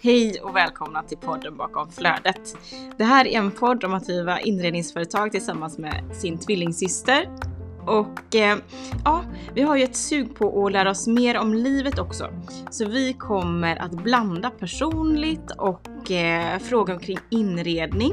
Hej 0.00 0.40
och 0.42 0.56
välkomna 0.56 1.02
till 1.02 1.18
podden 1.18 1.56
bakom 1.56 1.90
flödet. 1.90 2.56
Det 2.96 3.04
här 3.04 3.26
är 3.26 3.38
en 3.38 3.50
podd 3.50 3.84
om 3.84 3.94
att 3.94 4.06
driva 4.06 4.40
inredningsföretag 4.40 5.32
tillsammans 5.32 5.78
med 5.78 6.16
sin 6.16 6.38
tvillingsyster. 6.38 7.47
Och 7.88 8.34
eh, 8.34 8.58
ja, 9.04 9.24
vi 9.54 9.62
har 9.62 9.76
ju 9.76 9.84
ett 9.84 9.96
sug 9.96 10.34
på 10.34 10.66
att 10.66 10.72
lära 10.72 10.90
oss 10.90 11.06
mer 11.06 11.38
om 11.38 11.54
livet 11.54 11.98
också. 11.98 12.30
Så 12.70 12.88
vi 12.88 13.12
kommer 13.12 13.76
att 13.76 13.90
blanda 13.90 14.50
personligt 14.50 15.50
och 15.58 16.10
eh, 16.10 16.58
fråga 16.58 16.94
omkring 16.94 17.18
inredning. 17.30 18.12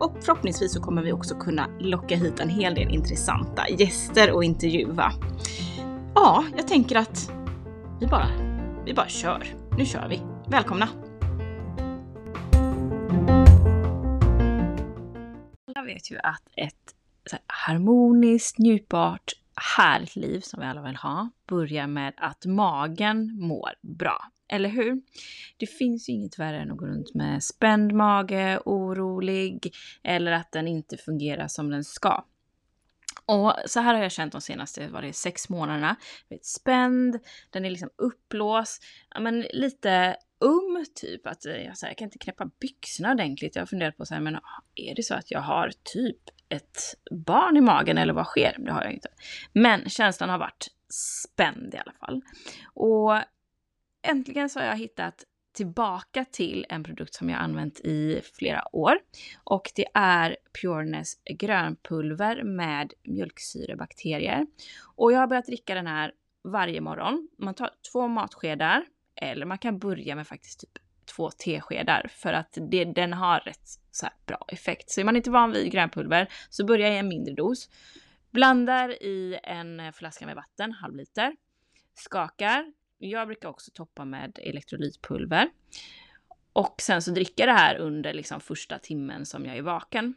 Och 0.00 0.16
förhoppningsvis 0.20 0.72
så 0.72 0.82
kommer 0.82 1.02
vi 1.02 1.12
också 1.12 1.34
kunna 1.34 1.66
locka 1.80 2.16
hit 2.16 2.40
en 2.40 2.48
hel 2.48 2.74
del 2.74 2.94
intressanta 2.94 3.68
gäster 3.68 4.32
och 4.32 4.44
intervjua. 4.44 5.12
Ja, 6.14 6.44
jag 6.56 6.68
tänker 6.68 6.96
att 6.96 7.30
vi 8.00 8.06
bara, 8.06 8.28
vi 8.84 8.94
bara 8.94 9.08
kör. 9.08 9.54
Nu 9.78 9.86
kör 9.86 10.08
vi. 10.08 10.22
Välkomna! 10.48 10.88
Alla 15.66 15.86
vet 15.86 16.10
ju 16.10 16.18
att 16.18 16.42
ett 16.56 16.97
harmoniskt, 17.46 18.58
njutbart, 18.58 19.32
härligt 19.76 20.16
liv 20.16 20.40
som 20.40 20.60
vi 20.60 20.66
alla 20.66 20.82
vill 20.82 20.96
ha 20.96 21.30
börjar 21.46 21.86
med 21.86 22.14
att 22.16 22.46
magen 22.46 23.38
mår 23.40 23.70
bra. 23.80 24.32
Eller 24.48 24.68
hur? 24.68 25.02
Det 25.56 25.66
finns 25.66 26.08
ju 26.08 26.12
inget 26.12 26.38
värre 26.38 26.60
än 26.60 26.70
att 26.70 26.78
gå 26.78 26.86
runt 26.86 27.14
med 27.14 27.44
spänd 27.44 27.92
mage, 27.92 28.60
orolig 28.64 29.74
eller 30.02 30.32
att 30.32 30.52
den 30.52 30.68
inte 30.68 30.96
fungerar 30.96 31.48
som 31.48 31.70
den 31.70 31.84
ska. 31.84 32.24
Och 33.26 33.54
så 33.66 33.80
här 33.80 33.94
har 33.94 34.02
jag 34.02 34.12
känt 34.12 34.32
de 34.32 34.40
senaste 34.40 34.88
var 34.88 35.02
det, 35.02 35.12
sex 35.12 35.48
månaderna. 35.48 35.96
Vet, 36.28 36.44
spänd, 36.44 37.18
den 37.50 37.64
är 37.64 37.70
liksom 37.70 37.90
uppblåst, 37.96 38.84
ja, 39.14 39.20
men 39.20 39.40
lite 39.40 40.16
um 40.40 40.84
typ. 40.94 41.26
Att 41.26 41.46
eh, 41.46 41.56
jag, 41.56 41.78
så 41.78 41.86
här, 41.86 41.90
jag 41.90 41.98
kan 41.98 42.06
inte 42.06 42.18
knäppa 42.18 42.50
byxorna 42.60 43.12
ordentligt. 43.12 43.56
Jag 43.56 43.62
har 43.62 43.66
funderat 43.66 43.96
på 43.96 44.06
så 44.06 44.14
här, 44.14 44.20
men 44.20 44.36
ah, 44.36 44.62
är 44.74 44.94
det 44.94 45.02
så 45.02 45.14
att 45.14 45.30
jag 45.30 45.40
har 45.40 45.72
typ 45.82 46.20
ett 46.48 46.78
barn 47.10 47.56
i 47.56 47.60
magen 47.60 47.98
eller 47.98 48.12
vad 48.12 48.26
sker? 48.26 48.56
Det 48.58 48.72
har 48.72 48.82
jag 48.82 48.92
inte. 48.92 49.08
Men 49.52 49.88
känslan 49.88 50.30
har 50.30 50.38
varit 50.38 50.68
spänd 51.24 51.74
i 51.74 51.78
alla 51.78 51.92
fall. 51.92 52.22
Och 52.74 53.22
äntligen 54.02 54.48
så 54.48 54.60
har 54.60 54.66
jag 54.66 54.76
hittat 54.76 55.24
tillbaka 55.52 56.24
till 56.24 56.66
en 56.68 56.84
produkt 56.84 57.14
som 57.14 57.30
jag 57.30 57.40
använt 57.40 57.80
i 57.80 58.20
flera 58.34 58.76
år. 58.76 58.98
Och 59.44 59.70
det 59.74 59.86
är 59.94 60.36
Pureness 60.62 61.12
grönpulver 61.24 62.42
med 62.42 62.92
mjölksyrebakterier. 63.02 64.46
Och 64.96 65.12
jag 65.12 65.18
har 65.18 65.26
börjat 65.26 65.46
dricka 65.46 65.74
den 65.74 65.86
här 65.86 66.12
varje 66.44 66.80
morgon. 66.80 67.28
Man 67.38 67.54
tar 67.54 67.70
två 67.92 68.08
matskedar 68.08 68.84
eller 69.18 69.46
man 69.46 69.58
kan 69.58 69.78
börja 69.78 70.16
med 70.16 70.26
faktiskt 70.26 70.60
typ 70.60 70.78
två 71.16 71.30
teskedar 71.30 72.06
för 72.10 72.32
att 72.32 72.58
det, 72.70 72.84
den 72.84 73.12
har 73.12 73.40
rätt 73.40 73.68
så 73.90 74.08
bra 74.26 74.44
effekt. 74.48 74.90
Så 74.90 75.00
är 75.00 75.04
man 75.04 75.16
inte 75.16 75.30
van 75.30 75.52
vid 75.52 75.72
grönpulver 75.72 76.28
så 76.50 76.64
börja 76.64 76.94
i 76.94 76.98
en 76.98 77.08
mindre 77.08 77.34
dos. 77.34 77.68
Blandar 78.30 79.02
i 79.02 79.38
en 79.42 79.92
flaska 79.92 80.26
med 80.26 80.36
vatten, 80.36 80.72
halv 80.72 80.96
liter. 80.96 81.36
Skakar. 81.94 82.72
Jag 82.98 83.26
brukar 83.26 83.48
också 83.48 83.70
toppa 83.74 84.04
med 84.04 84.38
elektrolytpulver. 84.42 85.50
Och 86.52 86.74
sen 86.80 87.02
så 87.02 87.10
dricker 87.10 87.46
jag 87.46 87.56
det 87.56 87.60
här 87.60 87.76
under 87.76 88.12
liksom 88.12 88.40
första 88.40 88.78
timmen 88.78 89.26
som 89.26 89.46
jag 89.46 89.56
är 89.56 89.62
vaken. 89.62 90.14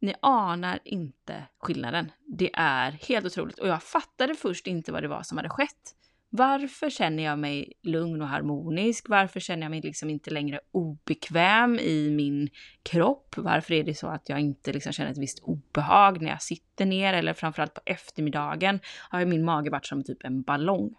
Ni 0.00 0.14
anar 0.22 0.78
inte 0.84 1.44
skillnaden. 1.58 2.12
Det 2.26 2.50
är 2.54 2.90
helt 2.90 3.26
otroligt 3.26 3.58
och 3.58 3.68
jag 3.68 3.82
fattade 3.82 4.34
först 4.34 4.66
inte 4.66 4.92
vad 4.92 5.02
det 5.02 5.08
var 5.08 5.22
som 5.22 5.38
hade 5.38 5.48
skett. 5.48 5.96
Varför 6.34 6.90
känner 6.90 7.22
jag 7.22 7.38
mig 7.38 7.72
lugn 7.82 8.22
och 8.22 8.28
harmonisk? 8.28 9.08
Varför 9.08 9.40
känner 9.40 9.62
jag 9.62 9.70
mig 9.70 9.80
liksom 9.80 10.10
inte 10.10 10.30
längre 10.30 10.60
obekväm 10.70 11.78
i 11.78 12.10
min 12.10 12.48
kropp? 12.82 13.34
Varför 13.36 13.74
är 13.74 13.84
det 13.84 13.94
så 13.94 14.06
att 14.06 14.28
jag 14.28 14.40
inte 14.40 14.72
liksom 14.72 14.92
känner 14.92 15.10
ett 15.10 15.18
visst 15.18 15.38
obehag 15.42 16.20
när 16.20 16.30
jag 16.30 16.42
sitter 16.42 16.86
ner 16.86 17.14
eller 17.14 17.32
framförallt 17.32 17.74
på 17.74 17.80
eftermiddagen 17.86 18.80
har 19.08 19.24
min 19.24 19.44
mage 19.44 19.70
varit 19.70 19.86
som 19.86 20.04
typ 20.04 20.24
en 20.24 20.42
ballong. 20.42 20.94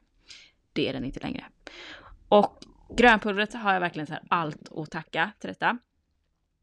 Det 0.73 0.89
är 0.89 0.93
den 0.93 1.05
inte 1.05 1.19
längre. 1.19 1.45
Och 2.27 2.59
grönpulvret 2.97 3.53
har 3.53 3.73
jag 3.73 3.79
verkligen 3.79 4.07
så 4.07 4.15
allt 4.29 4.71
att 4.71 4.91
tacka 4.91 5.31
till 5.39 5.47
detta. 5.47 5.77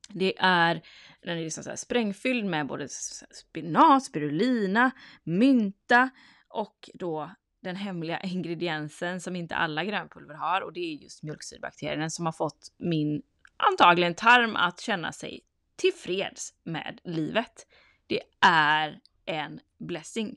Det 0.09 0.35
är, 0.39 0.83
den 1.23 1.39
är 1.39 1.43
liksom 1.43 1.65
så 1.65 1.77
sprängfylld 1.77 2.47
med 2.47 2.67
både 2.67 2.89
spinat, 3.31 4.05
spirulina, 4.05 4.91
mynta 5.25 6.11
och 6.49 6.91
då 6.95 7.31
den 7.61 7.77
hemliga 7.77 8.21
ingrediensen 8.25 9.21
som 9.21 9.37
inte 9.37 9.57
alla 9.57 9.85
grönpulver 9.85 10.35
har 10.35 10.61
och 10.61 10.73
det 10.73 10.81
är 10.81 10.95
just 10.95 11.23
mjölksyrebakterien 11.23 12.11
som 12.11 12.27
har 12.27 12.33
fått 12.33 12.73
min 12.79 13.23
antagligen 13.57 14.15
tarm 14.15 14.57
att 14.57 14.81
känna 14.81 15.13
sig 15.13 15.41
tillfreds 15.77 16.55
med 16.63 17.01
livet. 17.05 17.67
Det 18.07 18.21
är 18.41 19.01
en 19.25 19.61
blessing. 19.79 20.37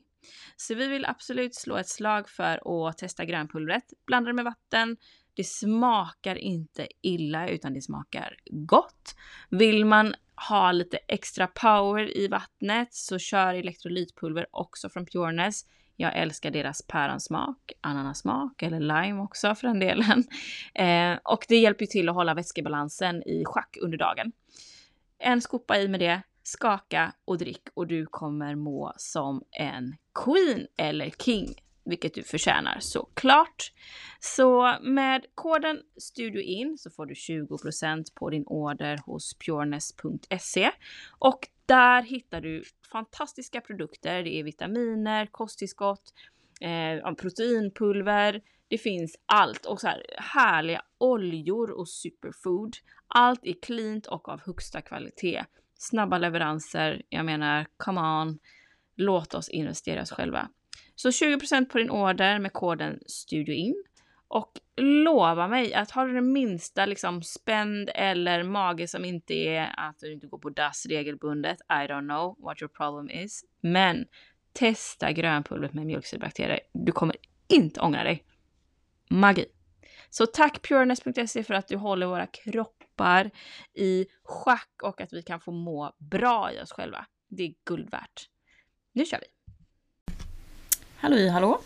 Så 0.56 0.74
vi 0.74 0.86
vill 0.86 1.04
absolut 1.04 1.54
slå 1.54 1.76
ett 1.76 1.88
slag 1.88 2.28
för 2.28 2.88
att 2.88 2.98
testa 2.98 3.24
grönpulvret. 3.24 3.92
Blanda 4.06 4.28
det 4.28 4.34
med 4.34 4.44
vatten. 4.44 4.96
Det 5.34 5.44
smakar 5.44 6.36
inte 6.36 6.88
illa 7.02 7.48
utan 7.48 7.74
det 7.74 7.82
smakar 7.82 8.36
gott. 8.50 9.16
Vill 9.50 9.84
man 9.84 10.14
ha 10.48 10.72
lite 10.72 10.96
extra 10.96 11.46
power 11.46 12.18
i 12.18 12.28
vattnet 12.28 12.94
så 12.94 13.18
kör 13.18 13.54
elektrolytpulver 13.54 14.46
också 14.50 14.88
från 14.88 15.06
Pureness. 15.06 15.64
Jag 15.96 16.16
älskar 16.16 16.50
deras 16.50 16.82
päronsmak, 16.82 17.72
ananasmak 17.80 18.62
eller 18.62 18.80
lime 18.80 19.20
också 19.20 19.54
för 19.54 19.66
den 19.66 19.80
delen. 19.80 20.24
Eh, 20.74 21.18
och 21.22 21.44
det 21.48 21.56
hjälper 21.56 21.82
ju 21.82 21.86
till 21.86 22.08
att 22.08 22.14
hålla 22.14 22.34
vätskebalansen 22.34 23.22
i 23.22 23.44
schack 23.44 23.76
under 23.82 23.98
dagen. 23.98 24.32
En 25.18 25.40
skopa 25.40 25.78
i 25.78 25.88
med 25.88 26.00
det, 26.00 26.22
skaka 26.42 27.12
och 27.24 27.38
drick 27.38 27.62
och 27.74 27.86
du 27.86 28.06
kommer 28.06 28.54
må 28.54 28.92
som 28.96 29.42
en 29.50 29.96
queen 30.24 30.66
eller 30.76 31.10
king, 31.10 31.54
vilket 31.84 32.14
du 32.14 32.22
förtjänar 32.22 32.76
såklart. 32.80 33.72
Så 34.20 34.76
med 34.82 35.26
koden 35.34 35.80
STUDIOIN 35.96 36.78
så 36.78 36.90
får 36.90 37.06
du 37.06 37.14
20% 37.14 38.04
på 38.14 38.30
din 38.30 38.44
order 38.46 38.98
hos 39.06 39.34
pureness.se 39.38 40.70
och 41.18 41.48
där 41.66 42.02
hittar 42.02 42.40
du 42.40 42.62
fantastiska 42.92 43.60
produkter. 43.60 44.22
Det 44.22 44.40
är 44.40 44.44
vitaminer, 44.44 45.26
kosttillskott, 45.26 46.12
eh, 46.60 47.14
proteinpulver. 47.14 48.40
Det 48.68 48.78
finns 48.78 49.16
allt 49.26 49.66
och 49.66 49.80
så 49.80 49.86
här 49.88 50.02
härliga 50.18 50.82
oljor 50.98 51.70
och 51.70 51.88
superfood. 51.88 52.76
Allt 53.06 53.40
är 53.42 53.54
cleant 53.62 54.06
och 54.06 54.28
av 54.28 54.40
högsta 54.40 54.80
kvalitet. 54.80 55.44
Snabba 55.78 56.18
leveranser. 56.18 57.02
Jag 57.08 57.24
menar, 57.24 57.66
come 57.76 58.00
on. 58.00 58.38
Låt 58.96 59.34
oss 59.34 59.48
investera 59.48 60.02
oss 60.02 60.10
själva. 60.10 60.48
Så 60.94 61.10
20% 61.10 61.64
på 61.64 61.78
din 61.78 61.90
order 61.90 62.38
med 62.38 62.52
koden 62.52 62.98
STUDIOIN. 63.06 63.84
Och 64.34 64.60
lova 64.76 65.48
mig 65.48 65.74
att 65.74 65.90
har 65.90 66.06
du 66.06 66.14
den 66.14 66.32
minsta 66.32 66.86
liksom 66.86 67.22
spänd 67.22 67.90
eller 67.94 68.42
mage 68.42 68.88
som 68.88 69.04
inte 69.04 69.34
är 69.34 69.74
att 69.76 69.98
du 69.98 70.12
inte 70.12 70.26
går 70.26 70.38
på 70.38 70.50
dass 70.50 70.86
regelbundet, 70.86 71.58
I 71.60 71.72
don't 71.72 72.08
know 72.08 72.36
what 72.38 72.62
your 72.62 72.68
problem 72.68 73.10
is. 73.10 73.44
Men 73.60 74.06
testa 74.52 75.12
grönpulvret 75.12 75.74
med 75.74 75.86
mjölksyrebakterier. 75.86 76.60
Du 76.72 76.92
kommer 76.92 77.16
inte 77.48 77.80
ångra 77.80 78.04
dig. 78.04 78.24
Magi! 79.10 79.46
Så 80.10 80.26
tack 80.26 80.68
pureness.se 80.68 81.44
för 81.44 81.54
att 81.54 81.68
du 81.68 81.76
håller 81.76 82.06
våra 82.06 82.26
kroppar 82.26 83.30
i 83.74 84.06
schack 84.22 84.82
och 84.82 85.00
att 85.00 85.12
vi 85.12 85.22
kan 85.22 85.40
få 85.40 85.50
må 85.50 85.96
bra 85.98 86.52
i 86.52 86.60
oss 86.62 86.72
själva. 86.72 87.06
Det 87.28 87.42
är 87.42 87.54
guld 87.64 87.90
värt. 87.90 88.28
Nu 88.92 89.04
kör 89.04 89.20
vi! 89.20 89.26
Hallå 90.96 91.30
hallå! 91.30 91.60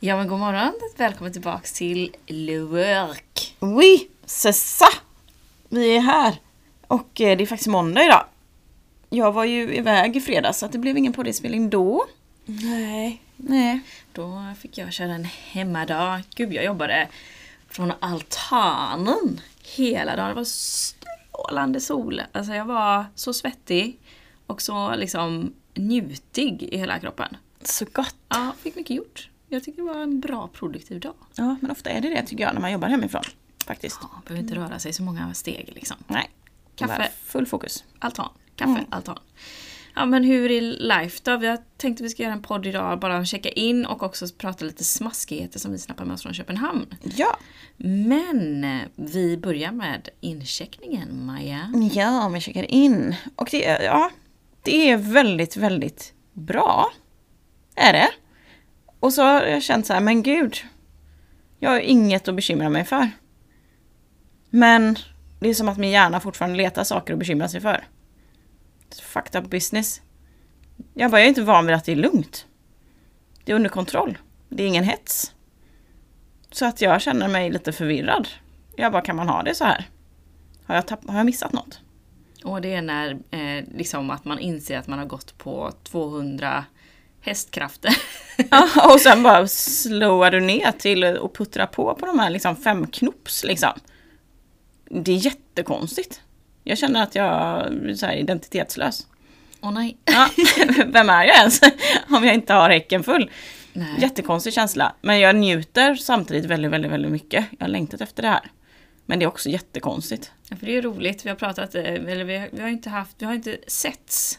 Ja 0.00 0.16
men 0.16 0.28
god 0.28 0.38
morgon, 0.38 0.72
välkommen 0.96 1.32
tillbaks 1.32 1.72
till 1.72 2.16
Le 2.26 2.58
Work. 2.58 3.56
Oui, 3.60 4.08
c'est 4.26 4.52
ça! 4.52 4.86
Vi 5.68 5.96
är 5.96 6.00
här. 6.00 6.34
Och 6.86 7.20
eh, 7.20 7.36
det 7.36 7.44
är 7.44 7.46
faktiskt 7.46 7.68
måndag 7.68 8.04
idag. 8.04 8.24
Jag 9.10 9.32
var 9.32 9.44
ju 9.44 9.74
iväg 9.74 10.16
i 10.16 10.20
fredags 10.20 10.58
så 10.58 10.68
det 10.68 10.78
blev 10.78 10.98
ingen 10.98 11.12
poddinspelning 11.12 11.70
då. 11.70 12.06
Nej. 12.44 13.22
Nej. 13.36 13.80
Då 14.12 14.54
fick 14.60 14.78
jag 14.78 14.92
köra 14.92 15.12
en 15.12 15.24
hemmadag. 15.24 16.22
Gud, 16.34 16.52
jag 16.52 16.64
jobbade 16.64 17.08
från 17.68 17.92
altanen 18.00 19.40
hela 19.76 20.16
dagen. 20.16 20.28
Det 20.28 20.34
var 20.34 20.44
strålande 20.44 21.80
sol. 21.80 22.22
Alltså 22.32 22.52
jag 22.52 22.64
var 22.64 23.04
så 23.14 23.32
svettig 23.32 23.98
och 24.46 24.62
så 24.62 24.94
liksom 24.94 25.52
njutig 25.74 26.62
i 26.62 26.78
hela 26.78 26.98
kroppen. 26.98 27.36
Så 27.62 27.84
gott. 27.92 28.16
Ja, 28.28 28.52
fick 28.62 28.76
mycket 28.76 28.96
gjort. 28.96 29.28
Jag 29.48 29.64
tycker 29.64 29.82
det 29.82 29.88
var 29.88 30.02
en 30.02 30.20
bra 30.20 30.48
produktiv 30.48 31.00
dag. 31.00 31.14
Ja, 31.34 31.56
men 31.60 31.70
ofta 31.70 31.90
är 31.90 32.00
det 32.00 32.08
det 32.10 32.22
tycker 32.22 32.44
jag 32.44 32.54
när 32.54 32.60
man 32.60 32.72
jobbar 32.72 32.88
hemifrån. 32.88 33.22
Faktiskt. 33.66 33.98
Ja, 34.02 34.08
behöver 34.26 34.42
inte 34.42 34.54
röra 34.54 34.78
sig 34.78 34.92
så 34.92 35.02
många 35.02 35.34
steg 35.34 35.72
liksom. 35.74 35.96
Nej. 36.06 36.30
Kaffe. 36.74 37.10
Full 37.24 37.46
fokus. 37.46 37.84
Altan. 37.98 38.28
Kaffe, 38.56 38.70
mm. 38.70 38.84
altan. 38.90 39.18
Ja 39.94 40.06
men 40.06 40.24
hur 40.24 40.50
är 40.50 40.60
life 40.60 41.20
då? 41.24 41.36
Vi 41.36 41.46
har 41.46 41.58
tänkt 41.76 42.00
att 42.00 42.04
vi 42.04 42.08
ska 42.08 42.22
göra 42.22 42.32
en 42.32 42.42
podd 42.42 42.66
idag, 42.66 43.00
bara 43.00 43.24
checka 43.24 43.48
in 43.48 43.86
och 43.86 44.02
också 44.02 44.26
prata 44.38 44.64
lite 44.64 44.84
smaskigheter 44.84 45.58
som 45.58 45.72
vi 45.72 45.78
snappar 45.78 46.04
med 46.04 46.14
oss 46.14 46.22
från 46.22 46.34
Köpenhamn. 46.34 46.94
Ja. 47.02 47.36
Men 47.76 48.64
eh, 48.64 48.80
vi 48.94 49.36
börjar 49.36 49.72
med 49.72 50.08
incheckningen, 50.20 51.26
Maja. 51.26 51.72
Ja, 51.92 52.30
jag 52.32 52.42
checkar 52.42 52.70
in. 52.70 53.14
Och 53.36 53.48
det 53.50 53.58
ja, 53.58 54.10
det 54.62 54.90
är 54.90 54.96
väldigt, 54.96 55.56
väldigt 55.56 56.12
bra. 56.32 56.92
Är 57.74 57.92
det. 57.92 58.08
Och 59.00 59.12
så 59.12 59.22
har 59.22 59.42
jag 59.42 59.62
känt 59.62 59.86
så 59.86 59.92
här, 59.92 60.00
men 60.00 60.22
gud. 60.22 60.56
Jag 61.58 61.70
har 61.70 61.80
inget 61.80 62.28
att 62.28 62.34
bekymra 62.36 62.68
mig 62.68 62.84
för. 62.84 63.10
Men 64.50 64.96
det 65.40 65.48
är 65.48 65.54
som 65.54 65.68
att 65.68 65.78
min 65.78 65.90
hjärna 65.90 66.20
fortfarande 66.20 66.56
letar 66.56 66.84
saker 66.84 67.12
att 67.12 67.18
bekymra 67.18 67.48
sig 67.48 67.60
för. 67.60 67.84
It's 68.90 69.02
fucked 69.02 69.42
up 69.44 69.50
business. 69.50 70.02
Jag 70.94 71.10
bara, 71.10 71.20
jag 71.20 71.24
är 71.24 71.28
inte 71.28 71.42
van 71.42 71.66
vid 71.66 71.74
att 71.74 71.84
det 71.84 71.92
är 71.92 71.96
lugnt. 71.96 72.46
Det 73.44 73.52
är 73.52 73.56
under 73.56 73.70
kontroll. 73.70 74.18
Det 74.48 74.62
är 74.62 74.66
ingen 74.66 74.84
hets. 74.84 75.32
Så 76.50 76.64
att 76.66 76.80
jag 76.80 77.00
känner 77.02 77.28
mig 77.28 77.50
lite 77.50 77.72
förvirrad. 77.72 78.28
Jag 78.76 78.92
bara, 78.92 79.02
kan 79.02 79.16
man 79.16 79.28
ha 79.28 79.42
det 79.42 79.54
så 79.54 79.64
här? 79.64 79.88
Har 80.64 80.74
jag, 80.74 80.86
tapp- 80.86 81.08
har 81.08 81.16
jag 81.16 81.26
missat 81.26 81.52
något? 81.52 81.80
Och 82.44 82.60
det 82.60 82.74
är 82.74 82.82
när 82.82 83.10
eh, 83.30 83.64
liksom 83.76 84.10
att 84.10 84.24
man 84.24 84.38
inser 84.38 84.78
att 84.78 84.86
man 84.86 84.98
har 84.98 85.06
gått 85.06 85.38
på 85.38 85.72
200 85.84 86.64
hästkrafter. 87.26 87.96
Ja, 88.50 88.92
och 88.94 89.00
sen 89.00 89.22
bara 89.22 89.48
slowar 89.48 90.30
du 90.30 90.40
ner 90.40 90.72
till 90.72 91.04
och 91.04 91.34
puttrar 91.34 91.66
på 91.66 91.94
på 91.94 92.06
de 92.06 92.18
här 92.18 92.30
liksom 92.30 92.56
fem 92.56 92.86
knops 92.86 93.44
liksom. 93.44 93.72
Det 94.90 95.12
är 95.12 95.16
jättekonstigt. 95.16 96.20
Jag 96.64 96.78
känner 96.78 97.02
att 97.02 97.14
jag 97.14 97.66
är 98.02 98.12
identitetslös. 98.12 99.06
Åh 99.60 99.72
nej. 99.72 99.96
Ja, 100.04 100.28
vem 100.86 101.10
är 101.10 101.24
jag 101.24 101.36
ens 101.36 101.60
om 102.08 102.24
jag 102.24 102.34
inte 102.34 102.54
har 102.54 102.70
häcken 102.70 103.04
full? 103.04 103.30
nej. 103.72 103.94
Jättekonstig 103.98 104.52
känsla. 104.52 104.94
Men 105.00 105.20
jag 105.20 105.36
njuter 105.36 105.94
samtidigt 105.94 106.44
väldigt, 106.44 106.70
väldigt, 106.70 106.92
väldigt 106.92 107.12
mycket. 107.12 107.44
Jag 107.58 107.64
har 107.64 107.68
längtat 107.68 108.00
efter 108.00 108.22
det 108.22 108.28
här. 108.28 108.50
Men 109.06 109.18
det 109.18 109.24
är 109.24 109.28
också 109.28 109.48
jättekonstigt. 109.48 110.32
Ja, 110.48 110.56
för 110.56 110.66
det 110.66 110.76
är 110.76 110.82
roligt, 110.82 111.24
vi 111.24 111.28
har 111.28 111.36
pratat, 111.36 111.74
eh, 111.74 111.82
eller 111.82 112.24
vi 112.24 112.36
har, 112.36 112.48
vi 112.52 112.62
har 112.62 112.68
inte 112.68 112.90
haft, 112.90 113.16
vi 113.18 113.26
har 113.26 113.34
inte 113.34 113.56
setts 113.66 114.38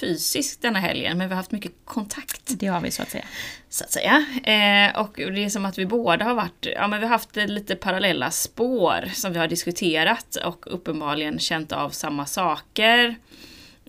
fysiskt 0.00 0.62
denna 0.62 0.78
helgen, 0.78 1.18
men 1.18 1.28
vi 1.28 1.34
har 1.34 1.36
haft 1.36 1.50
mycket 1.52 1.72
kontakt. 1.84 2.40
Det 2.46 2.66
har 2.66 2.80
vi 2.80 2.90
så 2.90 3.02
att 3.02 3.10
säga. 3.10 3.24
så 3.68 3.84
att 3.84 3.92
säga. 3.92 4.24
Eh, 4.44 5.00
och 5.00 5.12
det 5.16 5.44
är 5.44 5.48
som 5.48 5.64
att 5.64 5.78
vi 5.78 5.86
båda 5.86 6.24
har 6.24 6.34
varit, 6.34 6.66
ja 6.76 6.86
men 6.88 7.00
vi 7.00 7.06
har 7.06 7.12
haft 7.12 7.36
eh, 7.36 7.46
lite 7.46 7.76
parallella 7.76 8.30
spår 8.30 9.10
som 9.14 9.32
vi 9.32 9.38
har 9.38 9.48
diskuterat 9.48 10.36
och 10.36 10.64
uppenbarligen 10.74 11.38
känt 11.38 11.72
av 11.72 11.90
samma 11.90 12.26
saker. 12.26 13.14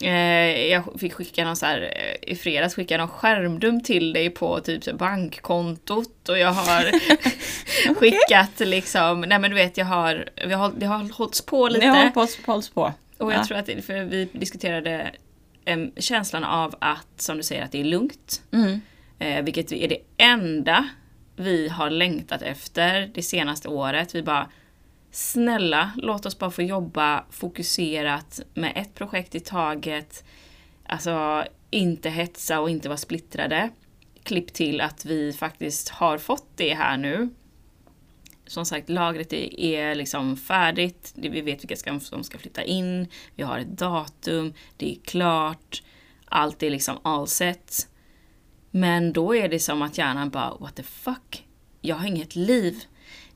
Eh, 0.02 0.66
jag 0.68 0.84
fick 1.00 1.14
skicka 1.14 1.46
någon 1.46 1.56
så 1.56 1.66
här, 1.66 1.82
eh, 1.82 2.32
i 2.32 2.36
fredags 2.36 2.76
skickade 2.76 2.98
någon 3.04 3.10
skärmdump 3.10 3.84
till 3.86 4.14
dig 4.14 4.30
på 4.30 4.60
typ 4.60 4.94
bankkontot 4.94 6.30
och 6.30 6.40
jag 6.40 6.52
har 6.52 6.84
skickat 7.96 8.60
liksom, 8.60 9.22
nej 9.22 9.40
men 9.40 9.52
du 9.52 9.56
vet 9.56 9.78
jag 9.78 9.86
har, 9.86 10.30
vi 10.48 10.54
har, 10.54 10.74
det 10.78 10.86
har 10.86 11.14
hållits 11.14 11.42
på 11.46 11.68
lite. 11.68 11.86
Ni 11.86 11.92
har 11.92 12.12
hålls 12.46 12.70
på. 12.70 12.94
Och 13.18 13.32
jag 13.34 13.40
Ja. 13.40 13.46
tror 13.46 13.58
att, 13.58 13.66
det, 13.66 13.82
för 13.82 14.04
vi 14.04 14.30
diskuterade 14.34 15.12
känslan 15.98 16.44
av 16.44 16.76
att, 16.80 17.22
som 17.22 17.38
du 17.38 17.44
säger, 17.44 17.64
att 17.64 17.72
det 17.72 17.80
är 17.80 17.84
lugnt. 17.84 18.42
Mm. 18.52 18.82
Eh, 19.20 19.44
vilket 19.44 19.72
är 19.72 19.88
det 19.88 19.98
enda 20.18 20.90
vi 21.36 21.70
har 21.70 21.90
längtat 21.90 22.42
efter 22.42 23.12
det 23.14 23.24
senaste 23.24 23.68
året. 23.68 24.16
Vi 24.16 24.24
bara, 24.24 24.50
snälla, 25.12 25.92
låt 25.98 26.26
oss 26.26 26.40
bara 26.40 26.52
få 26.52 26.62
jobba 26.62 27.26
fokuserat 27.30 28.40
med 28.54 28.74
ett 28.76 28.96
projekt 28.96 29.36
i 29.36 29.40
taget. 29.40 30.24
Alltså, 30.86 31.46
inte 31.70 32.10
hetsa 32.10 32.60
och 32.60 32.70
inte 32.70 32.90
vara 32.90 32.98
splittrade. 32.98 33.70
Klipp 34.24 34.54
till 34.54 34.82
att 34.82 35.06
vi 35.06 35.34
faktiskt 35.34 35.90
har 35.90 36.18
fått 36.18 36.48
det 36.56 36.74
här 36.74 36.98
nu. 36.98 37.30
Som 38.48 38.66
sagt, 38.66 38.90
lagret 38.90 39.34
är, 39.34 39.60
är 39.60 39.96
liksom 39.96 40.38
färdigt. 40.38 41.14
Vi 41.16 41.42
vet 41.42 41.64
vilka 41.64 41.76
ska, 41.76 42.00
som 42.00 42.24
ska 42.24 42.38
flytta 42.38 42.64
in. 42.64 43.08
Vi 43.36 43.44
har 43.44 43.60
ett 43.60 43.78
datum. 43.78 44.54
Det 44.78 44.92
är 44.92 44.96
klart. 45.04 45.84
Allt 46.26 46.64
är 46.64 46.70
liksom 46.70 46.98
all 47.04 47.28
set. 47.28 47.88
Men 48.72 49.14
då 49.14 49.36
är 49.36 49.50
det 49.50 49.60
som 49.60 49.82
att 49.82 49.98
hjärnan 49.98 50.30
bara, 50.30 50.54
what 50.60 50.76
the 50.76 50.84
fuck? 50.84 51.46
Jag 51.82 51.96
har 51.96 52.08
inget 52.08 52.36
liv. 52.36 52.84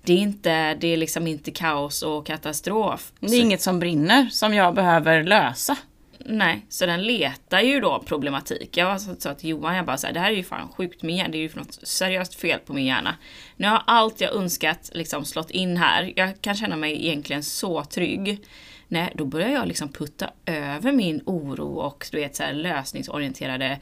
Det 0.01 0.13
är, 0.13 0.17
inte, 0.17 0.73
det 0.73 0.87
är 0.87 0.97
liksom 0.97 1.27
inte 1.27 1.51
kaos 1.51 2.01
och 2.01 2.25
katastrof. 2.25 3.13
Det 3.19 3.35
är 3.35 3.41
inget 3.41 3.61
som 3.61 3.79
brinner 3.79 4.29
som 4.29 4.53
jag 4.53 4.75
behöver 4.75 5.23
lösa. 5.23 5.77
Nej, 6.25 6.65
så 6.69 6.85
den 6.85 7.03
letar 7.03 7.61
ju 7.61 7.79
då 7.79 8.03
problematik. 8.05 8.77
Jag 8.77 9.01
sa 9.01 9.15
sa 9.15 9.33
till 9.33 9.49
Johan, 9.49 9.75
jag 9.75 9.85
bara 9.85 9.97
så 9.97 10.07
här, 10.07 10.13
det 10.13 10.19
här 10.19 10.31
är 10.31 10.35
ju 10.35 10.43
fan 10.43 10.69
sjukt 10.69 11.03
med 11.03 11.15
hjärna, 11.15 11.29
det 11.29 11.37
är 11.37 11.41
ju 11.41 11.49
för 11.49 11.57
något 11.57 11.87
seriöst 11.87 12.35
fel 12.35 12.59
på 12.59 12.73
min 12.73 12.85
hjärna. 12.85 13.15
Nu 13.55 13.67
har 13.67 13.83
allt 13.87 14.21
jag 14.21 14.35
önskat 14.35 14.91
liksom 14.93 15.25
slått 15.25 15.51
in 15.51 15.77
här, 15.77 16.13
jag 16.15 16.41
kan 16.41 16.55
känna 16.55 16.75
mig 16.75 17.05
egentligen 17.07 17.43
så 17.43 17.83
trygg. 17.83 18.45
Nej, 18.87 19.11
då 19.15 19.25
börjar 19.25 19.49
jag 19.49 19.67
liksom 19.67 19.89
putta 19.89 20.29
över 20.45 20.91
min 20.91 21.21
oro 21.25 21.67
och 21.67 22.07
du 22.11 22.17
vet 22.17 22.35
så 22.35 22.43
här 22.43 22.53
lösningsorienterade 22.53 23.79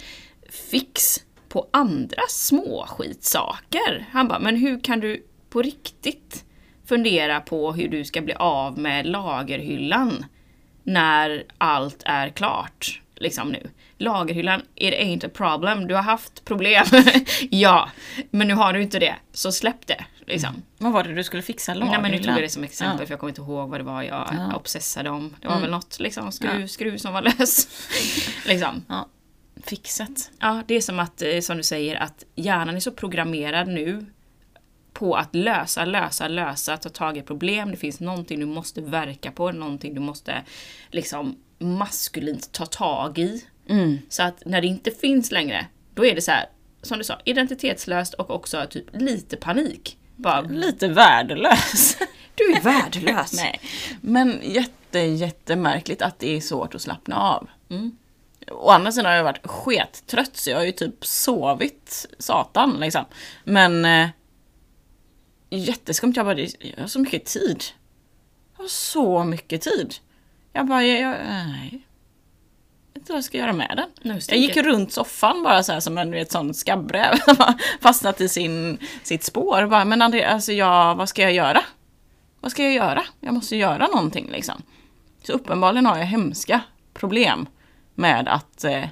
fix 0.50 1.24
på 1.50 1.68
andra 1.72 2.22
små 2.30 2.86
skitsaker. 2.88 4.06
Han 4.12 4.28
bara, 4.28 4.40
men 4.40 4.56
hur 4.56 4.80
kan 4.80 5.00
du 5.00 5.26
på 5.50 5.62
riktigt 5.62 6.46
fundera 6.86 7.40
på 7.40 7.72
hur 7.72 7.88
du 7.88 8.06
ska 8.06 8.22
bli 8.22 8.34
av 8.34 8.78
med 8.78 9.06
lagerhyllan? 9.06 10.26
När 10.88 11.44
allt 11.58 12.02
är 12.06 12.30
klart. 12.30 13.02
Liksom 13.16 13.50
nu. 13.50 13.70
Lagerhyllan, 13.98 14.62
it 14.76 14.94
ain't 14.94 15.26
a 15.26 15.30
problem. 15.34 15.88
Du 15.88 15.96
har 15.96 16.02
haft 16.02 16.46
problem. 16.46 16.86
ja, 17.50 17.90
men 18.32 18.48
nu 18.48 18.54
har 18.54 18.74
du 18.74 18.82
inte 18.82 19.00
det. 19.00 19.16
Så 19.34 19.52
släpp 19.52 19.88
det. 19.88 20.06
Liksom. 20.26 20.64
Vad 20.78 20.92
var 20.94 21.04
det 21.04 21.14
du 21.14 21.24
skulle 21.24 21.42
fixa? 21.44 21.74
Nej 21.74 21.80
men 21.82 21.90
nu 21.92 21.98
tog 22.00 22.04
Lagerhyllan? 22.12 22.36
jag 22.36 22.44
det 22.44 22.50
som 22.50 22.64
exempel 22.64 23.00
Ja. 23.00 23.06
för 23.06 23.14
jag 23.14 23.20
kommer 23.20 23.32
inte 23.32 23.42
ihåg 23.42 23.70
vad 23.70 23.80
det 23.80 23.84
var 23.84 24.04
jag 24.04 24.28
Ja. 24.32 24.56
obsessade 24.56 25.10
om. 25.10 25.36
Det 25.42 25.48
var 25.48 25.56
Mm. 25.56 25.62
väl 25.62 25.72
något 25.72 26.00
liksom, 26.00 26.32
skruv, 26.32 26.62
Ja. 26.62 26.68
skruv 26.68 26.98
som 26.98 27.14
var 27.14 27.22
lös. 27.22 27.68
liksom. 28.46 28.86
Ja. 28.90 29.08
Fixet. 29.66 30.32
Ja, 30.40 30.64
det 30.68 30.76
är 30.76 30.82
som 30.82 31.00
att, 31.00 31.22
eh, 31.22 31.40
som 31.40 31.58
du 31.58 31.64
säger, 31.64 31.96
att 31.96 32.24
hjärnan 32.36 32.76
är 32.76 32.80
så 32.80 32.92
programmerad 32.92 33.68
nu 33.68 34.06
på 34.98 35.16
att 35.16 35.36
lösa, 35.36 35.86
lösa, 35.86 36.28
lösa, 36.28 36.78
ta 36.78 36.90
tag 36.90 37.18
i 37.18 37.22
problem. 37.22 37.72
Det 37.72 37.78
finns 37.78 38.00
någonting 38.00 38.40
du 38.40 38.46
måste 38.46 38.82
verka 38.82 39.32
på, 39.32 39.52
någonting 39.52 39.94
du 39.94 40.00
måste 40.00 40.44
liksom 40.92 41.36
maskulint 41.60 42.52
ta 42.52 42.66
tag 42.66 43.18
i. 43.18 43.46
Mm. 43.70 43.98
Så 44.10 44.24
att 44.24 44.46
när 44.46 44.62
det 44.62 44.68
inte 44.68 44.92
finns 44.92 45.32
längre, 45.32 45.66
då 45.94 46.06
är 46.06 46.16
det 46.16 46.22
så 46.22 46.32
här, 46.32 46.46
som 46.82 46.98
du 46.98 47.04
sa, 47.04 47.20
identitetslöst 47.26 48.14
och 48.14 48.30
också 48.30 48.66
typ 48.70 48.86
lite 48.94 49.38
panik. 49.38 49.98
Bara, 50.16 50.42
Lite 50.42 50.88
värdelös. 50.88 51.98
du 52.36 52.54
är 52.54 52.62
värdelös! 52.62 53.34
Nej. 53.36 53.60
Men 54.02 54.40
jätte, 54.44 55.00
jättemärkligt 55.00 56.02
att 56.02 56.20
det 56.20 56.36
är 56.36 56.42
svårt 56.42 56.76
att 56.76 56.82
slappna 56.82 57.16
av. 57.16 57.50
Mm. 57.70 57.98
Å 58.52 58.70
andra 58.70 58.92
sidan 58.92 59.06
har 59.06 59.14
jag 59.14 59.24
varit 59.24 59.48
skettrött 59.48 60.38
så 60.38 60.50
jag 60.50 60.58
har 60.58 60.66
ju 60.66 60.72
typ 60.72 61.06
sovit 61.06 62.06
satan 62.20 62.78
liksom. 62.80 63.06
Men 63.44 63.86
eh, 63.86 64.10
jätteskumt, 65.50 66.14
jag 66.16 66.26
bara, 66.26 66.40
jag 66.40 66.78
har 66.78 66.88
så 66.88 67.00
mycket 67.00 67.26
tid. 67.26 67.64
Jag 68.56 68.64
har 68.64 68.70
så 68.70 69.24
mycket 69.24 69.62
tid. 69.62 69.96
Jag 70.54 70.68
bara, 70.68 70.84
jag, 70.84 71.00
jag, 71.00 71.16
nej. 71.28 71.88
Jag 72.94 73.02
inte 73.02 73.12
vad 73.12 73.18
jag 73.18 73.24
ska 73.24 73.38
göra 73.38 73.54
med 73.54 73.74
den. 73.78 73.90
Nu 74.14 74.20
Jag 74.28 74.38
gick 74.38 74.58
runt 74.58 74.92
soffan 74.92 75.44
bara 75.44 75.64
så 75.64 75.74
här 75.74 75.80
som 75.80 75.98
en 75.98 76.12
vet, 76.12 76.32
sån 76.32 76.54
skabbräv 76.54 77.16
fastnat 77.82 78.22
i 78.22 78.30
sin, 78.30 78.78
sitt 79.04 79.24
spår. 79.24 79.68
Bara, 79.68 79.86
men 79.86 80.02
André, 80.02 80.24
alltså 80.24 80.52
jag, 80.52 80.96
vad 80.96 81.10
ska 81.10 81.22
jag 81.22 81.34
göra? 81.34 81.62
Vad 82.40 82.52
ska 82.52 82.64
jag 82.64 82.74
göra? 82.74 83.04
Jag 83.20 83.34
måste 83.34 83.56
göra 83.56 83.88
någonting 83.88 84.30
liksom. 84.32 84.62
Så 85.24 85.34
uppenbarligen 85.34 85.86
har 85.86 85.98
jag 85.98 86.06
hemska 86.06 86.62
problem 86.94 87.48
med 87.96 88.28
att 88.28 88.64
eh, 88.64 88.86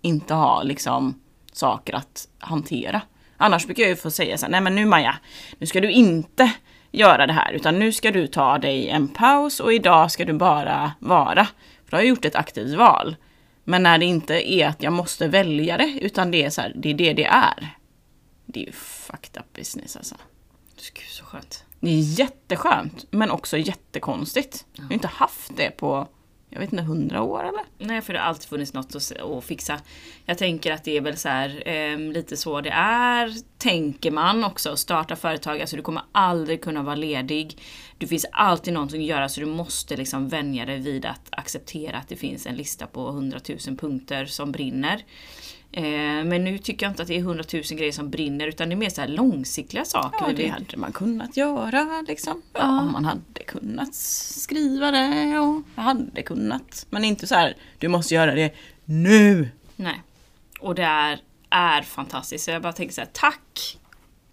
inte 0.00 0.34
ha 0.34 0.62
liksom 0.62 1.20
saker 1.52 1.94
att 1.94 2.28
hantera. 2.38 3.00
Annars 3.36 3.66
brukar 3.66 3.82
jag 3.82 3.90
ju 3.90 3.96
få 3.96 4.10
säga 4.10 4.38
så 4.38 4.46
här, 4.46 4.50
nej 4.50 4.60
men 4.60 4.74
nu 4.74 4.86
Maja, 4.86 5.16
nu 5.58 5.66
ska 5.66 5.80
du 5.80 5.90
inte 5.90 6.52
göra 6.90 7.26
det 7.26 7.32
här 7.32 7.52
utan 7.52 7.78
nu 7.78 7.92
ska 7.92 8.10
du 8.10 8.26
ta 8.26 8.58
dig 8.58 8.88
en 8.88 9.08
paus 9.08 9.60
och 9.60 9.72
idag 9.72 10.10
ska 10.10 10.24
du 10.24 10.32
bara 10.32 10.92
vara. 10.98 11.44
För 11.84 11.90
då 11.90 11.96
har 11.96 12.02
jag 12.02 12.08
gjort 12.08 12.24
ett 12.24 12.36
aktivt 12.36 12.76
val. 12.76 13.16
Men 13.64 13.82
när 13.82 13.98
det 13.98 14.04
inte 14.04 14.52
är 14.52 14.68
att 14.68 14.82
jag 14.82 14.92
måste 14.92 15.28
välja 15.28 15.76
det 15.76 15.98
utan 16.00 16.30
det 16.30 16.44
är 16.44 16.50
så 16.50 16.60
här, 16.60 16.72
det 16.76 16.90
är 16.90 16.94
det 16.94 17.12
det 17.12 17.24
är. 17.24 17.68
Det 18.46 18.60
är 18.62 18.66
ju 18.66 18.72
fucked 18.72 19.40
up 19.40 19.52
business 19.52 19.96
alltså. 19.96 20.14
Gud 20.76 21.08
så 21.08 21.24
skönt. 21.24 21.64
Det 21.80 21.90
är 21.90 22.18
jätteskönt 22.20 23.04
men 23.10 23.30
också 23.30 23.56
jättekonstigt. 23.56 24.66
Jag 24.72 24.84
har 24.84 24.92
inte 24.92 25.08
haft 25.08 25.56
det 25.56 25.70
på 25.70 26.08
jag 26.54 26.60
vet 26.60 26.72
inte, 26.72 26.84
hundra 26.84 27.22
år 27.22 27.40
eller? 27.40 27.62
Nej, 27.78 28.02
för 28.02 28.12
det 28.12 28.18
har 28.18 28.26
alltid 28.26 28.48
funnits 28.48 28.72
något 28.72 28.94
att, 28.94 29.20
att 29.20 29.44
fixa. 29.44 29.80
Jag 30.24 30.38
tänker 30.38 30.72
att 30.72 30.84
det 30.84 30.96
är 30.96 31.00
väl 31.00 31.16
så 31.16 31.28
här, 31.28 31.68
eh, 31.68 31.98
lite 31.98 32.36
så 32.36 32.60
det 32.60 32.70
är, 32.70 33.34
tänker 33.58 34.10
man 34.10 34.44
också. 34.44 34.76
Starta 34.76 35.16
företag, 35.16 35.60
alltså 35.60 35.76
du 35.76 35.82
kommer 35.82 36.02
aldrig 36.12 36.62
kunna 36.62 36.82
vara 36.82 36.94
ledig. 36.94 37.58
Det 37.98 38.06
finns 38.06 38.26
alltid 38.32 38.74
någonting 38.74 39.00
att 39.00 39.08
göra 39.08 39.28
så 39.28 39.40
du 39.40 39.46
måste 39.46 39.96
liksom 39.96 40.28
vänja 40.28 40.66
dig 40.66 40.78
vid 40.78 41.06
att 41.06 41.28
acceptera 41.30 41.96
att 41.96 42.08
det 42.08 42.16
finns 42.16 42.46
en 42.46 42.56
lista 42.56 42.86
på 42.86 43.08
100 43.08 43.40
000 43.66 43.76
punkter 43.76 44.24
som 44.24 44.52
brinner. 44.52 45.04
Eh, 45.76 46.24
men 46.24 46.44
nu 46.44 46.58
tycker 46.58 46.86
jag 46.86 46.92
inte 46.92 47.02
att 47.02 47.08
det 47.08 47.14
är 47.14 47.18
100 47.18 47.44
000 47.52 47.62
grejer 47.62 47.92
som 47.92 48.10
brinner 48.10 48.46
utan 48.46 48.68
det 48.68 48.74
är 48.74 48.76
mer 48.76 48.90
så 48.90 49.00
här 49.00 49.08
långsiktiga 49.08 49.84
saker. 49.84 50.26
Ja, 50.28 50.32
det 50.36 50.48
hade 50.48 50.76
man 50.76 50.92
kunnat 50.92 51.36
göra 51.36 52.04
liksom. 52.08 52.42
Ja, 52.52 52.60
Ja. 52.60 52.80
Om 52.80 52.92
man 52.92 53.04
hade 53.04 53.44
kunnat 53.46 53.94
skriva 53.94 54.90
det 54.90 55.38
och 55.38 55.82
hade 55.82 56.22
kunnat. 56.22 56.86
Men 56.90 57.04
inte 57.04 57.26
så 57.26 57.34
här, 57.34 57.56
du 57.78 57.88
måste 57.88 58.14
göra 58.14 58.34
det 58.34 58.54
nu. 58.84 59.48
Nej. 59.76 60.02
Och 60.60 60.74
det 60.74 60.82
är, 60.82 61.20
är 61.50 61.82
fantastiskt. 61.82 62.44
Så 62.44 62.50
jag 62.50 62.62
bara 62.62 62.72
tänker 62.72 62.94
så 62.94 63.00
här, 63.00 63.10
tack 63.12 63.78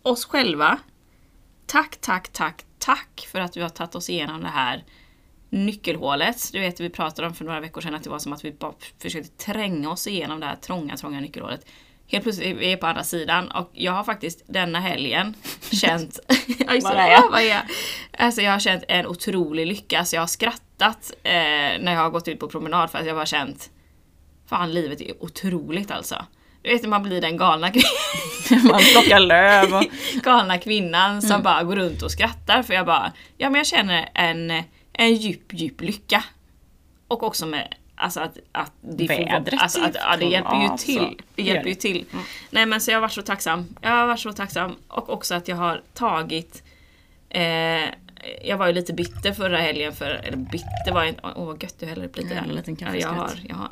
oss 0.01 0.25
själva. 0.25 0.79
Tack, 1.65 1.97
tack, 2.01 2.29
tack, 2.29 2.65
tack 2.77 3.27
för 3.31 3.39
att 3.39 3.57
vi 3.57 3.61
har 3.61 3.69
tagit 3.69 3.95
oss 3.95 4.09
igenom 4.09 4.41
det 4.41 4.47
här 4.47 4.83
nyckelhålet. 5.51 6.49
Du 6.53 6.59
vet, 6.59 6.79
vi 6.79 6.89
pratade 6.89 7.27
om 7.27 7.33
för 7.33 7.45
några 7.45 7.59
veckor 7.59 7.81
sedan 7.81 7.95
att 7.95 8.03
det 8.03 8.09
var 8.09 8.19
som 8.19 8.33
att 8.33 8.45
vi 8.45 8.51
bara 8.51 8.73
försökte 9.01 9.45
tränga 9.45 9.89
oss 9.91 10.07
igenom 10.07 10.39
det 10.39 10.45
här 10.45 10.55
trånga, 10.55 10.97
trånga 10.97 11.19
nyckelhålet. 11.19 11.65
Helt 12.07 12.23
plötsligt 12.23 12.47
är 12.47 12.53
vi 12.55 12.77
på 12.77 12.87
andra 12.87 13.03
sidan 13.03 13.51
och 13.51 13.69
jag 13.73 13.91
har 13.91 14.03
faktiskt 14.03 14.43
denna 14.47 14.79
helgen 14.79 15.33
känt... 15.71 16.19
Det, 16.47 16.83
Var 16.83 16.91
är 16.95 17.11
jag? 17.11 17.19
ja, 17.23 17.29
var 17.31 17.39
är 17.39 17.49
jag? 17.49 17.61
Alltså 18.17 18.41
jag 18.41 18.51
har 18.51 18.59
känt 18.59 18.83
en 18.87 19.07
otrolig 19.07 19.67
lycka. 19.67 19.99
Alltså 19.99 20.15
jag 20.15 20.21
har 20.21 20.27
skrattat 20.27 21.11
eh, 21.23 21.31
när 21.79 21.91
jag 21.93 21.99
har 21.99 22.09
gått 22.09 22.27
ut 22.27 22.39
på 22.39 22.47
promenad 22.47 22.91
för 22.91 22.99
att 22.99 23.05
jag 23.05 23.15
bara 23.15 23.25
känt 23.25 23.69
Fan 24.49 24.73
livet 24.73 25.01
är 25.01 25.23
otroligt 25.23 25.91
alltså. 25.91 26.25
Du 26.61 26.69
vet 26.69 26.81
när 26.81 26.89
man 26.89 27.03
blir 27.03 27.21
den 27.21 27.37
galna, 27.37 27.69
kvin- 27.69 27.83
Man 28.71 28.81
plockar 28.93 29.19
löv 29.19 29.73
och... 29.73 29.83
galna 30.23 30.57
kvinnan 30.57 31.21
som 31.21 31.31
Mm. 31.31 31.43
bara 31.43 31.63
går 31.63 31.75
runt 31.75 32.01
och 32.01 32.11
skrattar 32.11 32.63
för 32.63 32.73
jag 32.73 32.85
bara, 32.85 33.11
ja 33.37 33.49
men 33.49 33.59
jag 33.59 33.67
känner 33.67 34.09
en, 34.13 34.63
en 34.93 35.15
djup, 35.15 35.53
djup 35.53 35.81
lycka. 35.81 36.23
Och 37.07 37.23
också 37.23 37.45
med 37.45 37.75
Alltså 37.95 38.19
att, 38.19 38.37
att 38.51 38.71
det 38.81 39.07
får 39.07 39.25
Vädret 39.25 39.61
alltså 39.61 39.81
att, 39.83 39.95
ja, 39.95 40.17
det 40.17 40.23
får- 40.23 40.31
hjälper 40.31 40.61
ju 40.61 40.77
till. 40.77 41.21
Det 41.35 41.43
hjälper 41.43 41.69
ju 41.69 41.75
till. 41.75 42.05
Nej 42.49 42.65
men 42.65 42.81
så 42.81 42.91
jag 42.91 42.95
har 42.97 43.01
varit 43.01 43.11
så 43.11 43.21
tacksam. 43.21 43.75
Jag 43.81 43.89
har 43.89 44.07
varit 44.07 44.19
så 44.19 44.33
tacksam. 44.33 44.75
Och 44.87 45.09
också 45.09 45.35
att 45.35 45.47
jag 45.47 45.55
har 45.55 45.81
tagit 45.93 46.63
eh, 47.29 47.89
jag 48.43 48.57
var 48.57 48.67
ju 48.67 48.73
lite 48.73 48.93
bitter 48.93 49.33
förra 49.33 49.57
helgen 49.57 49.93
för, 49.93 50.09
eller 50.09 50.37
bitter 50.37 50.91
var 50.91 51.01
jag 51.01 51.09
inte, 51.09 51.21
åh 51.35 51.45
vad 51.45 51.63
gött 51.63 51.79
du 51.79 51.85
häller 51.85 52.05
upp 52.05 52.17
lite 52.17 52.33
Ja, 52.33 52.41
en 52.41 52.49
liten 52.49 52.77
ja, 52.79 52.95
jag 52.95 53.09
har, 53.09 53.31
jag 53.49 53.55
har. 53.55 53.69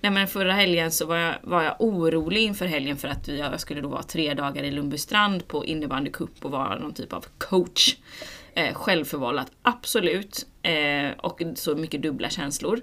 Nej 0.00 0.10
men 0.12 0.28
förra 0.28 0.52
helgen 0.52 0.90
så 0.90 1.06
var 1.06 1.16
jag, 1.16 1.34
var 1.42 1.62
jag 1.62 1.76
orolig 1.78 2.42
inför 2.42 2.66
helgen 2.66 2.96
för 2.96 3.08
att 3.08 3.28
vi, 3.28 3.38
jag 3.38 3.60
skulle 3.60 3.80
då 3.80 3.88
vara 3.88 4.02
tre 4.02 4.34
dagar 4.34 4.62
i 4.62 4.70
Lundbystrand 4.70 5.48
på 5.48 5.64
innebandycup 5.64 6.44
och 6.44 6.50
vara 6.50 6.78
någon 6.78 6.94
typ 6.94 7.12
av 7.12 7.26
coach. 7.38 7.96
Eh, 8.54 8.74
självförvållat, 8.74 9.52
absolut. 9.62 10.46
Eh, 10.62 11.10
och 11.18 11.42
så 11.54 11.76
mycket 11.76 12.02
dubbla 12.02 12.30
känslor. 12.30 12.80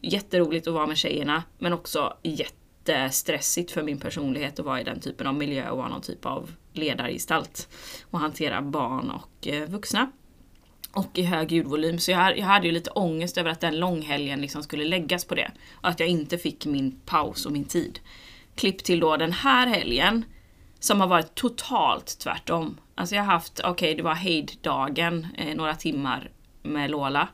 Jätteroligt 0.00 0.68
att 0.68 0.74
vara 0.74 0.86
med 0.86 0.96
tjejerna 0.96 1.42
men 1.58 1.72
också 1.72 2.16
jättestressigt 2.22 3.70
för 3.70 3.82
min 3.82 4.00
personlighet 4.00 4.58
att 4.58 4.66
vara 4.66 4.80
i 4.80 4.84
den 4.84 5.00
typen 5.00 5.26
av 5.26 5.34
miljö 5.34 5.70
och 5.70 5.78
vara 5.78 5.88
någon 5.88 6.02
typ 6.02 6.26
av 6.26 6.50
ledargestalt. 6.72 7.68
Och 8.10 8.18
hantera 8.18 8.62
barn 8.62 9.10
och 9.10 9.48
eh, 9.48 9.68
vuxna 9.68 10.10
och 10.92 11.18
i 11.18 11.22
hög 11.22 11.52
ljudvolym. 11.52 11.98
Så 11.98 12.10
jag, 12.10 12.38
jag 12.38 12.46
hade 12.46 12.66
ju 12.66 12.72
lite 12.72 12.90
ångest 12.90 13.38
över 13.38 13.50
att 13.50 13.60
den 13.60 13.78
långhelgen 13.78 14.40
liksom 14.40 14.62
skulle 14.62 14.84
läggas 14.84 15.24
på 15.24 15.34
det. 15.34 15.50
Och 15.74 15.88
att 15.88 16.00
jag 16.00 16.08
inte 16.08 16.38
fick 16.38 16.66
min 16.66 17.00
paus 17.06 17.46
och 17.46 17.52
min 17.52 17.64
tid. 17.64 18.00
Klipp 18.54 18.84
till 18.84 19.00
då 19.00 19.16
den 19.16 19.32
här 19.32 19.66
helgen 19.66 20.24
som 20.80 21.00
har 21.00 21.08
varit 21.08 21.34
totalt 21.34 22.18
tvärtom. 22.18 22.76
Alltså 22.98 23.14
jag 23.14 23.22
har 23.22 23.32
haft, 23.32 23.60
okej 23.64 23.94
det 23.94 24.02
var 24.02 24.14
hejddagen, 24.14 25.26
eh, 25.36 25.56
några 25.56 25.74
timmar 25.74 26.30
med 26.62 26.90
Lola. 26.90 27.28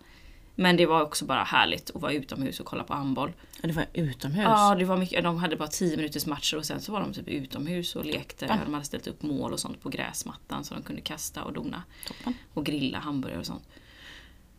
Men 0.55 0.77
det 0.77 0.87
var 0.87 1.03
också 1.03 1.25
bara 1.25 1.45
härligt 1.45 1.91
att 1.95 2.03
vara 2.03 2.13
utomhus 2.13 2.61
och 2.61 2.67
kolla 2.67 2.85
på 2.85 2.95
handboll. 2.95 3.33
Ja, 3.63 3.69
det 3.69 3.75
var 3.75 3.87
utomhus. 3.93 4.45
Ja, 4.45 4.75
det 4.79 4.85
var 4.85 4.97
mycket, 4.97 5.25
de 5.25 5.39
hade 5.39 5.57
bara 5.57 5.69
10 5.69 5.97
minuters 5.97 6.27
matcher 6.27 6.57
och 6.57 6.65
sen 6.65 6.81
så 6.81 6.93
var 6.93 7.01
de 7.01 7.13
typ 7.13 7.29
utomhus 7.29 7.97
och 7.97 8.05
lekte. 8.05 8.47
Toppen. 8.47 8.65
De 8.65 8.75
hade 8.75 8.87
ställt 8.87 9.07
upp 9.07 9.23
mål 9.23 9.53
och 9.53 9.61
sånt 9.61 9.83
på 9.83 9.89
gräsmattan 9.89 10.65
så 10.65 10.75
de 10.75 10.83
kunde 10.83 11.03
kasta 11.03 11.43
och 11.45 11.53
dona. 11.53 11.83
Toppen. 12.07 12.35
Och 12.55 12.67
grilla 12.67 12.99
hamburgare 12.99 13.39
och 13.39 13.47
sånt. 13.47 13.69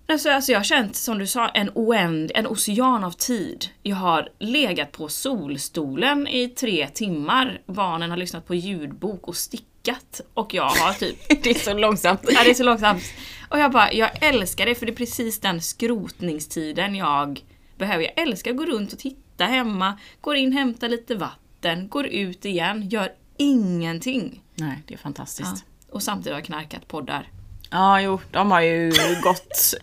Alltså, 0.07 0.29
alltså 0.29 0.51
jag 0.51 0.59
har 0.59 0.63
känt, 0.63 0.95
som 0.95 1.17
du 1.17 1.27
sa, 1.27 1.49
en 1.49 1.69
oänd, 1.73 2.31
en 2.35 2.47
ocean 2.47 3.03
av 3.03 3.11
tid. 3.11 3.65
Jag 3.83 3.95
har 3.95 4.29
legat 4.39 4.91
på 4.91 5.07
solstolen 5.07 6.27
i 6.27 6.49
tre 6.49 6.87
timmar. 6.87 7.61
Barnen 7.65 8.09
har 8.09 8.17
lyssnat 8.17 8.47
på 8.47 8.55
ljudbok 8.55 9.27
och 9.27 9.35
stickat. 9.85 10.21
Och 10.33 10.53
jag 10.53 10.69
har 10.69 10.93
typ 10.93 11.17
Det 11.43 11.49
är 11.49 11.59
så 11.59 11.73
långsamt. 11.73 12.21
Ja, 12.29 12.43
det 12.43 12.49
är 12.49 12.53
så 12.53 12.63
långsamt. 12.63 13.03
Och 13.49 13.59
jag 13.59 13.71
bara, 13.71 13.93
jag 13.93 14.23
älskar 14.23 14.65
det 14.65 14.75
för 14.75 14.85
det 14.85 14.91
är 14.91 14.95
precis 14.95 15.39
den 15.39 15.61
skrotningstiden 15.61 16.95
jag 16.95 17.43
behöver. 17.77 18.03
Jag 18.03 18.27
älskar 18.27 18.51
att 18.51 18.57
gå 18.57 18.65
runt 18.65 18.93
och 18.93 18.99
titta 18.99 19.45
hemma, 19.45 19.99
går 20.21 20.35
in, 20.35 20.51
hämtar 20.51 20.89
lite 20.89 21.15
vatten, 21.15 21.89
går 21.89 22.05
ut 22.05 22.45
igen, 22.45 22.89
gör 22.89 23.11
ingenting. 23.37 24.41
Nej, 24.55 24.83
det 24.87 24.93
är 24.93 24.97
fantastiskt. 24.97 25.65
Ja. 25.67 25.93
Och 25.95 26.03
samtidigt 26.03 26.33
har 26.33 26.39
jag 26.39 26.45
knarkat 26.45 26.87
poddar. 26.87 27.29
Ja, 27.69 28.01
jo, 28.01 28.19
de 28.31 28.51
har 28.51 28.61
ju 28.61 28.93
gått 29.23 29.73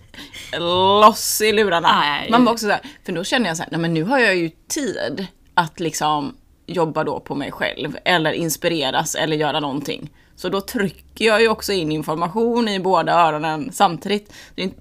loss 0.59 1.41
i 1.41 1.53
lurarna. 1.53 2.01
Nej. 2.01 2.31
Man 2.31 2.45
var 2.45 2.53
också 2.53 2.67
så 2.67 2.73
här, 2.73 2.81
för 3.05 3.13
då 3.13 3.25
känner 3.25 3.49
jag 3.49 3.57
så 3.57 3.63
här, 3.63 3.71
nej 3.71 3.81
men 3.81 3.95
nu 3.95 4.03
har 4.03 4.19
jag 4.19 4.37
ju 4.37 4.51
tid 4.69 5.27
att 5.55 5.81
liksom 5.81 6.37
jobba 6.67 7.05
då 7.05 7.21
på 7.21 7.35
mig 7.35 7.53
själv 7.53 7.97
eller 8.05 8.33
inspireras 8.33 9.15
eller 9.15 9.37
göra 9.37 9.61
någonting. 9.61 10.11
Så 10.37 10.49
då 10.49 10.61
trycker 10.61 11.25
jag 11.25 11.43
ju 11.43 11.49
också 11.49 11.73
in 11.73 11.93
information 11.93 12.69
i 12.69 12.81
båda 12.81 13.13
öronen 13.13 13.71
samtidigt. 13.73 14.33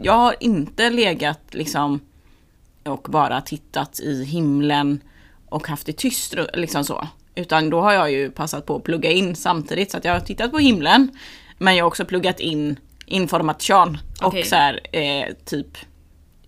Jag 0.02 0.14
har 0.14 0.36
inte 0.40 0.90
legat 0.90 1.42
liksom 1.52 2.00
och 2.84 3.08
bara 3.10 3.42
tittat 3.42 4.00
i 4.00 4.24
himlen 4.24 5.02
och 5.50 5.68
haft 5.68 5.86
det 5.86 5.94
tyst 5.94 6.36
liksom 6.54 6.84
så. 6.84 7.08
Utan 7.36 7.70
då 7.70 7.82
har 7.82 7.94
jag 7.94 8.12
ju 8.12 8.32
passat 8.32 8.66
på 8.66 8.76
att 8.76 8.84
plugga 8.84 9.12
in 9.12 9.36
samtidigt 9.36 9.92
så 9.92 9.98
att 9.98 10.06
jag 10.06 10.14
har 10.14 10.20
tittat 10.20 10.52
på 10.52 10.60
himlen 10.60 11.12
men 11.58 11.76
jag 11.76 11.84
har 11.84 11.88
också 11.88 12.06
pluggat 12.06 12.40
in 12.40 12.80
information 13.06 13.98
och 14.22 14.28
Okej. 14.28 14.44
så 14.44 14.56
här, 14.56 14.80
eh, 14.92 15.26
typ 15.46 15.78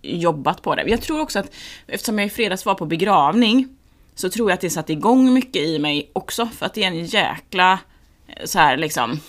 jobbat 0.02 0.62
på 0.62 0.74
det. 0.74 0.84
Jag 0.86 1.02
tror 1.02 1.20
också 1.20 1.38
att 1.38 1.54
eftersom 1.86 2.18
jag 2.18 2.26
i 2.26 2.30
fredags 2.30 2.66
var 2.66 2.74
på 2.74 2.86
begravning 2.86 3.68
så 4.14 4.30
tror 4.30 4.50
jag 4.50 4.54
att 4.54 4.60
det 4.60 4.70
satte 4.70 4.92
igång 4.92 5.32
mycket 5.32 5.62
i 5.62 5.78
mig 5.78 6.10
också 6.12 6.46
för 6.46 6.66
att 6.66 6.74
det 6.74 6.82
är 6.82 6.88
en 6.88 7.04
jäkla 7.04 7.78
eh, 8.26 8.44
så 8.44 8.58
här 8.58 8.76
liksom 8.76 9.20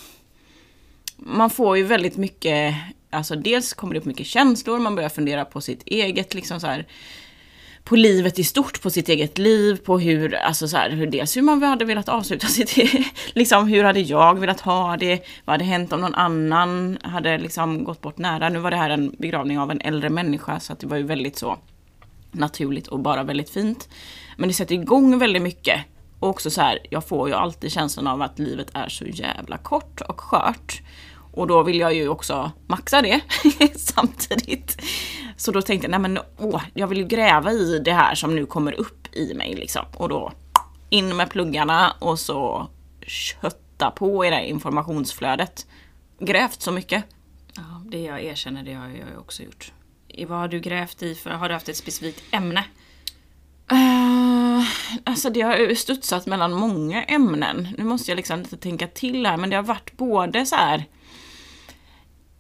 man 1.18 1.50
får 1.50 1.78
ju 1.78 1.84
väldigt 1.84 2.18
mycket, 2.18 2.76
alltså 3.10 3.36
dels 3.36 3.74
kommer 3.74 3.94
det 3.94 4.00
upp 4.00 4.06
mycket 4.06 4.28
känslor, 4.28 4.80
man 4.80 4.96
börjar 4.96 5.10
fundera 5.10 5.46
på 5.46 5.62
sitt 5.62 5.84
eget 5.86 6.34
liksom 6.34 6.60
så 6.60 6.68
här 6.68 6.88
på 7.84 7.96
livet 7.96 8.40
i 8.40 8.44
stort, 8.44 8.82
på 8.82 8.90
sitt 8.90 9.10
eget 9.10 9.38
liv, 9.38 9.78
på 9.78 10.00
hur, 10.00 10.36
alltså 10.36 10.68
så 10.68 10.78
här, 10.78 10.90
hur 10.90 11.08
dels 11.08 11.38
hur 11.38 11.42
man 11.42 11.64
hade 11.64 11.86
velat 11.86 12.10
avsluta 12.10 12.48
sitt, 12.48 12.78
e, 12.78 13.04
liksom 13.34 13.68
hur 13.68 13.84
hade 13.84 14.00
jag 14.00 14.40
velat 14.40 14.60
ha 14.60 14.98
det, 14.98 15.26
vad 15.46 15.54
hade 15.54 15.64
hänt 15.64 15.94
om 15.94 16.02
någon 16.02 16.16
annan 16.16 16.98
hade 17.04 17.38
liksom 17.38 17.84
gått 17.84 18.02
bort 18.02 18.18
nära. 18.18 18.50
Nu 18.50 18.60
var 18.60 18.72
det 18.72 18.78
här 18.78 18.90
en 18.90 19.16
begravning 19.18 19.60
av 19.60 19.72
en 19.72 19.82
äldre 19.82 20.10
människa 20.10 20.60
så 20.60 20.74
att 20.74 20.80
det 20.80 20.88
var 20.88 20.98
ju 20.98 21.04
väldigt 21.04 21.38
så 21.38 21.58
naturligt 22.32 22.88
och 22.88 23.00
bara 23.00 23.24
väldigt 23.24 23.50
fint. 23.50 23.90
Men 24.36 24.48
det 24.50 24.54
sätter 24.54 24.76
igång 24.76 25.20
väldigt 25.20 25.42
mycket. 25.42 25.82
Och 26.20 26.30
också 26.30 26.50
så 26.50 26.62
här, 26.62 26.80
jag 26.90 27.08
får 27.08 27.30
ju 27.30 27.36
alltid 27.36 27.72
känslan 27.72 28.08
av 28.08 28.22
att 28.22 28.40
livet 28.40 28.68
är 28.74 28.90
så 28.90 29.06
jävla 29.06 29.58
kort 29.58 30.02
och 30.02 30.20
skört. 30.20 30.82
Och 31.34 31.48
då 31.48 31.64
vill 31.64 31.80
jag 31.80 31.94
ju 31.94 32.10
också 32.10 32.52
maxa 32.68 33.02
det 33.02 33.22
samtidigt. 33.76 34.82
Så 35.38 35.52
då 35.52 35.62
tänkte 35.62 35.86
jag, 35.86 35.92
nej 35.92 36.00
men 36.00 36.20
åh, 36.38 36.62
jag 36.74 36.88
vill 36.88 36.98
ju 36.98 37.06
gräva 37.06 37.52
i 37.52 37.80
det 37.80 37.94
här 37.94 38.16
som 38.16 38.36
nu 38.36 38.46
kommer 38.46 38.74
upp 38.74 39.16
i 39.16 39.34
mig 39.34 39.56
liksom. 39.56 39.86
Och 39.94 40.10
då 40.10 40.32
in 40.90 41.18
med 41.18 41.30
pluggarna 41.30 41.96
och 42.00 42.20
så 42.20 42.68
kötta 43.08 43.92
på 43.92 44.26
i 44.26 44.30
det 44.30 44.36
här 44.36 44.44
informationsflödet. 44.44 45.68
Grävt 46.20 46.62
så 46.62 46.72
mycket. 46.72 47.04
Ja, 47.56 47.82
det 47.86 48.02
jag 48.02 48.24
erkänner, 48.24 48.64
det 48.64 48.74
har 48.74 48.88
jag 48.88 48.98
ju 48.98 49.18
också 49.18 49.44
gjort. 49.44 49.72
I 50.08 50.26
vad 50.26 50.40
har 50.40 50.48
du 50.48 50.60
grävt 50.60 51.04
i 51.04 51.16
för? 51.16 51.30
Har 51.30 51.48
du 51.50 51.54
haft 51.54 51.70
ett 51.70 51.78
specifikt 51.78 52.24
ämne? 52.32 52.64
Uh, 53.72 54.64
alltså 55.04 55.30
det 55.30 55.42
har 55.42 55.58
ju 55.58 55.76
studsat 55.76 56.26
mellan 56.26 56.54
många 56.54 57.04
ämnen. 57.04 57.68
Nu 57.78 57.84
måste 57.84 58.12
jag 58.12 58.16
liksom 58.16 58.40
lite 58.40 58.58
tänka 58.58 58.88
till 58.88 59.26
här, 59.26 59.38
men 59.38 59.50
det 59.50 59.56
har 59.56 59.64
varit 59.64 59.98
både 59.98 60.46
så 60.46 60.56
här 60.56 60.86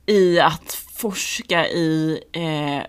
i 0.05 0.39
att 0.39 0.73
forska 0.93 1.67
i 1.67 2.19
eh, 2.31 2.87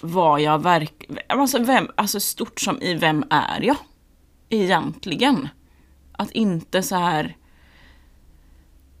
vad 0.00 0.40
jag 0.40 0.62
verkligen... 0.62 1.18
Alltså, 1.28 1.58
vem, 1.58 1.88
alltså 1.94 2.20
stort 2.20 2.60
som 2.60 2.82
i 2.82 2.94
vem 2.94 3.24
är 3.30 3.60
jag? 3.62 3.76
Egentligen. 4.48 5.48
Att 6.12 6.30
inte 6.30 6.82
så 6.82 6.96
här 6.96 7.36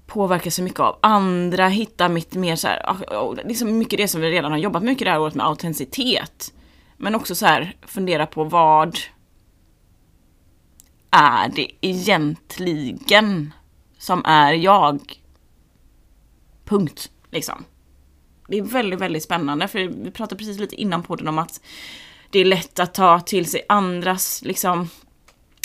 påverka 0.06 0.50
så 0.50 0.62
mycket 0.62 0.80
av 0.80 0.98
andra, 1.02 1.68
hitta 1.68 2.08
mitt 2.08 2.34
mer 2.34 2.56
så 2.56 2.68
här, 2.68 2.90
ah, 2.90 3.16
ah, 3.16 3.34
liksom 3.44 3.78
mycket 3.78 3.98
det 3.98 4.08
som 4.08 4.20
vi 4.20 4.30
redan 4.30 4.50
har 4.52 4.58
jobbat 4.58 4.82
mycket 4.82 5.04
det 5.04 5.10
här 5.10 5.20
året 5.20 5.34
med 5.34 5.46
autenticitet. 5.46 6.52
Men 7.02 7.14
också 7.14 7.34
så 7.34 7.46
här, 7.46 7.76
fundera 7.82 8.26
på 8.26 8.44
vad 8.44 8.98
är 11.10 11.48
det 11.48 11.70
egentligen 11.80 13.52
som 13.98 14.24
är 14.24 14.52
jag? 14.52 15.00
Punkt, 16.64 17.10
liksom. 17.30 17.64
Det 18.48 18.58
är 18.58 18.62
väldigt, 18.62 19.00
väldigt 19.00 19.22
spännande, 19.22 19.68
för 19.68 19.78
vi 19.78 20.10
pratade 20.10 20.38
precis 20.38 20.58
lite 20.58 20.76
innan 20.76 21.02
podden 21.02 21.28
om 21.28 21.38
att 21.38 21.60
det 22.30 22.38
är 22.38 22.44
lätt 22.44 22.78
att 22.78 22.94
ta 22.94 23.20
till 23.20 23.50
sig 23.50 23.62
andras 23.68 24.42
liksom, 24.44 24.88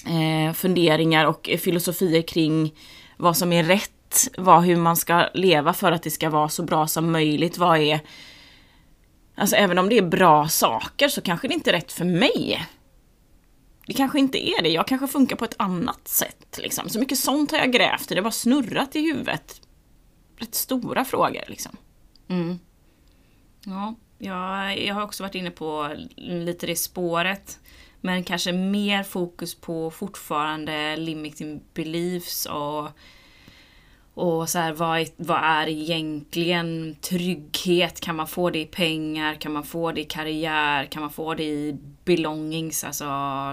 eh, 0.05 0.53
funderingar 0.53 1.25
och 1.25 1.49
filosofier 1.59 2.21
kring 2.21 2.73
vad 3.17 3.37
som 3.37 3.53
är 3.53 3.63
rätt, 3.63 4.27
vad, 4.37 4.63
hur 4.63 4.75
man 4.75 4.97
ska 4.97 5.29
leva 5.33 5.73
för 5.73 5.91
att 5.91 6.03
det 6.03 6.11
ska 6.11 6.29
vara 6.29 6.49
så 6.49 6.63
bra 6.63 6.87
som 6.87 7.11
möjligt. 7.11 7.57
Vad 7.57 7.77
är... 7.77 7.99
Alltså 9.35 9.55
även 9.55 9.77
om 9.77 9.89
det 9.89 9.97
är 9.97 10.01
bra 10.01 10.47
saker 10.47 11.09
så 11.09 11.21
kanske 11.21 11.47
det 11.47 11.53
inte 11.53 11.69
är 11.69 11.73
rätt 11.73 11.91
för 11.91 12.05
mig. 12.05 12.67
Det 13.87 13.93
kanske 13.93 14.19
inte 14.19 14.47
är 14.49 14.61
det, 14.61 14.69
jag 14.69 14.87
kanske 14.87 15.07
funkar 15.07 15.35
på 15.35 15.45
ett 15.45 15.55
annat 15.57 16.07
sätt. 16.07 16.59
Liksom. 16.61 16.89
Så 16.89 16.99
mycket 16.99 17.17
sånt 17.17 17.51
har 17.51 17.57
jag 17.57 17.71
grävt 17.71 18.11
i, 18.11 18.15
det 18.15 18.19
har 18.19 18.23
bara 18.23 18.31
snurrat 18.31 18.95
i 18.95 19.01
huvudet. 19.01 19.61
Rätt 20.37 20.55
stora 20.55 21.05
frågor 21.05 21.43
liksom. 21.47 21.77
Mm. 22.27 22.59
Ja, 23.65 23.95
jag, 24.17 24.79
jag 24.85 24.95
har 24.95 25.01
också 25.01 25.23
varit 25.23 25.35
inne 25.35 25.51
på 25.51 25.95
lite 26.15 26.67
det 26.67 26.75
spåret. 26.75 27.59
Men 28.01 28.23
kanske 28.23 28.51
mer 28.51 29.03
fokus 29.03 29.55
på 29.55 29.91
fortfarande 29.91 30.97
limiting 30.97 31.61
beliefs 31.73 32.45
och 32.45 32.89
och 34.15 34.49
så 34.49 34.59
här, 34.59 34.73
vad, 34.73 34.99
är, 34.99 35.07
vad 35.17 35.43
är 35.43 35.67
egentligen 35.67 36.95
trygghet? 37.01 37.99
Kan 37.99 38.15
man 38.15 38.27
få 38.27 38.49
det 38.49 38.59
i 38.59 38.65
pengar? 38.65 39.35
Kan 39.35 39.51
man 39.51 39.63
få 39.63 39.91
det 39.91 40.01
i 40.01 40.05
karriär? 40.05 40.85
Kan 40.85 41.01
man 41.01 41.11
få 41.11 41.33
det 41.33 41.43
i 41.43 41.77
belongings, 42.05 42.83
alltså 42.83 43.05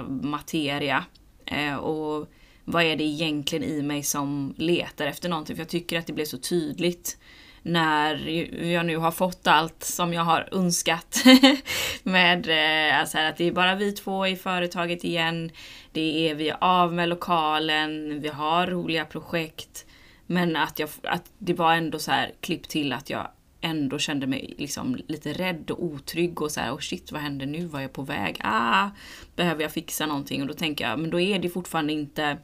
materia? 0.09 1.05
Eh, 1.47 1.75
och 1.75 2.29
vad 2.65 2.83
är 2.83 2.97
det 2.97 3.05
egentligen 3.05 3.65
i 3.65 3.83
mig 3.83 4.03
som 4.03 4.55
letar 4.59 5.07
efter 5.07 5.29
någonting? 5.29 5.57
För 5.57 5.61
jag 5.61 5.69
tycker 5.69 5.99
att 5.99 6.07
det 6.07 6.13
blev 6.13 6.25
så 6.25 6.39
tydligt 6.39 7.19
när 7.63 8.29
jag 8.65 8.87
nu 8.87 8.97
har 8.97 9.11
fått 9.11 9.47
allt 9.47 9.85
som 9.85 10.13
jag 10.13 10.23
har 10.23 10.49
önskat. 10.53 11.25
med 12.03 12.49
eh, 12.49 13.01
alltså 13.01 13.19
att 13.19 13.37
det 13.37 13.45
är 13.45 13.53
bara 13.53 13.75
vi 13.75 13.93
två 13.93 14.27
i 14.27 14.37
företaget 14.37 15.05
igen. 15.05 15.51
Det 15.93 16.31
är 16.31 16.35
vi 16.35 16.49
är 16.49 16.57
av 16.61 16.93
med 16.93 17.09
lokalen, 17.09 18.21
vi 18.21 18.29
har 18.29 18.67
roliga 18.67 19.05
projekt. 19.05 19.87
Men 20.33 20.57
att, 20.57 20.79
jag, 20.79 20.89
att 21.03 21.33
det 21.39 21.55
var 21.55 21.75
ändå 21.75 21.99
så 21.99 22.11
här 22.11 22.33
klipp 22.41 22.69
till 22.69 22.93
att 22.93 23.11
jag 23.11 23.29
ändå 23.61 23.99
kände 23.99 24.27
mig 24.27 24.55
liksom 24.59 24.97
lite 25.07 25.33
rädd 25.33 25.71
och 25.71 25.85
otrygg 25.85 26.43
och 26.43 26.51
så 26.51 26.61
här, 26.61 26.73
oh 26.75 26.79
shit 26.79 27.13
vad 27.13 27.21
händer 27.21 27.47
nu? 27.47 27.67
Var 27.67 27.81
jag 27.81 27.93
på 27.93 28.03
väg? 28.03 28.41
Ah, 28.45 28.91
behöver 29.37 29.63
jag 29.63 29.73
fixa 29.73 30.07
någonting? 30.07 30.43
Och 30.43 30.49
då 30.49 30.55
tänker 30.55 30.89
jag, 30.89 30.99
men 30.99 31.11
då 31.11 31.21
är 31.21 31.39
det 31.39 31.49
fortfarande 31.49 31.93
inte 31.93 32.39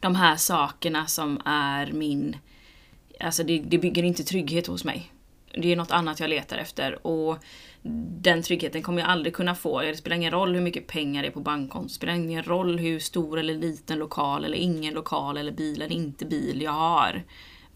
de 0.00 0.14
här 0.14 0.36
sakerna 0.36 1.06
som 1.06 1.40
är 1.44 1.92
min 1.92 2.36
Alltså 3.20 3.44
det, 3.44 3.58
det 3.58 3.78
bygger 3.78 4.02
inte 4.02 4.24
trygghet 4.24 4.66
hos 4.66 4.84
mig. 4.84 5.12
Det 5.54 5.72
är 5.72 5.76
något 5.76 5.90
annat 5.90 6.20
jag 6.20 6.30
letar 6.30 6.58
efter 6.58 7.06
och 7.06 7.38
den 8.22 8.42
tryggheten 8.42 8.82
kommer 8.82 9.00
jag 9.00 9.10
aldrig 9.10 9.34
kunna 9.34 9.54
få. 9.54 9.80
Det 9.80 9.96
spelar 9.96 10.16
ingen 10.16 10.30
roll 10.30 10.54
hur 10.54 10.60
mycket 10.60 10.86
pengar 10.86 11.22
det 11.22 11.28
är 11.28 11.32
på 11.32 11.40
bankkontot. 11.40 11.88
Det 11.88 11.94
spelar 11.94 12.14
ingen 12.14 12.42
roll 12.42 12.78
hur 12.78 12.98
stor 12.98 13.38
eller 13.38 13.54
liten 13.54 13.98
lokal 13.98 14.44
eller 14.44 14.56
ingen 14.56 14.94
lokal 14.94 15.36
eller 15.36 15.52
bil 15.52 15.82
eller 15.82 15.96
inte 15.96 16.26
bil 16.26 16.62
jag 16.62 16.72
har. 16.72 17.22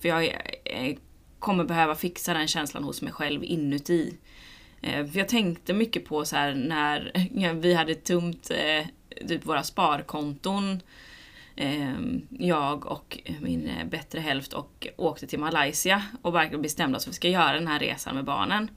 För 0.00 0.08
jag 0.08 0.24
eh, 0.64 0.96
kommer 1.38 1.64
behöva 1.64 1.94
fixa 1.94 2.34
den 2.34 2.48
känslan 2.48 2.84
hos 2.84 3.02
mig 3.02 3.12
själv 3.12 3.44
inuti. 3.44 4.16
Eh, 4.80 5.06
för 5.06 5.18
jag 5.18 5.28
tänkte 5.28 5.72
mycket 5.72 6.04
på 6.04 6.24
så 6.24 6.36
här 6.36 6.54
när 6.54 7.12
vi 7.54 7.74
hade 7.74 7.94
tömt 7.94 8.50
eh, 8.50 8.86
typ 9.28 9.46
våra 9.46 9.62
sparkonton 9.62 10.80
ehm, 11.56 12.26
jag 12.30 12.86
och 12.86 13.18
min 13.40 13.70
bättre 13.90 14.20
hälft 14.20 14.52
och 14.52 14.86
åkte 14.96 15.26
till 15.26 15.38
Malaysia 15.38 16.02
och 16.22 16.34
verkligen 16.34 16.62
bestämde 16.62 16.96
oss 16.96 17.04
för 17.04 17.10
att 17.10 17.14
vi 17.14 17.16
ska 17.16 17.28
göra 17.28 17.52
den 17.52 17.68
här 17.68 17.78
resan 17.78 18.14
med 18.14 18.24
barnen. 18.24 18.70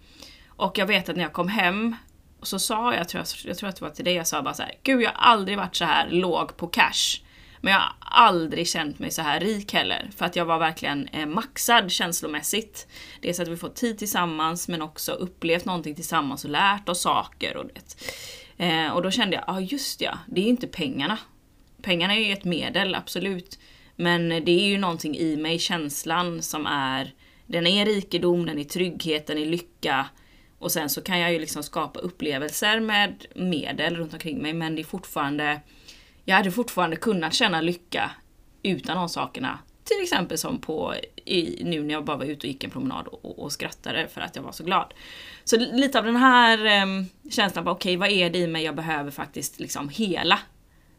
Och 0.59 0.77
jag 0.77 0.85
vet 0.85 1.09
att 1.09 1.15
när 1.15 1.23
jag 1.23 1.33
kom 1.33 1.47
hem 1.47 1.95
så 2.41 2.59
sa 2.59 2.95
jag, 2.95 3.09
tror 3.09 3.19
jag, 3.19 3.49
jag 3.49 3.57
tror 3.57 3.69
att 3.69 3.75
det 3.75 3.85
var 3.85 3.89
till 3.89 4.05
dig, 4.05 4.13
jag 4.13 4.27
sa 4.27 4.41
bara 4.41 4.53
så 4.53 4.63
här, 4.63 4.73
Gud 4.83 5.01
jag 5.01 5.09
har 5.09 5.31
aldrig 5.31 5.57
varit 5.57 5.75
så 5.75 5.85
här 5.85 6.09
låg 6.09 6.57
på 6.57 6.67
cash. 6.67 7.21
Men 7.61 7.73
jag 7.73 7.79
har 7.79 7.93
aldrig 7.99 8.67
känt 8.67 8.99
mig 8.99 9.11
så 9.11 9.21
här 9.21 9.39
rik 9.39 9.73
heller. 9.73 10.09
För 10.17 10.25
att 10.25 10.35
jag 10.35 10.45
var 10.45 10.59
verkligen 10.59 11.07
eh, 11.07 11.25
maxad 11.25 11.91
känslomässigt. 11.91 12.87
Dels 13.21 13.39
att 13.39 13.47
vi 13.47 13.57
fått 13.57 13.75
tid 13.75 13.97
tillsammans 13.97 14.67
men 14.67 14.81
också 14.81 15.12
upplevt 15.12 15.65
någonting 15.65 15.95
tillsammans 15.95 16.43
och 16.43 16.51
lärt 16.51 16.89
oss 16.89 17.01
saker. 17.01 17.57
Och, 17.57 17.65
det. 17.65 18.65
Eh, 18.65 18.91
och 18.91 19.01
då 19.01 19.12
kände 19.12 19.36
jag, 19.36 19.43
ja 19.47 19.53
ah, 19.53 19.60
just 19.60 20.01
ja, 20.01 20.17
det 20.27 20.41
är 20.41 20.43
ju 20.43 20.49
inte 20.49 20.67
pengarna 20.67 21.17
pengarna 21.81 22.15
är 22.15 22.19
ju 22.19 22.34
ett 22.34 22.43
medel, 22.43 22.95
absolut. 22.95 23.60
Men 23.95 24.29
det 24.29 24.51
är 24.51 24.67
ju 24.67 24.77
någonting 24.77 25.17
i 25.17 25.38
mig, 25.38 25.60
känslan 25.60 26.41
som 26.41 26.65
är, 26.65 27.13
den 27.45 27.67
är 27.67 27.86
rikedom, 27.86 28.45
den 28.45 28.60
är 28.60 28.63
trygghet, 28.63 29.27
den 29.27 29.38
är 29.38 29.45
lycka. 29.45 30.05
Och 30.60 30.72
sen 30.72 30.89
så 30.89 31.02
kan 31.02 31.19
jag 31.19 31.34
ju 31.34 31.39
liksom 31.39 31.63
skapa 31.63 32.00
upplevelser 32.00 32.80
med 32.80 33.26
medel 33.36 33.95
runt 33.95 34.13
omkring 34.13 34.41
mig 34.41 34.54
men 34.54 34.76
det 34.76 34.82
är 34.82 34.84
fortfarande, 34.84 35.62
jag 36.26 36.36
hade 36.36 36.52
fortfarande 36.52 36.95
kunnat 36.95 37.34
känna 37.34 37.62
lycka 37.62 38.12
utan 38.63 38.98
de 38.98 39.10
sakerna. 39.10 39.60
Till 39.84 40.04
exempel 40.04 40.38
som 40.38 40.62
på, 40.62 40.95
i, 41.26 41.63
nu 41.63 41.84
när 41.84 41.93
jag 41.93 42.06
bara 42.06 42.17
var 42.17 42.26
ute 42.26 42.48
och 42.48 42.52
gick 42.52 42.63
en 42.63 42.69
promenad 42.69 43.08
och, 43.08 43.39
och 43.39 43.52
skrattade 43.52 44.08
för 44.08 44.22
att 44.22 44.36
jag 44.36 44.43
var 44.43 44.52
så 44.52 44.63
glad. 44.63 44.93
Så 45.43 45.58
lite 45.58 46.00
av 46.00 46.06
den 46.06 46.15
här 46.15 46.84
um, 46.84 47.06
känslan 47.30 47.65
på 47.65 47.72
okej 47.72 47.98
okay, 47.98 48.10
vad 48.10 48.17
är 48.17 48.30
det 48.30 48.39
i 48.39 48.48
mig 48.48 48.63
jag 48.63 48.76
behöver 48.76 49.12
faktiskt 49.12 49.60
liksom 49.60 49.89
hela 49.89 50.39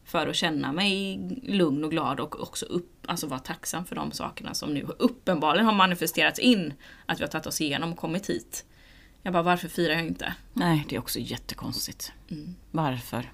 för 0.05 0.27
att 0.27 0.37
känna 0.37 0.73
mig 0.73 1.21
lugn 1.43 1.85
och 1.85 1.91
glad 1.91 2.21
och 2.21 2.43
också 2.43 2.67
upp, 2.67 3.07
alltså 3.07 3.27
vara 3.27 3.41
tacksam 3.41 3.85
för 3.85 3.97
de 3.97 4.13
sakerna 4.13 4.55
som 4.55 4.75
nu 4.75 4.87
uppenbarligen 4.99 5.67
har 5.67 5.75
manifesterats 5.75 6.39
in. 6.39 6.73
Att 7.07 7.21
vi 7.21 7.25
har 7.25 7.29
tagit 7.29 7.47
oss 7.47 7.61
igenom 7.61 7.93
och 7.93 7.99
kommit 7.99 8.31
hit. 8.31 8.65
Jag 9.23 9.33
bara, 9.33 9.43
varför 9.43 9.69
firar 9.69 9.95
jag 9.95 10.07
inte? 10.07 10.35
Nej, 10.53 10.87
det 10.89 10.97
är 10.97 11.01
också 11.01 11.19
jättekonstigt. 11.19 12.13
Mm. 12.31 12.55
Varför? 12.71 13.31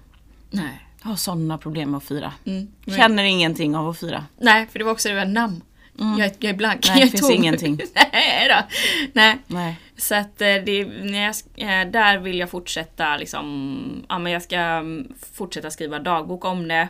Nej. 0.49 0.87
Jag 1.01 1.09
har 1.09 1.15
sådana 1.15 1.57
problem 1.57 1.91
med 1.91 1.97
att 1.97 2.03
fira. 2.03 2.33
Mm. 2.45 2.67
Känner 2.85 3.23
ingenting 3.23 3.75
av 3.75 3.89
att 3.89 3.99
fira. 3.99 4.25
Nej, 4.37 4.67
för 4.71 4.79
det 4.79 4.85
var 4.85 4.91
också 4.91 5.09
det 5.09 5.15
där 5.15 5.25
namn. 5.25 5.61
Mm. 5.99 6.19
Jag, 6.19 6.31
jag, 6.39 6.49
är 6.49 6.53
blank. 6.53 6.87
Nej, 6.89 7.01
det 7.03 7.09
finns 7.11 7.29
ingenting. 7.29 7.79
Nej 8.13 8.47
då. 8.49 8.75
Nej. 9.13 9.37
Nej. 9.47 9.79
Så 9.97 10.15
att 10.15 10.41
eh, 10.41 10.55
det, 10.65 10.85
när 10.85 11.23
jag, 11.23 11.35
eh, 11.55 11.91
där 11.91 12.17
vill 12.17 12.39
jag 12.39 12.49
fortsätta 12.49 13.17
liksom, 13.17 14.05
ja 14.09 14.19
men 14.19 14.31
jag 14.31 14.41
ska 14.41 14.57
mm, 14.57 15.13
fortsätta 15.33 15.71
skriva 15.71 15.99
dagbok 15.99 16.45
om 16.45 16.67
det. 16.67 16.87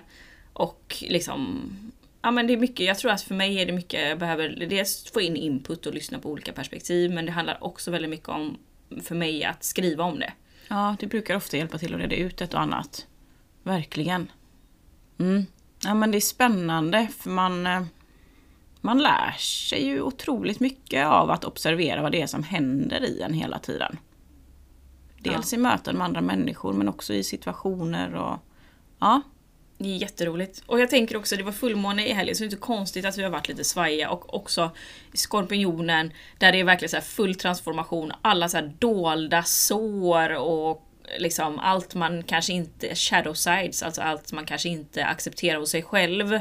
Och 0.54 0.96
liksom, 1.02 1.70
ja 2.22 2.32
men 2.32 2.48
det 2.48 2.54
är 2.54 2.58
mycket, 2.58 2.86
jag 2.86 2.98
tror 2.98 3.12
att 3.12 3.22
för 3.22 3.36
mig 3.36 3.62
är 3.62 3.66
det 3.66 3.72
mycket, 3.72 4.10
jag 4.10 4.20
behöver 4.20 4.50
dels 4.70 5.12
få 5.12 5.22
in 5.22 5.36
input 5.36 5.86
och 5.86 5.94
lyssna 5.94 6.20
på 6.20 6.30
olika 6.30 6.52
perspektiv. 6.52 7.12
Men 7.12 7.26
det 7.26 7.32
handlar 7.32 7.64
också 7.64 7.92
väldigt 7.92 8.10
mycket 8.10 8.30
om, 8.30 8.58
för 9.04 9.16
mig, 9.16 9.44
att 9.44 9.64
skriva 9.64 10.04
om 10.04 10.20
det. 10.20 10.34
Ja, 10.68 10.96
det 11.00 11.08
brukar 11.08 11.36
ofta 11.36 11.58
hjälpa 11.58 11.78
till 11.78 11.94
att 11.94 12.02
reda 12.02 12.16
ut 12.16 12.42
ett 12.42 12.54
och 12.54 12.62
annat. 12.62 13.08
Verkligen. 13.64 14.32
Mm. 15.20 15.46
Ja 15.84 15.94
men 15.94 16.12
det 16.12 16.18
är 16.18 16.22
spännande 16.22 17.08
för 17.18 17.30
man 17.30 17.68
eh, 17.68 17.84
man 18.82 19.00
lär 19.00 19.32
sig 19.38 19.86
ju 19.86 20.02
otroligt 20.02 20.60
mycket 20.60 21.06
av 21.06 21.32
att 21.32 21.46
observera 21.46 22.02
vad 22.02 22.12
det 22.12 22.22
är 22.22 22.28
som 22.28 22.44
händer 22.44 23.04
i 23.04 23.22
en 23.22 23.34
hela 23.34 23.60
tiden. 23.60 23.98
Dels 25.20 25.54
ja. 25.54 25.60
i 25.60 25.62
möten 25.62 25.98
med 25.98 26.06
andra 26.06 26.22
människor 26.22 26.74
men 26.74 26.90
också 26.90 27.14
i 27.14 27.24
situationer 27.24 28.16
och 28.16 28.38
ja. 29.00 29.22
Det 29.78 29.90
är 29.96 29.98
jätteroligt. 29.98 30.64
Och 30.66 30.80
jag 30.80 30.90
tänker 30.90 31.18
också, 31.18 31.36
det 31.36 31.44
var 31.44 31.52
fullmåne 31.52 32.08
i 32.08 32.14
helgen 32.14 32.36
så 32.36 32.44
det 32.44 32.46
är 32.46 32.48
inte 32.48 32.58
konstigt 32.58 33.06
att 33.06 33.18
vi 33.18 33.24
har 33.24 33.30
varit 33.30 33.48
lite 33.48 33.64
svajiga 33.64 34.10
och 34.10 34.34
också 34.36 34.72
skorpionen 35.14 36.14
där 36.38 36.52
det 36.52 36.60
är 36.60 36.64
verkligen 36.64 36.90
så 36.90 37.02
full 37.02 37.36
transformation. 37.36 38.12
Alla 38.22 38.50
så 38.50 38.72
dolda 38.80 39.44
sår 39.44 40.36
och 40.36 40.84
liksom 41.18 41.60
allt 41.60 41.96
man 41.96 42.24
kanske 42.24 42.54
inte, 42.54 42.96
shadow 42.96 43.34
sides, 43.34 43.84
alltså 43.84 44.02
allt 44.02 44.32
man 44.32 44.46
kanske 44.46 44.70
inte 44.70 45.06
accepterar 45.06 45.60
hos 45.60 45.70
sig 45.70 45.84
själv 45.84 46.40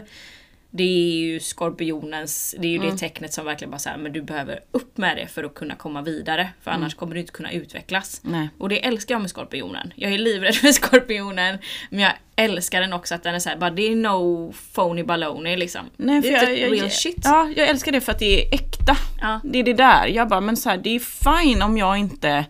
det 0.76 0.82
är 0.82 1.16
ju 1.18 1.40
skorpionens, 1.40 2.54
det 2.58 2.66
är 2.66 2.70
ju 2.70 2.76
mm. 2.76 2.90
det 2.90 2.96
tecknet 2.96 3.32
som 3.32 3.44
verkligen 3.44 3.70
bara 3.70 3.78
säger 3.78 3.98
men 3.98 4.12
du 4.12 4.22
behöver 4.22 4.60
upp 4.70 4.98
med 4.98 5.16
det 5.16 5.26
för 5.26 5.44
att 5.44 5.54
kunna 5.54 5.74
komma 5.74 6.02
vidare. 6.02 6.50
För 6.62 6.70
annars 6.70 6.92
mm. 6.92 6.98
kommer 6.98 7.14
du 7.14 7.20
inte 7.20 7.32
kunna 7.32 7.52
utvecklas. 7.52 8.20
Nej. 8.24 8.48
Och 8.58 8.68
det 8.68 8.84
älskar 8.84 9.14
jag 9.14 9.20
med 9.20 9.30
skorpionen. 9.30 9.92
Jag 9.96 10.12
är 10.12 10.18
livrädd 10.18 10.54
för 10.54 10.68
skorpionen. 10.72 11.58
Men 11.90 12.00
jag 12.00 12.12
älskar 12.36 12.80
den 12.80 12.92
också 12.92 13.14
att 13.14 13.22
den 13.22 13.34
är 13.34 13.38
såhär, 13.38 13.56
bara 13.56 13.70
det 13.70 13.82
är 13.82 13.96
no 13.96 14.52
phony 14.74 15.02
baloney 15.02 15.56
liksom. 15.56 15.90
Nej, 15.96 16.22
för 16.22 16.28
det 16.28 16.36
är 16.36 16.40
jag, 16.40 16.50
typ 16.50 16.60
jag, 16.60 16.72
real 16.72 16.78
jag, 16.78 16.92
shit. 16.92 17.20
Ja, 17.24 17.52
jag 17.56 17.68
älskar 17.68 17.92
det 17.92 18.00
för 18.00 18.12
att 18.12 18.18
det 18.18 18.42
är 18.42 18.54
äkta. 18.54 18.96
Ja. 19.20 19.40
Det 19.44 19.58
är 19.58 19.62
det 19.62 19.74
där. 19.74 20.06
Jag 20.06 20.28
bara, 20.28 20.40
men 20.40 20.56
så 20.56 20.70
här, 20.70 20.76
det 20.76 20.90
är 20.90 21.00
fine 21.00 21.62
om 21.62 21.78
jag 21.78 21.98
inte 21.98 22.46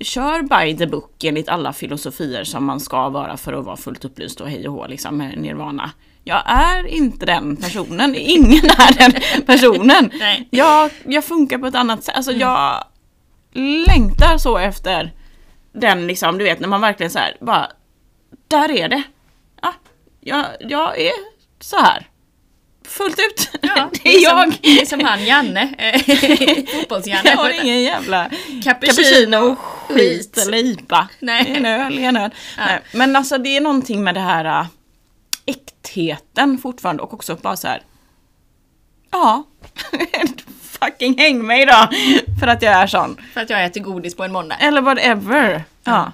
kör 0.00 0.42
by 0.42 0.76
the 0.76 0.86
book 0.86 1.24
enligt 1.24 1.48
alla 1.48 1.72
filosofier 1.72 2.44
som 2.44 2.64
man 2.64 2.80
ska 2.80 3.08
vara 3.08 3.36
för 3.36 3.52
att 3.52 3.64
vara 3.64 3.76
fullt 3.76 4.04
upplyst 4.04 4.40
och 4.40 4.50
hej 4.50 4.68
och 4.68 4.74
hå 4.74 4.86
liksom 4.86 5.16
med 5.16 5.38
nirvana. 5.38 5.90
Jag 6.24 6.42
är 6.46 6.86
inte 6.86 7.26
den 7.26 7.56
personen, 7.56 8.14
ingen 8.14 8.64
är 8.64 8.98
den 8.98 9.44
personen. 9.46 10.10
Nej. 10.18 10.48
Jag, 10.50 10.90
jag 11.06 11.24
funkar 11.24 11.58
på 11.58 11.66
ett 11.66 11.74
annat 11.74 12.04
sätt, 12.04 12.16
alltså 12.16 12.30
mm. 12.30 12.40
jag 12.40 12.84
längtar 13.86 14.38
så 14.38 14.58
efter 14.58 15.12
den 15.72 16.06
liksom, 16.06 16.38
du 16.38 16.44
vet 16.44 16.60
när 16.60 16.68
man 16.68 16.80
verkligen 16.80 17.10
så 17.10 17.18
här, 17.18 17.36
bara, 17.40 17.70
där 18.48 18.70
är 18.70 18.88
det. 18.88 19.02
Ja, 19.62 19.74
jag, 20.20 20.46
jag 20.60 21.00
är 21.00 21.12
så 21.60 21.76
här. 21.76 22.08
Fullt 22.84 23.18
ut. 23.18 23.50
Ja, 23.62 23.90
det 24.02 24.16
är 24.16 24.22
jag. 24.22 24.42
Som, 24.42 24.60
det 24.62 24.80
är 24.80 24.86
som 24.86 25.00
han 25.00 25.24
Janne, 25.24 25.68
fotbolls-Janne. 26.74 27.30
Jag 27.30 27.36
har 27.36 27.64
ingen 27.64 27.82
jävla 27.82 28.30
Cappuccino, 28.64 28.94
cappuccino, 28.94 29.56
skit 29.88 30.38
eller 30.38 30.58
IPA. 30.58 31.08
Nej. 31.18 31.44
Det 31.44 31.50
är 31.50 31.56
en 31.56 31.66
öl, 31.66 31.96
det 31.96 32.04
är 32.04 32.08
en 32.08 32.16
öl. 32.16 32.30
Ja. 32.56 32.64
Nej, 32.66 32.80
Men 32.92 33.16
alltså 33.16 33.38
det 33.38 33.56
är 33.56 33.60
någonting 33.60 34.04
med 34.04 34.14
det 34.14 34.20
här 34.20 34.44
äh, 34.44 34.66
äktheten 35.46 36.58
fortfarande 36.58 37.02
och 37.02 37.14
också 37.14 37.36
bara 37.36 37.56
så 37.56 37.68
här. 37.68 37.82
Ja, 39.10 39.44
fucking 40.60 41.18
häng 41.18 41.46
mig 41.46 41.66
då 41.66 41.88
för 42.40 42.46
att 42.46 42.62
jag 42.62 42.72
är 42.72 42.86
sån. 42.86 43.16
För 43.34 43.40
att 43.40 43.50
jag 43.50 43.64
äter 43.64 43.80
godis 43.80 44.16
på 44.16 44.24
en 44.24 44.32
måndag. 44.32 44.56
Eller 44.60 44.80
whatever. 44.80 45.64
Ja. 45.84 46.12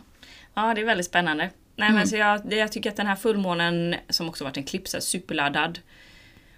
Ja, 0.55 0.75
det 0.75 0.81
är 0.81 0.85
väldigt 0.85 1.07
spännande. 1.07 1.51
Nej, 1.77 1.93
men 1.93 2.09
så 2.09 2.17
jag, 2.17 2.53
jag 2.53 2.73
tycker 2.73 2.91
att 2.91 2.97
den 2.97 3.07
här 3.07 3.17
fullmånen, 3.17 3.95
som 4.09 4.29
också 4.29 4.45
varit 4.45 4.57
en 4.57 4.64
klipp, 4.64 4.88
så 4.88 4.97
här 4.97 5.03
superladdad, 5.03 5.79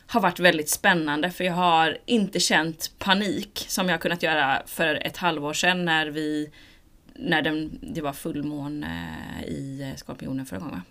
har 0.07 0.21
varit 0.21 0.41
väldigt 0.41 0.71
spännande 0.71 1.31
för 1.31 1.45
jag 1.45 1.53
har 1.53 1.99
inte 2.07 2.41
känt 2.41 2.91
panik 2.99 3.65
som 3.69 3.89
jag 3.89 4.01
kunnat 4.01 4.23
göra 4.23 4.63
för 4.67 5.07
ett 5.07 5.17
halvår 5.17 5.53
sedan 5.53 5.85
när 5.85 6.07
vi 6.07 6.51
när 7.15 7.43
den, 7.43 7.79
det 7.83 8.01
var 8.01 8.13
fullmåne 8.13 9.17
i 9.47 9.93
Skorpionen 9.97 10.47
förra 10.47 10.59
gången? 10.59 10.83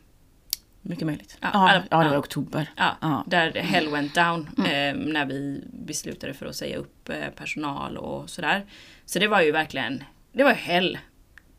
Mycket 0.89 1.05
möjligt. 1.05 1.37
Ja, 1.41 1.49
Ja, 1.53 1.83
ja, 1.91 1.97
det 1.97 2.05
var 2.05 2.13
ja. 2.13 2.19
oktober. 2.19 2.69
Ja, 2.75 2.97
Ja. 3.01 3.23
där 3.27 3.51
hell 3.51 3.89
went 3.89 4.15
down 4.15 4.49
eh, 4.57 4.93
när 4.95 5.25
vi 5.25 5.63
beslutade 5.73 6.33
för 6.33 6.45
att 6.45 6.55
säga 6.55 6.77
upp 6.77 7.09
eh, 7.09 7.27
personal 7.35 7.97
och 7.97 8.29
sådär. 8.29 8.65
Så 9.05 9.19
det 9.19 9.27
var 9.27 9.41
ju 9.41 9.51
verkligen, 9.51 10.03
det 10.31 10.43
var 10.43 10.53
hell. 10.53 10.97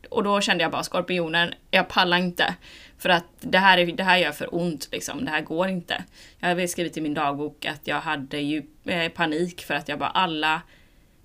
Och 0.09 0.23
då 0.23 0.41
kände 0.41 0.63
jag 0.63 0.71
bara 0.71 0.83
skorpionen, 0.83 1.53
jag 1.71 1.87
pallar 1.87 2.17
inte. 2.17 2.55
För 2.97 3.09
att 3.09 3.25
det 3.39 3.57
här, 3.57 3.77
är, 3.77 3.85
det 3.85 4.03
här 4.03 4.17
gör 4.17 4.31
för 4.31 4.55
ont 4.55 4.89
liksom, 4.91 5.25
det 5.25 5.31
här 5.31 5.41
går 5.41 5.67
inte. 5.67 6.03
Jag 6.39 6.47
hade 6.47 6.67
skrivit 6.67 6.97
i 6.97 7.01
min 7.01 7.13
dagbok 7.13 7.65
att 7.65 7.87
jag 7.87 8.01
hade 8.01 8.37
ju 8.37 8.63
eh, 8.85 9.11
panik 9.11 9.61
för 9.61 9.73
att 9.73 9.89
jag 9.89 9.99
bara 9.99 10.09
alla 10.09 10.61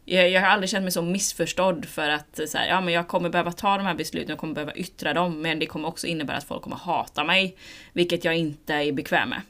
jag, 0.09 0.31
jag 0.31 0.41
har 0.41 0.49
aldrig 0.49 0.71
känt 0.71 0.83
mig 0.83 0.93
så 0.93 1.03
missförstådd 1.03 1.85
för 1.85 2.09
att 2.09 2.41
så 2.49 2.59
här, 2.59 2.69
ja, 2.69 2.81
men 2.81 2.95
jag 2.95 3.09
kommer 3.09 3.29
behöva 3.29 3.53
ta 3.53 3.77
de 3.77 3.87
här 3.87 3.95
besluten, 3.95 4.29
jag 4.29 4.39
kommer 4.39 4.55
behöva 4.55 4.75
yttra 4.75 5.15
dem, 5.15 5.43
men 5.43 5.59
det 5.59 5.67
kommer 5.67 5.89
också 5.89 6.07
innebära 6.07 6.37
att 6.37 6.45
folk 6.45 6.63
kommer 6.63 6.77
hata 6.77 7.25
mig, 7.25 7.57
vilket 7.93 8.25
jag 8.25 8.37
inte 8.37 8.75
är 8.75 8.93
bekväm 8.93 9.29
med. 9.29 9.41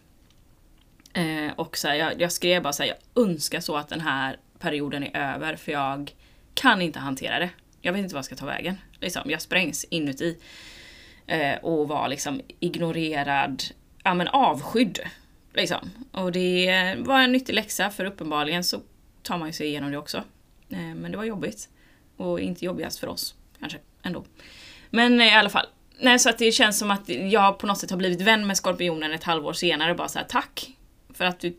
Eh, 1.14 1.52
och 1.56 1.76
så 1.76 1.88
här, 1.88 1.94
jag, 1.94 2.20
jag 2.20 2.32
skrev 2.32 2.62
bara 2.62 2.72
så 2.72 2.82
här, 2.82 2.90
jag 2.90 3.24
önskar 3.24 3.60
så 3.60 3.76
att 3.76 3.88
den 3.88 4.00
här 4.00 4.36
perioden 4.58 5.02
är 5.02 5.34
över 5.34 5.56
för 5.56 5.72
jag 5.72 6.14
kan 6.54 6.82
inte 6.82 6.98
hantera 6.98 7.38
det. 7.38 7.50
Jag 7.80 7.92
vet 7.92 8.02
inte 8.02 8.14
vad 8.14 8.18
jag 8.18 8.24
ska 8.24 8.36
ta 8.36 8.46
vägen. 8.46 8.78
Liksom, 9.00 9.30
jag 9.30 9.42
sprängs 9.42 9.84
inuti. 9.84 10.38
Eh, 11.26 11.54
och 11.62 11.88
var 11.88 12.08
liksom 12.08 12.40
ignorerad, 12.60 13.62
ja 14.02 14.14
men 14.14 14.28
avskydd. 14.28 15.00
Liksom. 15.54 15.90
Och 16.12 16.32
det 16.32 16.94
var 16.98 17.20
en 17.20 17.32
nyttig 17.32 17.54
läxa 17.54 17.90
för 17.90 18.04
uppenbarligen 18.04 18.64
så 18.64 18.80
tar 19.22 19.38
man 19.38 19.48
ju 19.48 19.52
sig 19.52 19.66
igenom 19.66 19.90
det 19.90 19.98
också. 19.98 20.22
Eh, 20.70 20.78
men 20.78 21.10
det 21.10 21.16
var 21.16 21.24
jobbigt. 21.24 21.68
Och 22.16 22.40
inte 22.40 22.64
jobbigast 22.64 22.98
för 22.98 23.06
oss, 23.06 23.34
kanske, 23.60 23.78
ändå. 24.02 24.24
Men 24.90 25.20
eh, 25.20 25.26
i 25.26 25.30
alla 25.30 25.50
fall. 25.50 25.66
Nej, 26.00 26.18
så 26.18 26.28
att 26.28 26.38
det 26.38 26.52
känns 26.52 26.78
som 26.78 26.90
att 26.90 27.08
jag 27.08 27.58
på 27.58 27.66
något 27.66 27.78
sätt 27.78 27.90
har 27.90 27.96
blivit 27.96 28.20
vän 28.20 28.46
med 28.46 28.56
Skorpionen 28.56 29.12
ett 29.12 29.24
halvår 29.24 29.52
senare 29.52 29.94
bara 29.94 30.08
så 30.08 30.18
här, 30.18 30.26
tack 30.26 30.76
för 31.08 31.24
att 31.24 31.40
du 31.40 31.56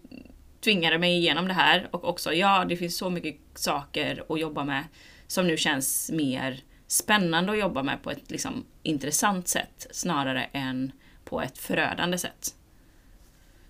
tvingade 0.64 0.98
mig 0.98 1.18
igenom 1.18 1.48
det 1.48 1.54
här 1.54 1.88
och 1.92 2.10
också 2.10 2.34
ja, 2.34 2.66
det 2.66 2.78
finns 2.78 2.98
så 2.98 3.10
mycket 3.10 3.38
saker 3.56 4.24
att 4.30 4.40
jobba 4.40 4.64
med 4.64 4.84
som 5.28 5.48
nu 5.48 5.58
känns 5.58 6.12
mer 6.12 6.62
spännande 6.88 7.52
att 7.52 7.60
jobba 7.60 7.84
med 7.84 8.04
på 8.04 8.12
ett 8.12 8.32
liksom 8.32 8.66
intressant 8.84 9.48
sätt 9.48 9.88
snarare 9.92 10.44
än 10.44 10.92
på 11.26 11.42
ett 11.42 11.58
förödande 11.58 12.18
sätt. 12.18 12.56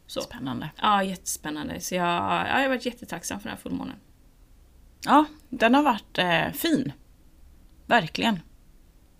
Så. 0.08 0.22
Spännande. 0.22 0.70
Ja, 0.82 1.04
jättespännande. 1.04 1.80
Så 1.80 1.96
jag, 1.96 2.08
ja, 2.08 2.48
jag 2.48 2.56
har 2.56 2.68
varit 2.68 2.86
jättetacksam 2.86 3.40
för 3.40 3.50
den 3.50 3.58
här 3.58 3.62
fullmånen. 3.64 3.96
Ja, 5.06 5.26
den 5.50 5.76
har 5.76 5.84
varit 5.84 6.18
eh, 6.18 6.52
fin. 6.52 6.92
Verkligen. 7.86 8.40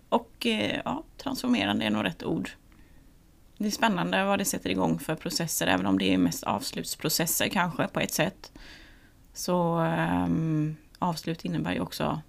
Och 0.08 0.46
eh, 0.46 0.80
ja, 0.84 1.04
transformerande 1.16 1.84
är 1.84 1.90
nog 1.90 2.04
rätt 2.04 2.22
ord. 2.22 2.50
Det 3.58 3.66
är 3.66 3.70
spännande 3.70 4.24
vad 4.24 4.38
det 4.38 4.44
sätter 4.44 4.70
igång 4.70 4.98
för 4.98 5.14
processer, 5.14 5.66
även 5.66 5.86
om 5.86 5.98
det 5.98 6.14
är 6.14 6.18
mest 6.18 6.42
avslutsprocesser 6.42 7.48
kanske 7.48 7.88
på 7.88 8.00
ett 8.00 8.14
sätt. 8.14 8.52
Så 9.34 9.78
ehm, 9.78 10.76
avslut 10.98 11.44
innebär 11.44 11.72
ju 11.72 11.80
också 11.80 12.22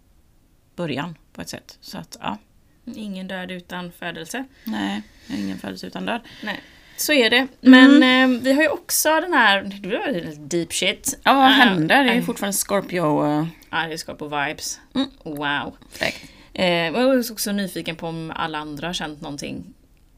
början 0.76 1.18
på 1.34 1.42
ett 1.42 1.50
sätt. 1.50 1.78
Så 1.82 1.98
att 1.98 2.18
ja, 2.20 2.38
Ingen 2.86 3.28
död 3.28 3.52
utan 3.52 3.92
födelse. 3.92 4.46
nej, 4.64 5.04
ingen 5.30 5.58
födelse 5.58 5.88
utan 5.88 6.06
död. 6.06 6.22
Nej. 6.44 6.60
Så 7.00 7.14
är 7.14 7.30
det. 7.30 7.48
Men 7.62 8.04
eh, 8.04 8.42
vi 8.42 8.54
har 8.54 8.62
ju 8.62 8.70
också 8.70 9.10
den 9.22 9.34
här, 9.34 9.62
det 9.84 9.98
var 9.98 10.12
lite 10.12 10.36
deep 10.58 10.74
shit. 10.74 11.20
Ja, 11.24 11.34
vad 11.34 11.44
Ah, 11.44 11.48
händer? 11.48 12.04
Det 12.04 12.10
är 12.12 12.16
eh, 12.18 12.24
fortfarande 12.24 12.58
Scorpio. 12.58 13.26
Uh, 13.26 13.46
Ja, 13.72 13.88
det 13.90 13.98
ska 13.98 14.14
på 14.14 14.26
vibes. 14.26 14.80
Mm. 14.96 15.08
Wow. 15.24 15.78
fräckt. 15.92 16.32
Eh, 16.54 16.68
jag 16.70 16.92
var 16.92 17.32
också 17.32 17.52
nyfiken 17.52 17.96
på 17.96 18.08
om 18.08 18.32
alla 18.36 18.58
andra 18.58 18.88
har 18.88 18.94
känt 18.94 19.22
någonting 19.22 19.74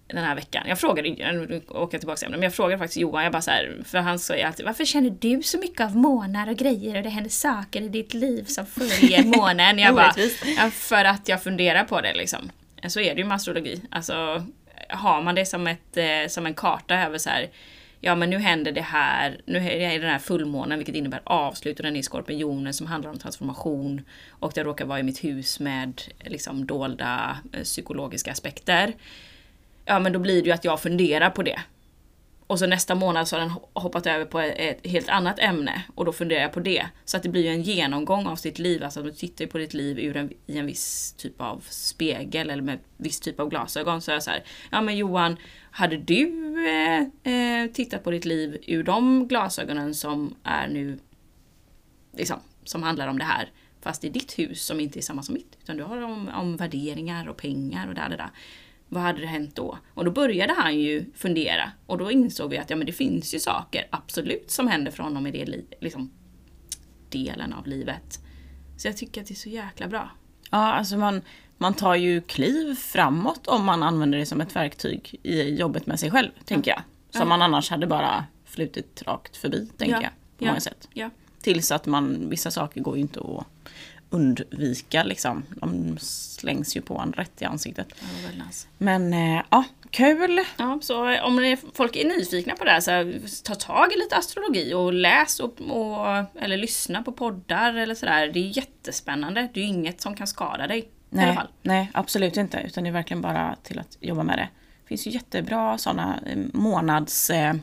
den 0.08 0.24
här 0.24 0.36
veckan. 0.36 0.64
Jag 0.68 0.80
frågade, 0.80 1.10
nu 1.10 1.62
åker 1.68 1.96
jag 1.96 2.02
tillbaka 2.02 2.18
till 2.18 2.30
men 2.30 2.42
jag 2.42 2.54
frågade 2.54 2.78
faktiskt 2.78 2.98
Johan, 2.98 3.24
jag 3.24 3.32
bara 3.32 3.42
så 3.42 3.52
här, 3.52 3.78
för 3.86 3.98
han 3.98 4.20
sa 4.20 4.36
ju 4.36 4.42
alltid 4.42 4.66
Varför 4.66 4.86
känner 4.86 5.10
du 5.20 5.44
så 5.44 5.58
mycket 5.58 5.82
av 5.82 5.96
månar 5.98 6.50
och 6.50 6.58
grejer 6.58 6.98
och 6.98 7.04
det 7.04 7.10
händer 7.10 7.30
saker 7.30 7.82
i 7.82 7.88
ditt 7.88 8.14
liv 8.14 8.44
som 8.44 8.66
följer 8.66 9.24
månen? 9.38 9.80
Jag 9.80 9.96
bara, 9.96 10.14
för 10.72 11.06
att 11.06 11.28
jag 11.28 11.44
funderar 11.44 11.84
på 11.84 12.02
det 12.02 12.14
liksom. 12.14 12.52
Så 12.88 13.00
är 13.00 13.16
det 13.16 13.22
ju 13.22 13.28
med 13.28 13.36
astrologi. 13.36 13.82
Alltså, 13.90 14.46
har 14.92 15.22
man 15.22 15.36
det 15.36 15.46
som, 15.46 15.68
ett, 15.68 15.98
eh, 15.98 16.28
som 16.30 16.46
en 16.46 16.54
karta 16.54 16.96
över 16.96 17.18
så 17.18 17.30
här 17.30 17.50
Ja 18.04 18.16
men 18.16 18.30
nu 18.30 18.38
händer 18.38 18.72
det 18.72 18.82
här, 18.82 19.42
nu 19.46 19.58
är 19.58 19.90
det 19.90 19.98
den 19.98 20.10
här 20.10 20.20
fullmånen 20.20 20.78
vilket 20.80 20.96
innebär 20.96 21.22
avslut 21.24 21.80
och 21.80 21.84
den 21.84 21.96
är 21.96 22.00
i 22.00 22.04
skorpionen 22.04 22.74
som 22.74 22.88
handlar 22.88 23.10
om 23.10 23.20
transformation. 23.20 24.02
Och 24.30 24.52
det 24.56 24.64
råkar 24.64 24.86
vara 24.86 25.00
i 25.00 25.04
mitt 25.04 25.24
hus 25.24 25.60
med 25.60 26.02
liksom 26.20 26.66
dolda 26.66 27.38
eh, 27.54 27.64
psykologiska 27.64 28.32
aspekter. 28.32 28.94
Ja 29.86 30.00
men 30.00 30.14
då 30.14 30.20
blir 30.20 30.42
det 30.42 30.48
ju 30.48 30.52
att 30.52 30.66
jag 30.66 30.82
funderar 30.82 31.30
på 31.30 31.44
det. 31.44 31.60
Och 32.52 32.60
så 32.60 32.68
nästa 32.68 32.96
månad 32.96 33.28
så 33.28 33.36
har 33.36 33.42
den 33.42 33.54
hoppat 33.74 34.08
över 34.08 34.26
på 34.26 34.40
ett 34.40 34.88
helt 34.88 35.10
annat 35.10 35.40
ämne 35.40 35.84
och 35.96 36.06
då 36.06 36.12
funderar 36.12 36.42
jag 36.42 36.54
på 36.54 36.60
det. 36.60 36.86
Så 37.06 37.18
att 37.18 37.24
det 37.24 37.30
blir 37.30 37.42
ju 37.42 37.50
en 37.50 37.62
genomgång 37.62 38.28
av 38.28 38.36
sitt 38.36 38.60
liv, 38.60 38.84
alltså 38.84 39.00
att 39.00 39.06
du 39.06 39.12
tittar 39.12 39.46
på 39.46 39.58
ditt 39.58 39.74
liv 39.74 40.00
ur 40.00 40.18
en, 40.18 40.34
i 40.46 40.58
en 40.58 40.66
viss 40.66 41.14
typ 41.14 41.42
av 41.42 41.64
spegel 41.70 42.50
eller 42.50 42.64
med 42.64 42.80
viss 42.98 43.20
typ 43.20 43.40
av 43.40 43.50
glasögon. 43.50 44.02
Så 44.02 44.12
är 44.12 44.16
jag 44.16 44.24
så 44.24 44.32
här, 44.32 44.44
ja 44.72 44.82
men 44.82 44.98
Johan, 44.98 45.38
hade 45.72 45.98
du 45.98 46.56
eh, 46.68 47.34
eh, 47.34 47.72
tittat 47.72 48.04
på 48.04 48.12
ditt 48.12 48.26
liv 48.26 48.58
ur 48.68 48.84
de 48.84 49.28
glasögonen 49.28 49.94
som 49.94 50.36
är 50.44 50.68
nu, 50.68 51.00
liksom, 52.18 52.40
som 52.64 52.84
handlar 52.84 53.08
om 53.08 53.18
det 53.18 53.26
här, 53.26 53.50
fast 53.82 54.04
i 54.04 54.10
ditt 54.10 54.40
hus 54.40 54.66
som 54.66 54.80
inte 54.80 55.00
är 55.00 55.02
samma 55.02 55.24
som 55.24 55.34
mitt, 55.34 55.58
utan 55.64 55.78
du 55.78 55.84
har 55.84 56.02
om, 56.02 56.30
om 56.30 56.58
värderingar 56.58 57.30
och 57.30 57.38
pengar 57.38 57.88
och 57.88 57.96
där, 57.96 58.10
där, 58.10 58.18
där. 58.18 58.30
Vad 58.94 59.04
hade 59.04 59.22
det 59.22 59.28
hänt 59.28 59.56
då? 59.56 59.78
Och 59.94 60.06
då 60.06 60.12
började 60.12 60.54
han 60.54 60.80
ju 60.80 61.06
fundera 61.16 61.72
och 61.86 61.98
då 61.98 62.12
insåg 62.12 62.50
vi 62.50 62.58
att 62.58 62.70
ja, 62.70 62.76
men 62.76 62.86
det 62.86 62.92
finns 62.94 63.34
ju 63.36 63.40
saker 63.40 63.88
absolut 63.90 64.52
som 64.52 64.68
händer 64.68 64.92
för 64.92 65.04
honom 65.04 65.28
i 65.28 65.32
det 65.32 65.46
li- 65.46 65.66
liksom, 65.82 66.12
delen 67.10 67.54
av 67.54 67.68
livet. 67.68 68.20
Så 68.78 68.88
jag 68.88 68.98
tycker 68.98 69.22
att 69.22 69.28
det 69.28 69.34
är 69.34 69.36
så 69.36 69.50
jäkla 69.50 69.88
bra. 69.88 70.12
Ja, 70.50 70.58
alltså 70.74 70.98
man, 70.98 71.22
man 71.58 71.74
tar 71.74 71.96
ju 71.96 72.22
kliv 72.22 72.76
framåt 72.76 73.48
om 73.48 73.66
man 73.66 73.84
använder 73.84 74.18
det 74.18 74.26
som 74.26 74.42
ett 74.42 74.56
verktyg 74.56 75.20
i 75.24 75.56
jobbet 75.56 75.86
med 75.88 76.00
sig 76.00 76.12
själv, 76.12 76.30
tänker 76.46 76.72
jag. 76.72 76.82
Som 77.20 77.30
man 77.30 77.42
annars 77.42 77.70
hade 77.70 77.88
bara 77.88 78.26
flutit 78.46 79.04
rakt 79.08 79.38
förbi, 79.38 79.70
tänker 79.78 79.96
Ja, 79.96 80.02
jag. 80.02 80.12
På 80.38 80.46
ja. 80.46 80.48
många 80.48 80.60
sätt. 80.60 80.88
Ja. 80.94 81.10
Tills 81.42 81.72
att 81.72 81.86
man, 81.86 82.30
vissa 82.30 82.52
saker 82.52 82.82
går 82.82 82.96
ju 82.96 83.02
inte 83.02 83.20
att 83.20 83.46
undvika 84.12 85.04
liksom. 85.04 85.44
De 85.50 85.98
slängs 86.02 86.78
ju 86.78 86.82
på 86.82 87.00
en 87.00 87.14
rätt 87.14 87.42
i 87.42 87.46
ansiktet. 87.46 87.88
Nice. 88.48 88.68
Men 88.78 89.14
eh, 89.14 89.44
ja, 89.50 89.64
kul! 89.90 90.40
Ja, 90.58 90.80
så 90.82 91.22
om 91.22 91.36
det, 91.36 91.58
folk 91.74 91.96
är 91.96 92.06
nyfikna 92.06 92.56
på 92.56 92.64
det 92.64 92.72
här, 92.72 92.80
så 92.80 92.92
här, 92.92 93.22
ta 93.44 93.56
tag 93.56 93.94
i 93.94 93.98
lite 93.98 94.18
astrologi 94.18 94.74
och 94.74 94.94
läs 94.94 95.40
och, 95.40 95.62
och, 95.62 96.08
eller 96.42 96.58
lyssna 96.58 97.04
på 97.04 97.12
poddar 97.12 97.74
eller 97.74 97.96
sådär. 97.96 98.28
Det 98.34 98.40
är 98.40 98.58
jättespännande. 98.58 99.48
Det 99.54 99.60
är 99.60 99.66
inget 99.66 100.02
som 100.02 100.16
kan 100.16 100.28
skada 100.28 100.68
dig. 100.68 100.80
I 100.80 100.84
alla 101.18 101.26
Nej, 101.26 101.36
fall. 101.36 101.48
nej, 101.62 101.92
absolut 101.94 102.38
inte. 102.38 102.62
Utan 102.66 102.84
det 102.84 102.90
är 102.90 102.94
verkligen 102.94 103.22
bara 103.22 103.56
till 103.64 103.80
att 103.80 103.98
jobba 104.00 104.24
med 104.24 104.38
det. 104.38 104.50
Det 104.84 104.88
finns 104.88 105.08
ju 105.08 105.12
jättebra 105.12 105.78
sådana 105.78 106.20
månads... 106.54 107.30
Eh, 107.30 107.54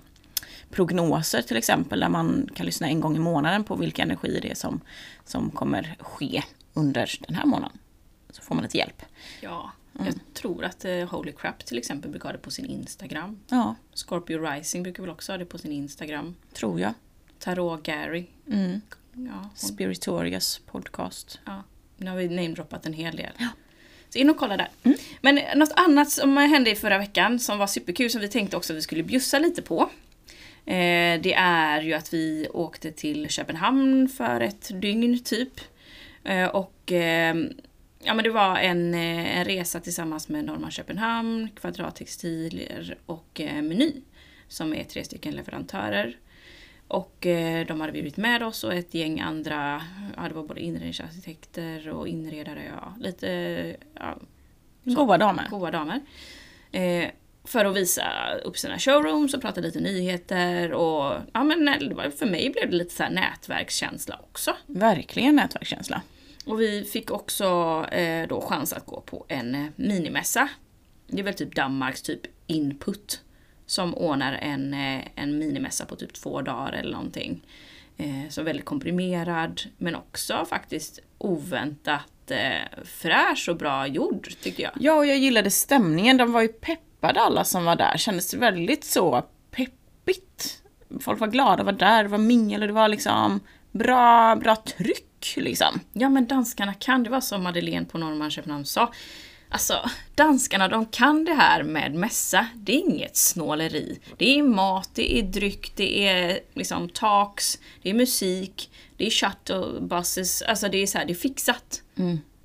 prognoser 0.71 1.43
till 1.43 1.57
exempel, 1.57 2.01
där 2.01 2.09
man 2.09 2.49
kan 2.55 2.67
lyssna 2.67 2.89
en 2.89 3.01
gång 3.01 3.17
i 3.17 3.19
månaden 3.19 3.65
på 3.65 3.77
vilka 3.77 4.03
energier 4.03 4.41
det 4.41 4.51
är 4.51 4.55
som, 4.55 4.81
som 5.25 5.51
kommer 5.51 5.97
ske 6.01 6.43
under 6.75 7.11
den 7.29 7.37
här 7.37 7.47
månaden. 7.47 7.79
Så 8.31 8.43
får 8.43 8.55
man 8.55 8.65
lite 8.65 8.79
hjälp. 8.79 9.03
Ja, 9.41 9.73
jag 9.93 10.15
tror 10.35 10.65
att 10.65 10.85
eh, 10.85 11.09
Holy 11.09 11.33
Crap 11.33 11.65
till 11.65 11.79
exempel 11.79 12.11
brukar 12.11 12.29
ha 12.29 12.33
det 12.33 12.39
på 12.39 12.51
sin 12.51 12.67
Instagram. 12.67 13.41
Ja, 13.49 13.75
Scorpio 13.95 14.39
Rising 14.39 14.83
brukar 14.83 15.03
väl 15.03 15.11
också 15.11 15.33
ha 15.33 15.39
det 15.39 15.45
på 15.45 15.59
sin 15.59 15.73
Instagram. 15.73 16.35
tror 16.53 16.81
jag. 16.81 16.93
Tarot 17.39 17.83
Gary. 17.83 18.27
Mm. 18.51 18.81
Ja, 19.13 19.51
Spiritorius 19.55 20.61
podcast. 20.67 21.41
ja. 21.45 21.63
Nu 21.97 22.11
har 22.11 22.17
vi 22.17 22.29
namedroppat 22.29 22.87
en 22.87 22.93
hel 22.93 23.17
del. 23.17 23.33
Så 24.11 24.19
in 24.19 24.31
och 24.31 24.37
kolla 24.37 24.57
där. 24.57 24.69
Men 25.21 25.41
något 25.59 25.73
annat 25.77 26.11
som 26.11 26.37
hände 26.37 26.71
i 26.71 26.75
förra 26.75 26.99
veckan 26.99 27.39
som 27.39 27.59
var 27.59 27.67
superkul 27.67 28.11
som 28.11 28.21
vi 28.21 28.29
tänkte 28.29 28.57
också 28.57 28.73
att 28.73 28.77
vi 28.77 28.83
skulle 28.83 29.03
bjussa 29.03 29.39
lite 29.39 29.63
på. 29.63 29.91
Eh, 30.69 31.21
det 31.21 31.35
är 31.35 31.81
ju 31.81 31.95
att 31.95 32.15
vi 32.15 32.49
åkte 32.53 32.93
till 32.93 33.29
Köpenhamn 33.29 34.09
för 34.09 34.41
ett 34.41 34.81
dygn 34.81 35.25
typ. 35.25 35.61
Eh, 36.25 36.47
och 36.47 36.93
eh, 36.93 37.37
ja, 38.03 38.15
men 38.15 38.25
det 38.25 38.31
var 38.31 38.57
en, 38.57 38.95
en 38.95 39.45
resa 39.45 39.81
tillsammans 39.81 40.29
med 40.29 40.45
Norman 40.45 40.71
Köpenhamn, 40.71 41.49
Kvadrattextilier 41.61 42.99
och 43.07 43.41
eh, 43.41 43.63
Meny. 43.63 43.93
Som 44.49 44.75
är 44.75 44.85
tre 44.85 45.05
stycken 45.05 45.35
leverantörer. 45.35 46.17
Och 46.89 47.27
eh, 47.27 47.67
de 47.67 47.81
hade 47.81 47.93
bjudit 47.93 48.17
med 48.17 48.43
oss 48.43 48.65
och 48.65 48.75
ett 48.75 48.95
gäng 48.95 49.21
andra, 49.21 49.83
ja 50.17 50.23
det 50.29 50.35
var 50.35 50.43
både 50.43 50.61
inredningsarkitekter 50.61 51.89
och 51.89 52.09
inredare, 52.09 52.63
ja 52.71 52.95
lite 53.01 53.77
ja, 53.95 54.19
Goa 54.85 55.19
damer. 55.19 55.47
goa 55.51 55.71
damer. 55.71 56.01
Eh, 56.73 57.09
för 57.49 57.65
att 57.65 57.77
visa 57.77 58.35
upp 58.45 58.59
sina 58.59 58.79
showrooms 58.79 59.35
och 59.35 59.41
prata 59.41 59.61
lite 59.61 59.81
nyheter 59.81 60.73
och 60.73 61.15
ja 61.33 61.45
men 61.45 61.79
för 62.19 62.27
mig 62.27 62.51
blev 62.51 62.71
det 62.71 62.77
lite 62.77 62.95
så 62.95 63.03
här 63.03 63.11
nätverkskänsla 63.11 64.21
också. 64.23 64.57
Verkligen 64.67 65.37
nätverkskänsla. 65.37 66.03
Och 66.47 66.61
vi 66.61 66.85
fick 66.85 67.11
också 67.11 67.45
eh, 67.93 68.29
då 68.29 68.41
chans 68.41 68.73
att 68.73 68.87
gå 68.87 69.01
på 69.01 69.25
en 69.29 69.55
eh, 69.55 69.67
minimässa. 69.77 70.49
Det 71.07 71.21
är 71.21 71.25
väl 71.25 71.35
typ 71.35 71.55
Danmarks 71.55 72.03
typ 72.03 72.21
input. 72.47 73.21
Som 73.67 73.95
ordnar 73.95 74.33
en, 74.33 74.75
eh, 74.75 75.05
en 75.15 75.39
minimässa 75.39 75.85
på 75.85 75.97
typ 75.97 76.13
två 76.13 76.43
dagar 76.43 76.73
eller 76.73 76.93
någonting. 76.93 77.47
Eh, 77.97 78.29
så 78.29 78.43
väldigt 78.43 78.65
komprimerad 78.65 79.61
men 79.79 79.95
också 79.95 80.47
faktiskt 80.49 81.01
oväntat 81.19 82.31
eh, 82.31 82.85
fräsch 82.85 83.49
och 83.49 83.57
bra 83.57 83.87
gjord 83.87 84.29
tycker 84.43 84.63
jag. 84.63 84.73
Ja, 84.81 84.95
och 84.95 85.07
jag 85.07 85.19
gillade 85.19 85.51
stämningen. 85.51 86.17
De 86.17 86.33
var 86.33 86.43
ju 86.43 86.49
peppade 87.01 87.21
alla 87.21 87.45
som 87.45 87.65
var 87.65 87.77
där. 87.77 87.97
Kändes 87.97 88.35
väldigt 88.35 88.85
så 88.85 89.25
peppigt. 89.51 90.63
Folk 91.01 91.21
var 91.21 91.27
glada 91.27 91.53
att 91.53 91.65
vara 91.65 91.77
där, 91.77 92.03
det 92.03 92.09
var 92.09 92.19
mingel 92.19 92.63
och 92.63 92.69
det 92.69 92.75
var 92.75 92.89
liksom 92.89 93.41
bra, 93.73 94.37
bra 94.37 94.57
tryck 94.57 95.35
liksom. 95.37 95.81
Ja 95.93 96.09
men 96.09 96.27
danskarna 96.27 96.75
kan, 96.75 97.03
det 97.03 97.11
var 97.11 97.21
som 97.21 97.43
Madeleine 97.43 97.87
på 97.87 97.99
Norrmalm 97.99 98.31
Köpenhamn 98.31 98.65
sa. 98.65 98.93
Alltså, 99.51 99.75
danskarna 100.15 100.69
de 100.69 100.87
kan 100.87 101.25
det 101.25 101.35
här 101.35 101.63
med 101.63 101.95
mässa. 101.95 102.47
Det 102.55 102.73
är 102.73 102.81
inget 102.81 103.17
snåleri. 103.17 103.99
Det 104.17 104.39
är 104.39 104.43
mat, 104.43 104.91
det 104.95 105.19
är 105.19 105.23
dryck, 105.23 105.73
det 105.77 106.09
är 106.09 106.41
liksom 106.55 106.89
talks, 106.89 107.59
det 107.83 107.91
är 107.91 107.95
musik, 107.95 108.71
det 108.97 109.07
är 109.07 109.11
shuttle 109.11 109.81
buses. 109.81 110.43
Alltså 110.43 110.69
det 110.69 110.83
är 110.83 110.87
så 110.87 110.99
här, 110.99 111.05
det 111.05 111.13
är 111.13 111.15
fixat. 111.15 111.83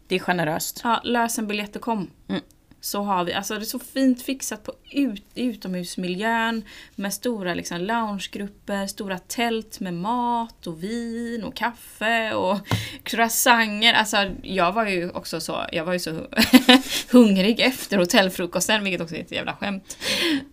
Det 0.08 0.16
är 0.16 0.20
generöst. 0.20 0.82
Ja, 0.84 1.02
lös 1.04 1.40
en 1.40 1.48
biljett 1.48 1.76
och 1.76 1.82
kom. 1.82 2.10
Så 2.84 3.02
har 3.02 3.24
vi, 3.24 3.34
alltså 3.34 3.54
det 3.54 3.60
är 3.60 3.66
så 3.66 3.80
fint 3.80 4.22
fixat 4.22 4.64
på 4.64 4.74
ut, 4.94 5.24
utomhusmiljön 5.36 6.64
med 6.96 7.14
stora 7.14 7.54
liksom 7.54 7.82
loungegrupper, 7.82 8.88
stora 8.88 9.18
tält 9.20 9.80
med 9.80 9.94
mat 9.94 10.68
och 10.68 10.84
vin 10.84 11.44
och 11.44 11.56
kaffe 11.56 12.34
och 12.34 12.58
croissanter. 13.04 13.94
Alltså 13.94 14.18
jag 14.44 14.72
var 14.72 14.86
ju 14.88 15.10
också 15.10 15.40
så, 15.42 15.66
jag 15.72 15.86
var 15.86 15.94
ju 15.94 16.00
så 16.00 16.12
hungrig 17.12 17.60
efter 17.60 17.98
hotellfrukosten, 17.98 18.84
vilket 18.84 19.02
också 19.02 19.16
är 19.16 19.20
ett 19.22 19.32
jävla 19.32 19.54
skämt. 19.56 19.98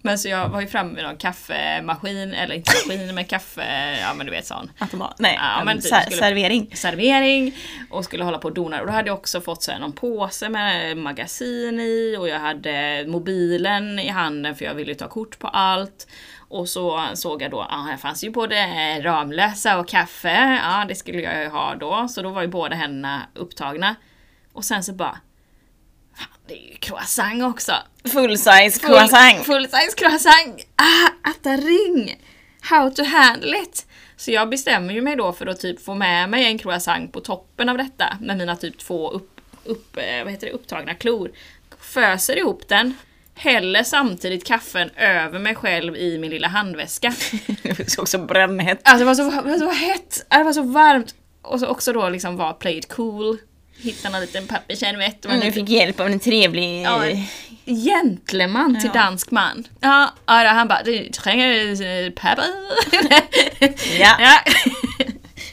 Men 0.02 0.18
så 0.18 0.28
jag 0.28 0.48
var 0.48 0.60
ju 0.60 0.66
framme 0.66 0.92
med 0.92 1.04
någon 1.04 1.16
kaffemaskin, 1.16 2.34
eller 2.34 2.54
inte 2.54 2.72
maskin 2.88 3.14
men 3.14 3.24
kaffe, 3.24 3.96
ja 4.00 4.14
men 4.14 4.26
du 4.26 4.32
vet 4.32 4.46
sån 4.46 4.70
Automat. 4.78 5.14
Nej, 5.18 5.34
Ja, 5.40 5.64
men 5.64 5.76
en 5.76 5.82
typ 5.82 5.90
ser- 5.92 6.00
skulle- 6.00 6.16
servering. 6.16 6.70
servering 6.76 7.54
och 7.90 8.04
skulle 8.04 8.24
hålla 8.24 8.38
på 8.38 8.48
och 8.48 8.54
dona. 8.54 8.80
Och 8.80 8.86
då 8.86 8.92
hade 8.92 9.08
jag 9.08 9.18
också 9.18 9.40
fått 9.40 9.62
så 9.62 9.72
här, 9.72 9.78
någon 9.78 9.92
påse 9.92 10.48
med 10.48 10.96
magasin 10.96 11.80
i 11.80 12.16
och 12.18 12.28
jag 12.28 12.38
hade 12.40 13.04
mobilen 13.08 13.98
i 13.98 14.08
handen 14.08 14.29
för 14.58 14.64
jag 14.64 14.74
ville 14.74 14.94
ta 14.94 15.08
kort 15.08 15.38
på 15.38 15.48
allt. 15.48 16.06
Och 16.48 16.68
så 16.68 17.08
såg 17.14 17.42
jag 17.42 17.50
då, 17.50 17.66
ja 17.70 17.86
här 17.90 17.96
fanns 17.96 18.24
ju 18.24 18.30
både 18.30 18.56
Ramlösa 19.02 19.78
och 19.78 19.88
kaffe, 19.88 20.60
ja 20.64 20.84
det 20.88 20.94
skulle 20.94 21.20
jag 21.20 21.42
ju 21.42 21.48
ha 21.48 21.74
då. 21.74 22.08
Så 22.08 22.22
då 22.22 22.30
var 22.30 22.42
ju 22.42 22.48
båda 22.48 22.76
händerna 22.76 23.22
upptagna. 23.34 23.96
Och 24.52 24.64
sen 24.64 24.84
så 24.84 24.92
bara, 24.92 25.18
fan 26.14 26.38
det 26.46 26.54
är 26.54 26.70
ju 26.70 26.76
croissant 26.76 27.42
också. 27.42 27.72
Full 28.12 28.38
size 28.38 28.86
croissant. 28.86 29.46
Full 29.46 29.64
size 29.64 29.96
croissant! 29.96 30.66
Ah, 30.76 31.30
attaring! 31.30 32.20
How 32.60 32.90
to 32.90 33.04
handle 33.04 33.58
it! 33.58 33.86
Så 34.16 34.30
jag 34.30 34.48
bestämmer 34.48 34.94
ju 34.94 35.02
mig 35.02 35.16
då 35.16 35.32
för 35.32 35.46
att 35.46 35.60
typ 35.60 35.84
få 35.84 35.94
med 35.94 36.28
mig 36.28 36.44
en 36.44 36.58
croissant 36.58 37.12
på 37.12 37.20
toppen 37.20 37.68
av 37.68 37.78
detta 37.78 38.18
med 38.20 38.36
mina 38.36 38.56
typ 38.56 38.78
två 38.78 39.10
upp, 39.10 39.40
upp, 39.64 39.96
eh, 39.96 40.24
vad 40.24 40.32
heter 40.32 40.46
det, 40.46 40.52
upptagna 40.52 40.94
klor. 40.94 41.30
Föser 41.78 42.38
ihop 42.38 42.68
den, 42.68 42.94
häller 43.40 43.82
samtidigt 43.82 44.46
kaffen 44.46 44.90
över 44.96 45.38
mig 45.38 45.54
själv 45.54 45.96
i 45.96 46.18
min 46.18 46.30
lilla 46.30 46.48
handväska. 46.48 47.14
Det 47.62 47.96
var 47.96 48.02
också 48.02 48.18
brännhett. 48.18 48.80
Alltså 48.84 48.98
det 48.98 49.04
var 49.04 49.14
så, 49.14 49.22
det 49.42 49.50
var 49.50 49.58
så 49.58 49.70
hett, 49.70 50.26
det 50.30 50.44
var 50.44 50.52
så 50.52 50.62
varmt. 50.62 51.14
Och 51.42 51.60
så 51.60 51.66
också 51.66 51.92
då 51.92 52.08
liksom 52.08 52.36
var 52.36 52.52
play 52.52 52.78
it 52.78 52.88
cool. 52.88 53.38
Hitta 53.76 54.08
någon 54.08 54.20
liten 54.20 54.46
pappersservett. 54.46 55.24
och 55.24 55.32
en 55.32 55.40
liten- 55.40 55.64
hjälp 55.66 56.00
av 56.00 56.06
en 56.06 56.20
trevlig... 56.20 56.82
Ja, 56.82 57.04
en 57.06 57.26
gentleman 57.76 58.80
till 58.80 58.90
dansk 58.90 59.30
man. 59.30 59.64
Ja, 59.80 60.14
ja 60.26 60.32
han 60.48 60.68
bara, 60.68 60.82
du 60.82 61.08
tränger 61.08 61.82
eh, 61.82 62.10
papper? 62.10 62.44
Ja. 64.00 64.16
ja. 64.20 64.38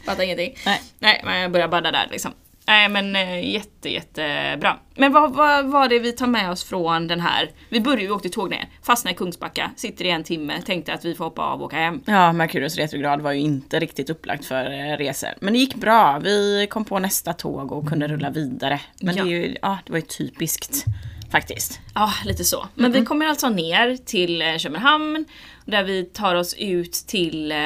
Fattar 0.06 0.24
ingenting. 0.24 0.58
Nej. 0.66 0.82
Nej, 1.00 1.22
men 1.26 1.40
jag 1.40 1.52
börjar 1.52 1.68
badda 1.68 1.92
där 1.92 2.08
liksom. 2.12 2.34
Nej 2.68 2.90
men 2.90 3.16
eh, 3.16 3.50
jätte 3.54 3.90
jättebra. 3.90 4.80
Men 4.96 5.14
vad, 5.14 5.34
vad 5.34 5.66
var 5.66 5.88
det 5.90 6.00
vi 6.00 6.12
tar 6.12 6.28
med 6.28 6.52
oss 6.52 6.64
från 6.64 7.08
den 7.08 7.20
här? 7.20 7.52
Vi 7.70 7.80
började, 7.82 8.02
vi 8.04 8.10
åkte 8.10 8.30
tåg 8.30 8.50
ner, 8.50 8.70
fastnade 8.84 9.14
i 9.16 9.18
Kungsbacka, 9.18 9.72
sitter 9.76 10.06
i 10.06 10.10
en 10.10 10.24
timme, 10.24 10.62
tänkte 10.62 10.94
att 10.94 11.06
vi 11.06 11.16
får 11.16 11.24
hoppa 11.26 11.42
av 11.42 11.60
och 11.60 11.66
åka 11.66 11.76
hem. 11.76 12.02
Ja, 12.06 12.34
Merkurius 12.34 12.76
retrograd 12.76 13.22
var 13.22 13.32
ju 13.32 13.40
inte 13.40 13.80
riktigt 13.80 14.10
upplagt 14.10 14.46
för 14.46 14.66
eh, 14.72 14.98
resor. 14.98 15.30
Men 15.42 15.54
det 15.54 15.60
gick 15.60 15.76
bra. 15.76 16.20
Vi 16.24 16.68
kom 16.70 16.86
på 16.86 17.00
nästa 17.00 17.34
tåg 17.34 17.72
och 17.72 17.90
kunde 17.90 18.08
rulla 18.08 18.30
vidare. 18.30 18.82
Men 19.02 19.16
Ja. 19.18 19.24
det, 19.24 19.30
är 19.30 19.42
ju, 19.42 19.56
ja, 19.62 19.78
det 19.86 19.92
var 19.92 20.00
ju 20.00 20.06
typiskt 20.06 20.86
faktiskt. 21.32 21.80
Ja, 21.96 22.14
lite 22.26 22.44
så. 22.44 22.68
Men 22.76 22.92
vi 22.92 23.06
kommer 23.06 23.26
alltså 23.28 23.50
ner 23.50 23.98
till 24.06 24.42
eh, 24.42 24.58
Köpenhamn 24.58 25.26
där 25.66 25.84
vi 25.84 26.04
tar 26.06 26.36
oss 26.36 26.56
ut 26.60 26.94
till 26.94 27.52
eh, 27.52 27.58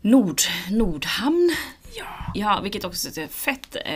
Nord, 0.00 0.40
Nordhamn. 0.70 1.54
Ja. 2.34 2.60
vilket 2.62 2.84
också 2.84 3.20
är 3.20 3.26
fett. 3.26 3.76
Eh, 3.84 3.94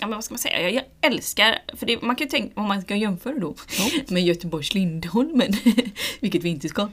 ja, 0.00 0.06
men 0.06 0.10
vad 0.10 0.24
ska 0.24 0.32
man 0.32 0.38
säga? 0.38 0.60
Jag, 0.60 0.72
jag 0.72 0.84
älskar, 1.00 1.58
för 1.76 1.86
det, 1.86 2.02
man 2.02 2.16
kan 2.16 2.26
ju 2.26 2.30
tänka, 2.30 2.60
om 2.60 2.68
man 2.68 2.82
ska 2.82 2.96
jämföra 2.96 3.38
då 3.38 3.54
med 4.08 4.22
Göteborgs 4.22 4.74
Lindholmen, 4.74 5.52
vilket 6.20 6.42
vi 6.42 6.48
inte 6.48 6.68
ska. 6.68 6.82
Eh, 6.82 6.88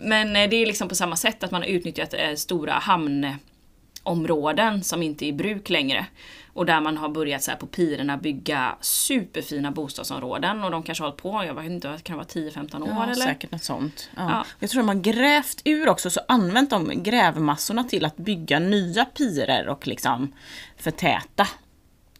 men 0.00 0.32
det 0.32 0.56
är 0.56 0.66
liksom 0.66 0.88
på 0.88 0.94
samma 0.94 1.16
sätt 1.16 1.44
att 1.44 1.50
man 1.50 1.62
har 1.62 1.68
utnyttjat 1.68 2.14
eh, 2.14 2.34
stora 2.34 2.72
hamnområden 2.72 4.84
som 4.84 5.02
inte 5.02 5.24
är 5.24 5.28
i 5.28 5.32
bruk 5.32 5.70
längre. 5.70 6.06
Och 6.58 6.66
där 6.66 6.80
man 6.80 6.96
har 6.96 7.08
börjat 7.08 7.42
så 7.42 7.52
på 7.52 7.66
pirerna 7.66 8.16
bygga 8.16 8.76
superfina 8.80 9.70
bostadsområden 9.70 10.64
och 10.64 10.70
de 10.70 10.82
kanske 10.82 11.04
har 11.04 11.08
hållit 11.08 11.22
på, 11.22 11.44
jag 11.46 11.54
vet 11.54 11.70
inte, 11.70 11.98
kan 12.02 12.18
det 12.18 12.24
vara 12.24 12.50
10-15 12.50 12.82
år 12.82 12.88
Ja, 12.88 13.04
eller? 13.04 13.14
säkert 13.14 13.50
något 13.50 13.62
sånt. 13.62 14.10
Ja. 14.16 14.30
Ja. 14.30 14.44
Jag 14.58 14.70
tror 14.70 14.82
de 14.82 14.88
har 14.88 14.94
grävt 14.94 15.62
ur 15.64 15.88
också, 15.88 16.10
så 16.10 16.20
använt 16.28 16.70
de 16.70 17.02
grävmassorna 17.02 17.84
till 17.84 18.04
att 18.04 18.16
bygga 18.16 18.58
nya 18.58 19.04
pirer 19.04 19.68
och 19.68 19.86
liksom 19.86 20.32
förtäta 20.76 21.48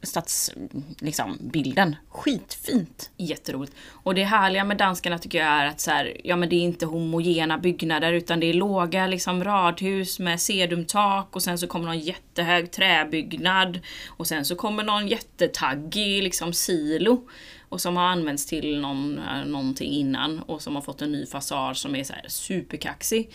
stadsbilden. 0.02 0.94
Liksom, 1.00 1.38
bilden. 1.40 1.96
Skitfint! 2.08 3.10
Jätteroligt. 3.16 3.74
Och 3.90 4.14
det 4.14 4.24
härliga 4.24 4.64
med 4.64 4.76
danskarna 4.76 5.18
tycker 5.18 5.38
jag 5.38 5.48
är 5.48 5.66
att 5.66 5.80
så 5.80 5.90
här, 5.90 6.16
ja 6.24 6.36
men 6.36 6.48
det 6.48 6.56
är 6.56 6.60
inte 6.60 6.86
homogena 6.86 7.58
byggnader 7.58 8.12
utan 8.12 8.40
det 8.40 8.46
är 8.46 8.54
låga 8.54 9.06
liksom 9.06 9.44
radhus 9.44 10.18
med 10.18 10.40
sedumtak 10.40 11.36
och 11.36 11.42
sen 11.42 11.58
så 11.58 11.66
kommer 11.66 11.86
någon 11.86 11.98
jättehög 11.98 12.70
träbyggnad 12.70 13.80
och 14.06 14.26
sen 14.26 14.44
så 14.44 14.56
kommer 14.56 14.84
någon 14.84 15.08
jättetaggig 15.08 16.22
liksom 16.22 16.52
silo 16.52 17.28
och 17.68 17.80
som 17.80 17.96
har 17.96 18.04
använts 18.04 18.46
till 18.46 18.80
någon, 18.80 19.18
eh, 19.18 19.44
någonting 19.46 19.92
innan 19.92 20.38
och 20.38 20.62
som 20.62 20.74
har 20.74 20.82
fått 20.82 21.02
en 21.02 21.12
ny 21.12 21.26
fasad 21.26 21.76
som 21.76 21.96
är 21.96 22.04
så 22.04 22.12
här 22.12 22.24
superkaxig. 22.28 23.30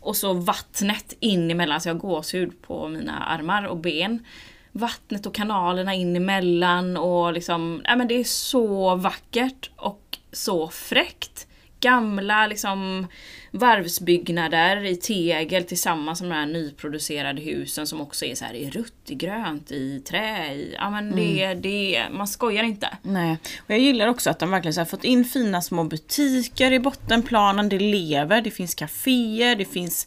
Och 0.00 0.16
så 0.16 0.32
vattnet 0.32 1.16
in 1.20 1.50
emellan, 1.50 1.80
så 1.80 1.88
jag 1.88 1.94
har 1.94 2.00
gåshud 2.00 2.62
på 2.62 2.88
mina 2.88 3.18
armar 3.18 3.64
och 3.64 3.76
ben. 3.76 4.24
Vattnet 4.72 5.26
och 5.26 5.34
kanalerna 5.34 5.94
in 5.94 6.16
emellan 6.16 6.96
och 6.96 7.32
liksom, 7.32 7.82
ja 7.84 7.96
men 7.96 8.08
det 8.08 8.14
är 8.14 8.24
så 8.24 8.94
vackert 8.94 9.70
och 9.76 10.18
så 10.32 10.68
fräckt. 10.68 11.46
Gamla 11.80 12.46
liksom 12.46 13.06
varvsbyggnader 13.50 14.84
i 14.84 14.96
tegel 14.96 15.64
tillsammans 15.64 16.20
med 16.20 16.30
de 16.30 16.34
här 16.34 16.46
nyproducerade 16.46 17.40
husen 17.40 17.86
som 17.86 18.00
också 18.00 18.24
är 18.24 18.34
så 18.34 18.44
här 18.44 18.54
i 18.54 18.70
rött, 18.70 18.92
i 19.06 19.14
grönt, 19.14 19.70
i 19.72 20.00
trä. 20.00 20.54
I, 20.54 20.74
ja 20.78 20.90
men 20.90 21.16
det, 21.16 21.54
det, 21.54 22.04
man 22.12 22.28
skojar 22.28 22.62
inte. 22.62 22.88
Nej, 23.02 23.38
och 23.58 23.70
jag 23.70 23.78
gillar 23.78 24.06
också 24.06 24.30
att 24.30 24.38
de 24.38 24.50
verkligen 24.50 24.74
så 24.74 24.84
fått 24.84 25.04
in 25.04 25.24
fina 25.24 25.62
små 25.62 25.84
butiker 25.84 26.72
i 26.72 26.78
bottenplanen. 26.78 27.68
Det 27.68 27.78
lever, 27.78 28.40
det 28.40 28.50
finns 28.50 28.74
kaféer, 28.74 29.56
det 29.56 29.64
finns 29.64 30.06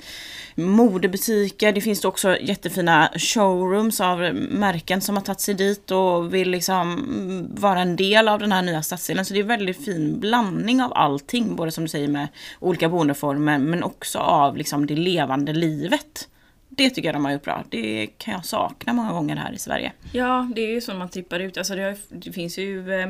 modebutiker. 0.56 1.72
Det 1.72 1.82
finns 1.82 2.06
också 2.06 2.38
jättefina 2.42 3.10
showrooms 3.16 4.02
av 4.02 4.20
märken 4.36 5.02
som 5.02 5.16
har 5.16 5.24
tagit 5.24 5.42
sig 5.42 5.54
dit 5.54 5.92
och 5.92 6.34
vill 6.34 6.50
liksom 6.50 7.48
vara 7.56 7.80
en 7.80 7.96
del 7.96 8.28
av 8.28 8.40
den 8.40 8.52
här 8.52 8.62
nya 8.62 8.84
stadsdelen. 8.84 9.26
Så 9.26 9.34
det 9.34 9.40
är 9.40 9.42
en 9.42 9.48
väldigt 9.48 9.86
fin 9.86 10.20
blandning 10.20 10.82
av 10.82 10.94
allting, 10.94 11.56
både 11.56 11.72
som 11.72 11.84
du 11.84 11.88
säger 11.88 12.08
med 12.08 12.28
olika 12.60 12.90
boendeformer 12.90 13.33
men 13.40 13.84
också 13.84 14.20
av 14.20 14.58
liksom 14.58 14.86
det 14.86 14.96
levande 14.96 15.54
livet. 15.54 16.30
Det 16.70 16.90
tycker 16.90 17.08
jag 17.08 17.16
de 17.16 17.26
har 17.26 17.32
gjort 17.32 17.44
bra. 17.44 17.64
Det 17.70 18.08
kan 18.18 18.34
jag 18.34 18.46
sakna 18.46 18.94
många 18.94 19.12
gånger 19.12 19.36
här 19.36 19.52
i 19.54 19.58
Sverige. 19.58 19.92
Ja, 20.12 20.52
det 20.56 20.62
är 20.62 20.72
ju 20.74 20.82
så 20.82 20.94
man 20.94 21.10
trippar 21.10 21.40
ut. 21.40 21.58
Alltså 21.58 21.76
det, 21.76 21.82
har, 21.82 21.98
det 22.10 22.32
finns 22.32 22.58
ju 22.58 22.94
eh, 22.94 23.10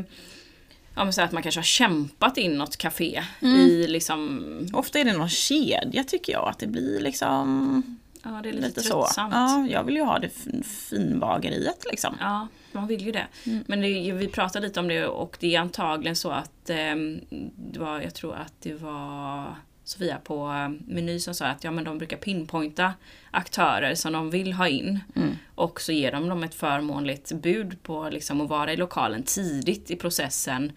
Ja 0.96 1.04
men 1.04 1.14
så 1.14 1.22
att 1.22 1.32
man 1.32 1.44
kanske 1.44 1.60
har 1.60 1.64
kämpat 1.64 2.38
in 2.38 2.52
något 2.58 2.78
café 2.78 3.24
i 3.42 3.88
liksom... 3.88 4.44
Ofta 4.74 5.00
är 5.00 5.06
det 5.06 5.14
någon 5.14 5.30
kedja 5.30 6.04
tycker 6.04 6.34
jag, 6.34 6.50
att 6.50 6.60
det 6.60 6.68
blir 6.68 7.00
liksom 7.00 7.98
Ja 8.24 8.30
det 8.44 8.50
är 8.50 8.54
lite, 8.54 8.68
lite 8.68 8.82
så. 8.82 9.02
tröttsamt. 9.02 9.34
Ja, 9.34 9.68
jag 9.70 9.84
vill 9.84 9.96
ju 9.96 10.04
ha 10.04 10.20
det 10.20 10.30
fin- 10.30 10.64
finbageriet 10.64 11.86
liksom. 11.92 12.16
Ja, 12.20 12.48
man 12.72 12.88
vill 12.88 13.02
ju 13.06 13.12
det. 13.12 13.28
Men 13.68 13.82
det, 13.82 14.12
vi 14.14 14.28
pratade 14.28 14.68
lite 14.68 14.80
om 14.80 14.88
det 14.88 15.06
och 15.06 15.38
det 15.40 15.56
är 15.56 15.60
antagligen 15.60 16.16
så 16.16 16.30
att 16.32 16.70
ehm, 16.70 17.20
det 17.72 17.80
var, 17.80 18.02
jag 18.02 18.14
tror 18.14 18.36
att 18.36 18.54
det 18.62 18.74
var 18.74 19.56
Sofia 19.84 20.18
på 20.24 20.48
eh, 20.48 20.94
Meny 20.94 21.20
som 21.20 21.34
sa 21.34 21.46
att 21.46 21.64
ja, 21.64 21.72
men 21.72 21.84
de 21.84 21.98
brukar 21.98 22.18
pinpointa 22.18 22.94
aktörer 23.32 23.96
som 23.96 24.14
de 24.14 24.30
vill 24.30 24.54
ha 24.54 24.68
in. 24.68 25.00
Och 25.56 25.82
så 25.82 25.92
ger 25.92 26.12
de 26.12 26.30
dem 26.30 26.44
ett 26.44 26.56
förmånligt 26.56 27.32
bud 27.32 27.84
på 27.84 28.10
liksom, 28.10 28.42
att 28.42 28.50
vara 28.50 28.74
i 28.74 28.78
lokalen 28.78 29.24
tidigt 29.24 29.92
i 29.92 29.96
processen. 29.96 30.72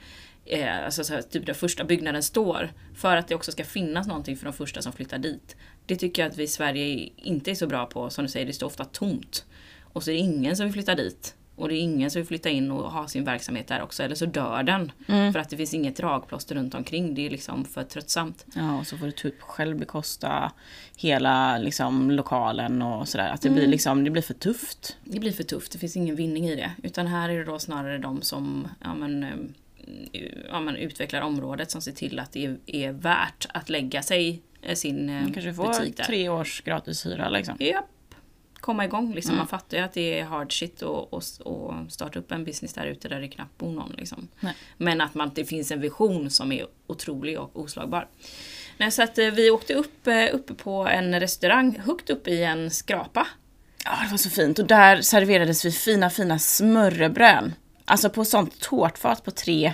Eh, 0.45 0.85
alltså 0.85 1.05
så 1.05 1.15
här, 1.15 1.23
typ 1.23 1.47
där 1.47 1.55
första 1.55 1.85
byggnaden 1.85 2.23
står. 2.23 2.73
För 2.95 3.17
att 3.17 3.29
det 3.29 3.35
också 3.35 3.53
ska 3.53 3.65
finnas 3.65 4.07
någonting 4.07 4.37
för 4.37 4.45
de 4.45 4.53
första 4.53 4.83
som 4.83 4.93
flyttar 4.93 5.19
dit. 5.19 5.57
Det 5.87 5.97
tycker 5.97 6.23
jag 6.23 6.31
att 6.31 6.39
vi 6.39 6.43
i 6.43 6.49
Sverige 6.49 7.11
inte 7.17 7.51
är 7.51 7.55
så 7.55 7.67
bra 7.67 7.87
på. 7.87 8.11
Som 8.11 8.25
du 8.25 8.31
säger, 8.31 8.47
det 8.47 8.53
står 8.53 8.67
ofta 8.67 8.85
tomt. 8.85 9.47
Och 9.83 10.03
så 10.03 10.11
är 10.11 10.15
det 10.15 10.21
ingen 10.21 10.57
som 10.57 10.67
vill 10.67 10.73
flytta 10.73 10.95
dit. 10.95 11.35
Och 11.57 11.69
det 11.69 11.75
är 11.75 11.81
ingen 11.81 12.11
som 12.11 12.21
vill 12.21 12.27
flytta 12.27 12.49
in 12.49 12.71
och 12.71 12.93
ha 12.93 13.09
sin 13.09 13.25
verksamhet 13.25 13.69
där 13.69 13.83
också. 13.83 14.03
Eller 14.03 14.15
så 14.15 14.27
dör 14.27 14.63
den. 14.63 14.93
För 15.07 15.39
att 15.39 15.51
det 15.51 15.57
finns 15.57 15.75
inget 15.75 15.97
dragplåster 15.97 16.55
runt 16.55 16.75
omkring. 16.75 17.15
Det 17.15 17.27
är 17.27 17.31
liksom 17.31 17.65
för 17.65 17.83
tröttsamt. 17.83 18.47
Ja, 18.55 18.79
och 18.79 18.87
så 18.87 18.97
får 18.97 19.07
du 19.07 19.13
typ 19.13 19.41
själv 19.41 19.79
bekosta 19.79 20.53
hela 20.97 21.59
liksom, 21.59 22.11
lokalen 22.11 22.83
och 22.83 23.09
sådär. 23.09 23.29
Att 23.29 23.43
det 23.43 23.51
blir 23.51 23.67
liksom, 23.67 24.05
det 24.05 24.11
blir 24.11 24.23
för 24.23 24.35
tufft. 24.35 24.97
Det 25.05 25.21
blir 25.21 25.33
för 25.33 25.43
tufft, 25.43 25.73
det 25.73 25.79
finns 25.79 25.97
ingen 25.97 26.17
vinning 26.17 26.49
i 26.49 26.57
det. 26.57 26.71
Utan 26.83 27.07
här 27.07 27.29
är 27.29 27.39
det 27.39 27.45
då 27.45 27.59
snarare 27.59 27.99
de 27.99 28.23
som 28.23 28.69
ja, 28.85 28.95
men, 28.95 29.25
eh, 29.25 29.31
ja, 30.49 30.61
men, 30.61 30.77
utvecklar 30.77 31.21
området 31.21 31.71
som 31.71 31.81
ser 31.81 31.93
till 31.93 32.19
att 32.19 32.33
det 32.33 32.45
är, 32.45 32.57
är 32.67 32.93
värt 32.93 33.47
att 33.55 33.69
lägga 33.69 34.03
sig 34.03 34.43
eh, 34.63 34.75
sin 34.75 35.09
eh, 35.09 35.25
Kanske 35.25 35.55
får 35.55 35.69
butik 35.69 35.97
där. 35.97 36.05
tre 36.05 36.29
års 36.29 36.63
gratishyra 36.63 37.29
liksom. 37.29 37.57
Japp. 37.59 37.85
Komma 38.67 38.85
igång 38.85 39.15
liksom. 39.15 39.37
Man 39.37 39.47
fattar 39.47 39.77
ju 39.77 39.83
att 39.83 39.93
det 39.93 40.19
är 40.19 40.25
hard 40.25 40.59
shit 40.59 40.83
att 40.83 40.83
och, 40.83 41.47
och 41.47 41.93
starta 41.93 42.19
upp 42.19 42.33
en 42.33 42.45
business 42.45 42.75
där 42.75 42.87
ute 42.87 43.09
där 43.09 43.21
det 43.21 43.29
knappt 43.29 43.59
bor 43.59 43.73
någon. 43.73 43.93
Liksom. 43.99 44.29
Men 44.77 45.01
att 45.01 45.15
man, 45.15 45.31
det 45.35 45.45
finns 45.45 45.71
en 45.71 45.81
vision 45.81 46.31
som 46.31 46.53
är 46.53 46.67
otrolig 46.87 47.41
och 47.41 47.61
oslagbar. 47.61 48.09
Nej, 48.79 48.91
så 48.91 49.03
att 49.03 49.19
eh, 49.19 49.27
vi 49.27 49.51
åkte 49.51 49.75
upp 49.75 50.07
eh, 50.07 50.25
uppe 50.33 50.55
på 50.55 50.87
en 50.87 51.21
restaurang 51.21 51.79
högt 51.79 52.11
upp 52.11 52.29
i 52.29 52.43
en 52.43 52.71
skrapa. 52.71 53.27
Ja, 53.85 53.91
det 54.05 54.11
var 54.11 54.19
så 54.19 54.31
fint. 54.31 54.59
Och 54.59 54.67
där 54.67 55.01
serverades 55.01 55.65
vi 55.65 55.73
fina, 55.73 56.11
fina 56.11 56.39
smörrebröd. 56.39 57.53
Alltså 57.85 58.11
på 58.11 58.25
sånt 58.25 58.61
tårtfat 58.61 59.25
på 59.25 59.31
tre, 59.31 59.73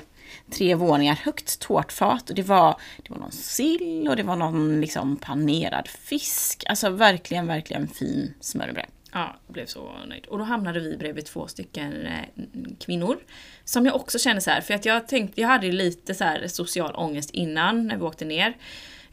tre 0.53 0.75
våningar 0.75 1.15
högt 1.15 1.61
tårtfat. 1.61 2.31
Och 2.31 2.37
det 2.37 2.43
var, 2.43 2.77
det 3.03 3.11
var 3.11 3.19
någon 3.19 3.33
sill 3.33 4.09
och 4.09 4.17
det 4.17 4.23
var 4.23 4.37
någon 4.37 4.81
liksom 4.81 5.17
panerad 5.17 5.89
fisk. 5.89 6.65
Alltså 6.69 6.91
verkligen, 6.91 7.47
verkligen 7.47 7.89
fin 7.89 8.35
smörrebröd. 8.41 8.87
Ja, 9.13 9.37
jag 9.47 9.55
blev 9.55 9.67
så 9.67 9.93
nöjd. 10.09 10.27
Och 10.27 10.39
då 10.39 10.45
hamnade 10.45 10.81
vi 10.81 10.97
bredvid 10.97 11.27
två 11.27 11.47
stycken 11.47 12.07
eh, 12.07 12.45
kvinnor. 12.81 13.19
Som 13.65 13.87
jag 13.87 13.95
också 13.95 14.19
känner 14.19 14.41
så 14.41 14.51
här, 14.51 14.61
för 14.61 14.75
att 14.75 14.85
jag 14.85 15.09
tänkte, 15.09 15.41
jag 15.41 15.49
hade 15.49 15.73
lite 15.73 16.15
så 16.15 16.25
här 16.25 16.47
social 16.49 16.95
ångest 16.95 17.31
innan 17.31 17.87
när 17.87 17.97
vi 17.97 18.03
åkte 18.03 18.25
ner. 18.25 18.57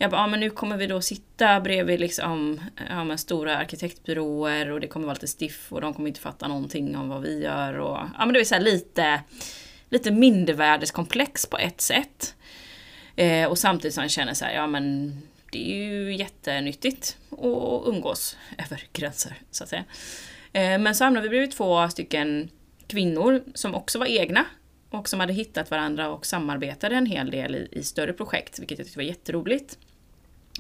Jag 0.02 0.12
bara, 0.12 0.22
ja 0.22 0.28
men 0.28 0.40
nu 0.40 0.50
kommer 0.50 0.78
vi 0.78 0.88
då 0.88 1.02
sitta 1.02 1.62
bredvid 1.62 2.00
liksom, 2.00 2.62
ja 2.90 3.04
men 3.04 3.18
stora 3.18 3.58
arkitektbyråer 3.58 4.72
och 4.72 4.80
det 4.80 4.88
kommer 4.88 5.06
vara 5.06 5.14
lite 5.14 5.28
stiff 5.28 5.74
och 5.74 5.82
de 5.82 5.94
kommer 5.94 6.08
inte 6.08 6.20
fatta 6.20 6.48
någonting 6.48 6.98
om 6.98 7.10
vad 7.10 7.22
vi 7.22 7.44
gör 7.44 7.80
och, 7.80 7.98
ja 8.18 8.26
men 8.26 8.34
det 8.34 8.40
är 8.40 8.44
så 8.44 8.56
här 8.56 8.62
lite, 8.62 9.22
lite 9.90 10.12
mindervärdeskomplex 10.12 11.46
på 11.46 11.58
ett 11.58 11.82
sätt. 11.82 12.36
Eh, 13.16 13.50
och 13.50 13.58
samtidigt 13.58 13.94
som 13.94 14.04
jag 14.04 14.12
känner 14.12 14.34
så 14.34 14.46
här, 14.46 14.54
ja 14.54 14.68
men 14.68 15.14
det 15.52 15.72
är 15.72 15.76
ju 15.76 16.16
jättenyttigt 16.16 17.18
att 17.32 17.88
umgås 17.88 18.38
över 18.58 18.84
gränser, 18.94 19.36
så 19.52 19.64
att 19.64 19.70
säga. 19.70 19.84
Eh, 20.54 20.80
men 20.80 20.96
så 20.96 21.04
hamnade 21.04 21.24
vi 21.24 21.30
bredvid 21.30 21.52
två 21.52 21.90
stycken 21.90 22.50
kvinnor 22.88 23.44
som 23.54 23.76
också 23.76 24.00
var 24.00 24.06
egna 24.06 24.46
och 24.90 25.10
som 25.10 25.20
hade 25.20 25.34
hittat 25.34 25.72
varandra 25.72 26.10
och 26.10 26.26
samarbetade 26.26 26.96
en 26.96 27.06
hel 27.06 27.32
del 27.32 27.56
i, 27.56 27.68
i 27.72 27.84
större 27.84 28.14
projekt, 28.14 28.60
vilket 28.60 28.78
jag 28.78 28.88
tyckte 28.88 29.00
var 29.00 29.04
jätteroligt. 29.04 29.78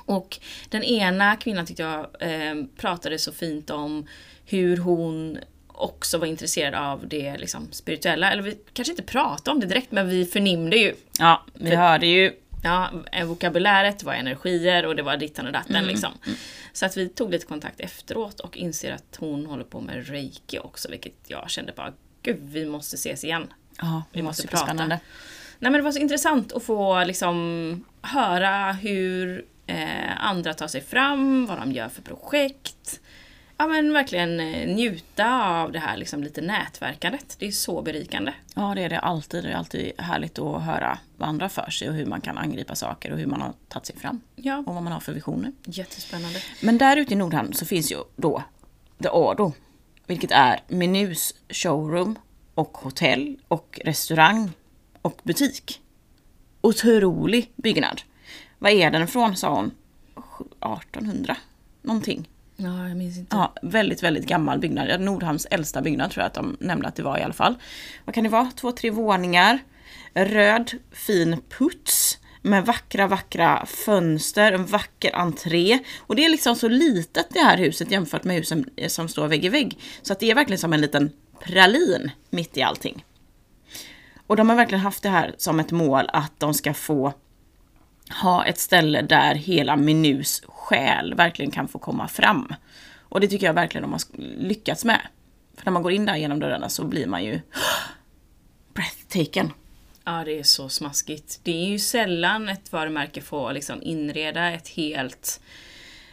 Och 0.05 0.39
den 0.69 0.83
ena 0.83 1.35
kvinnan 1.35 1.65
tyckte 1.65 1.83
jag 1.83 2.07
eh, 2.19 2.65
pratade 2.77 3.19
så 3.19 3.31
fint 3.31 3.69
om 3.69 4.07
hur 4.45 4.77
hon 4.77 5.37
också 5.81 6.17
var 6.17 6.27
intresserad 6.27 6.73
av 6.75 7.07
det 7.07 7.37
liksom, 7.37 7.67
spirituella. 7.71 8.31
Eller 8.31 8.43
vi 8.43 8.57
kanske 8.73 8.91
inte 8.91 9.03
pratade 9.03 9.51
om 9.51 9.59
det 9.59 9.65
direkt, 9.65 9.91
men 9.91 10.09
vi 10.09 10.25
förnimde 10.25 10.77
ju 10.77 10.95
Ja, 11.19 11.43
vi 11.53 11.75
hörde 11.75 12.07
ju 12.07 12.33
Ja, 12.63 12.89
eh, 13.11 13.25
vokabuläret 13.25 14.03
var 14.03 14.13
energier 14.13 14.85
och 14.85 14.95
det 14.95 15.01
var 15.03 15.17
dittan 15.17 15.45
och 15.47 15.53
datten 15.53 15.85
liksom. 15.85 16.11
Så 16.73 16.85
att 16.85 16.97
vi 16.97 17.09
tog 17.09 17.31
lite 17.31 17.45
kontakt 17.45 17.79
efteråt 17.79 18.39
och 18.39 18.57
inser 18.57 18.91
att 18.91 19.15
hon 19.19 19.45
håller 19.45 19.63
på 19.63 19.81
med 19.81 20.07
reiki 20.07 20.59
också, 20.59 20.89
vilket 20.89 21.13
jag 21.27 21.49
kände 21.49 21.73
bara, 21.75 21.93
gud 22.23 22.39
vi 22.41 22.65
måste 22.65 22.95
ses 22.95 23.23
igen. 23.23 23.47
Ja, 23.77 24.03
Vi 24.11 24.21
måste 24.21 24.47
prata. 24.47 24.57
superspännande. 24.57 24.99
Nej 25.59 25.71
men 25.71 25.73
det 25.73 25.81
var 25.81 25.91
så 25.91 25.99
intressant 25.99 26.53
att 26.53 26.63
få 26.63 27.03
liksom 27.03 27.85
höra 28.01 28.71
hur 28.71 29.45
eh, 29.67 30.25
andra 30.25 30.53
tar 30.53 30.67
sig 30.67 30.81
fram, 30.81 31.45
vad 31.45 31.57
de 31.57 31.71
gör 31.71 31.89
för 31.89 32.01
projekt. 32.01 32.99
Ja 33.61 33.67
men 33.67 33.93
verkligen 33.93 34.39
eh, 34.39 34.67
njuta 34.75 35.43
av 35.61 35.71
det 35.71 35.79
här 35.79 35.97
liksom 35.97 36.23
lite 36.23 36.41
nätverkandet. 36.41 37.35
Det 37.39 37.47
är 37.47 37.51
så 37.51 37.81
berikande. 37.81 38.33
Ja, 38.55 38.75
det 38.75 38.81
är 38.83 38.89
det 38.89 38.99
alltid. 38.99 39.43
Det 39.43 39.49
är 39.51 39.55
alltid 39.55 39.91
härligt 39.97 40.39
att 40.39 40.61
höra 40.63 40.99
vad 41.17 41.29
andra 41.29 41.49
för 41.49 41.69
sig 41.69 41.89
och 41.89 41.95
hur 41.95 42.05
man 42.05 42.21
kan 42.21 42.37
angripa 42.37 42.75
saker 42.75 43.11
och 43.11 43.17
hur 43.19 43.25
man 43.25 43.41
har 43.41 43.53
tagit 43.67 43.85
sig 43.85 43.95
fram. 43.95 44.21
Ja, 44.35 44.57
Och 44.67 44.73
vad 44.73 44.83
man 44.83 44.93
har 44.93 44.99
för 44.99 45.13
visioner. 45.13 45.51
jättespännande. 45.65 46.39
Men 46.61 46.77
där 46.77 46.97
ute 46.97 47.13
i 47.13 47.17
Nordhamn 47.17 47.53
så 47.53 47.65
finns 47.65 47.91
ju 47.91 47.97
då 48.15 48.43
The 49.03 49.09
Ordo. 49.09 49.53
Vilket 50.07 50.31
är 50.31 50.59
Menus 50.67 51.35
showroom 51.49 52.19
och 52.55 52.77
hotell 52.77 53.37
och 53.47 53.79
restaurang 53.85 54.51
och 55.01 55.19
butik. 55.23 55.81
Otrolig 56.61 57.51
byggnad. 57.55 58.01
Vad 58.59 58.71
är 58.71 58.91
den 58.91 59.01
ifrån 59.03 59.35
sa 59.35 59.55
hon? 59.55 59.71
1800 60.15 61.35
någonting. 61.81 62.29
Ja, 62.61 62.87
jag 62.87 62.97
minns 62.97 63.17
inte. 63.17 63.35
Ja, 63.35 63.53
väldigt, 63.61 64.03
väldigt 64.03 64.25
gammal 64.25 64.59
byggnad. 64.59 65.01
Nordhamns 65.01 65.47
äldsta 65.51 65.81
byggnad 65.81 66.11
tror 66.11 66.21
jag 66.21 66.27
att 66.27 66.33
de 66.33 66.57
nämnde 66.59 66.87
att 66.87 66.95
det 66.95 67.03
var 67.03 67.17
i 67.17 67.23
alla 67.23 67.33
fall. 67.33 67.55
Vad 68.05 68.15
kan 68.15 68.23
det 68.23 68.29
vara? 68.29 68.51
Två, 68.55 68.71
tre 68.71 68.89
våningar. 68.89 69.59
Röd, 70.13 70.71
fin 70.91 71.41
puts. 71.57 72.19
Med 72.41 72.65
vackra, 72.65 73.07
vackra 73.07 73.65
fönster, 73.65 74.51
en 74.51 74.65
vacker 74.65 75.15
entré. 75.15 75.79
Och 75.99 76.15
det 76.15 76.25
är 76.25 76.29
liksom 76.29 76.55
så 76.55 76.67
litet 76.67 77.27
det 77.29 77.39
här 77.39 77.57
huset 77.57 77.91
jämfört 77.91 78.23
med 78.23 78.35
husen 78.35 78.69
som 78.87 79.07
står 79.07 79.27
vägg 79.27 79.45
i 79.45 79.49
vägg. 79.49 79.79
Så 80.01 80.13
att 80.13 80.19
det 80.19 80.31
är 80.31 80.35
verkligen 80.35 80.59
som 80.59 80.73
en 80.73 80.81
liten 80.81 81.11
pralin 81.39 82.11
mitt 82.29 82.57
i 82.57 82.61
allting. 82.61 83.05
Och 84.27 84.35
de 84.35 84.49
har 84.49 84.55
verkligen 84.55 84.83
haft 84.83 85.03
det 85.03 85.09
här 85.09 85.35
som 85.37 85.59
ett 85.59 85.71
mål 85.71 86.09
att 86.13 86.33
de 86.37 86.53
ska 86.53 86.73
få 86.73 87.13
ha 88.21 88.45
ett 88.45 88.59
ställe 88.59 89.01
där 89.01 89.35
hela 89.35 89.75
menus 89.75 90.41
själ 90.47 91.13
verkligen 91.13 91.51
kan 91.51 91.67
få 91.67 91.79
komma 91.79 92.07
fram. 92.07 92.53
Och 92.99 93.19
det 93.19 93.27
tycker 93.27 93.45
jag 93.45 93.53
verkligen 93.53 93.81
de 93.81 93.91
har 93.91 94.01
lyckats 94.37 94.85
med. 94.85 95.01
För 95.57 95.65
när 95.65 95.71
man 95.71 95.83
går 95.83 95.91
in 95.91 96.05
där 96.05 96.15
genom 96.15 96.39
dörrarna 96.39 96.69
så 96.69 96.83
blir 96.85 97.07
man 97.07 97.23
ju 97.23 97.41
breathtaken. 98.73 99.53
Ja, 100.03 100.23
det 100.25 100.39
är 100.39 100.43
så 100.43 100.69
smaskigt. 100.69 101.39
Det 101.43 101.51
är 101.51 101.69
ju 101.69 101.79
sällan 101.79 102.49
ett 102.49 102.71
varumärke 102.71 103.21
får 103.21 103.53
liksom 103.53 103.81
inreda 103.83 104.51
ett 104.51 104.67
helt 104.67 105.41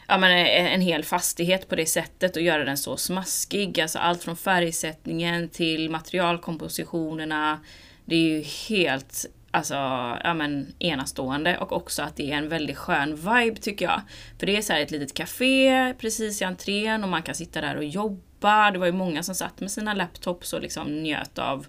Ja 0.09 0.19
men 0.19 0.31
eh, 0.31 0.75
en 0.75 0.81
hel 0.81 1.05
fastighet 1.05 1.69
på 1.69 1.77
det 1.77 1.87
sättet 1.87 2.37
och 2.37 2.43
göra 2.43 2.65
den 2.65 2.79
så 2.79 2.97
smaskig. 2.97 3.81
Alltså 3.81 3.99
allt 3.99 4.23
från 4.23 4.37
färgsättningen 4.37 5.49
till 5.49 5.91
materialkompositionerna. 5.91 7.61
Det 8.05 8.17
är 8.17 8.21
ju 8.21 8.41
helt 8.41 9.27
alltså, 9.57 9.75
ja 10.25 10.35
men 10.35 10.75
enastående 10.79 11.59
och 11.59 11.73
också 11.73 12.03
att 12.03 12.17
det 12.17 12.33
är 12.33 12.37
en 12.37 12.49
väldigt 12.49 12.77
skön 12.77 13.17
vibe 13.17 13.57
tycker 13.61 13.85
jag. 13.85 14.01
För 14.39 14.47
det 14.47 14.57
är 14.57 14.63
så 14.63 14.73
här 14.73 14.81
ett 14.81 14.91
litet 14.91 15.15
café 15.15 15.95
precis 15.99 16.43
i 16.43 16.45
entrén 16.45 17.05
och 17.05 17.11
man 17.11 17.23
kan 17.23 17.35
sitta 17.35 17.61
där 17.61 17.77
och 17.77 17.85
jobba. 17.85 18.71
Det 18.71 18.79
var 18.79 18.87
ju 18.87 18.93
många 18.93 19.23
som 19.23 19.35
satt 19.35 19.61
med 19.61 19.71
sina 19.71 19.95
laptops 19.95 20.53
och 20.53 20.61
liksom 20.61 21.03
njöt 21.03 21.39
av 21.39 21.67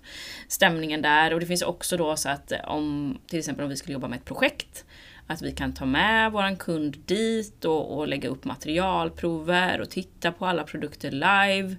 stämningen 0.47 1.01
där. 1.01 1.33
Och 1.33 1.39
det 1.39 1.45
finns 1.45 1.61
också 1.61 1.97
då 1.97 2.15
så 2.15 2.29
att 2.29 2.51
om 2.67 3.17
till 3.27 3.39
exempel 3.39 3.63
om 3.63 3.69
vi 3.69 3.75
skulle 3.75 3.93
jobba 3.93 4.07
med 4.07 4.17
ett 4.17 4.25
projekt 4.25 4.85
att 5.27 5.41
vi 5.41 5.51
kan 5.51 5.73
ta 5.73 5.85
med 5.85 6.31
våran 6.31 6.55
kund 6.55 6.97
dit 7.05 7.65
och, 7.65 7.97
och 7.97 8.07
lägga 8.07 8.29
upp 8.29 8.45
materialprover 8.45 9.81
och 9.81 9.89
titta 9.89 10.31
på 10.31 10.45
alla 10.45 10.63
produkter 10.63 11.11
live 11.11 11.75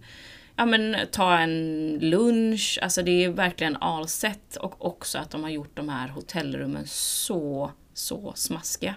ja 0.58 0.66
men 0.66 0.96
ta 1.12 1.38
en 1.38 1.98
lunch, 2.00 2.78
alltså 2.82 3.02
det 3.02 3.24
är 3.24 3.28
verkligen 3.28 3.76
all 3.76 4.08
set 4.08 4.56
och 4.56 4.86
också 4.86 5.18
att 5.18 5.30
de 5.30 5.42
har 5.42 5.50
gjort 5.50 5.76
de 5.76 5.88
här 5.88 6.08
hotellrummen 6.08 6.86
så, 6.86 7.70
så 7.94 8.32
smaskiga. 8.36 8.94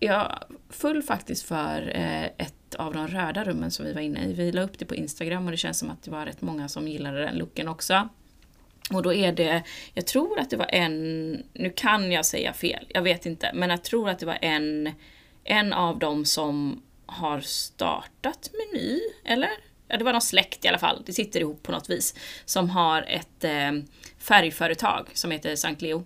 Jag 0.00 0.44
föll 0.70 1.02
faktiskt 1.02 1.46
för 1.46 1.92
eh, 1.94 2.24
ett 2.24 2.74
av 2.78 2.94
de 2.94 3.08
röda 3.08 3.44
rummen 3.44 3.70
som 3.70 3.84
vi 3.86 3.92
var 3.92 4.00
inne 4.00 4.24
i. 4.24 4.32
Vi 4.32 4.52
la 4.52 4.62
upp 4.62 4.78
det 4.78 4.84
på 4.84 4.94
Instagram 4.94 5.44
och 5.44 5.50
det 5.50 5.56
känns 5.56 5.78
som 5.78 5.90
att 5.90 6.02
det 6.02 6.10
var 6.10 6.26
rätt 6.26 6.42
många 6.42 6.68
som 6.68 6.88
gillade 6.88 7.20
den 7.20 7.38
looken 7.38 7.68
också. 7.68 8.08
Och 8.92 9.02
då 9.02 9.12
är 9.12 9.32
det, 9.32 9.62
jag 9.94 10.06
tror 10.06 10.38
att 10.40 10.50
det 10.50 10.56
var 10.56 10.70
en, 10.72 11.32
nu 11.52 11.70
kan 11.70 12.12
jag 12.12 12.26
säga 12.26 12.52
fel, 12.52 12.86
jag 12.88 13.02
vet 13.02 13.26
inte, 13.26 13.50
men 13.54 13.70
jag 13.70 13.84
tror 13.84 14.08
att 14.08 14.18
det 14.18 14.26
var 14.26 14.38
en, 14.42 14.92
en 15.44 15.72
av 15.72 15.98
dem 15.98 16.24
som 16.24 16.82
har 17.06 17.40
startat 17.40 18.50
Meny, 18.52 19.00
eller? 19.24 19.65
Ja, 19.88 19.96
det 19.96 20.04
var 20.04 20.12
någon 20.12 20.22
släkt 20.22 20.64
i 20.64 20.68
alla 20.68 20.78
fall, 20.78 21.02
det 21.06 21.12
sitter 21.12 21.40
ihop 21.40 21.62
på 21.62 21.72
något 21.72 21.90
vis, 21.90 22.14
som 22.44 22.70
har 22.70 23.02
ett 23.02 23.44
eh, 23.44 23.72
färgföretag 24.18 25.08
som 25.14 25.30
heter 25.30 25.56
Sankt 25.56 25.82
Leo. 25.82 26.04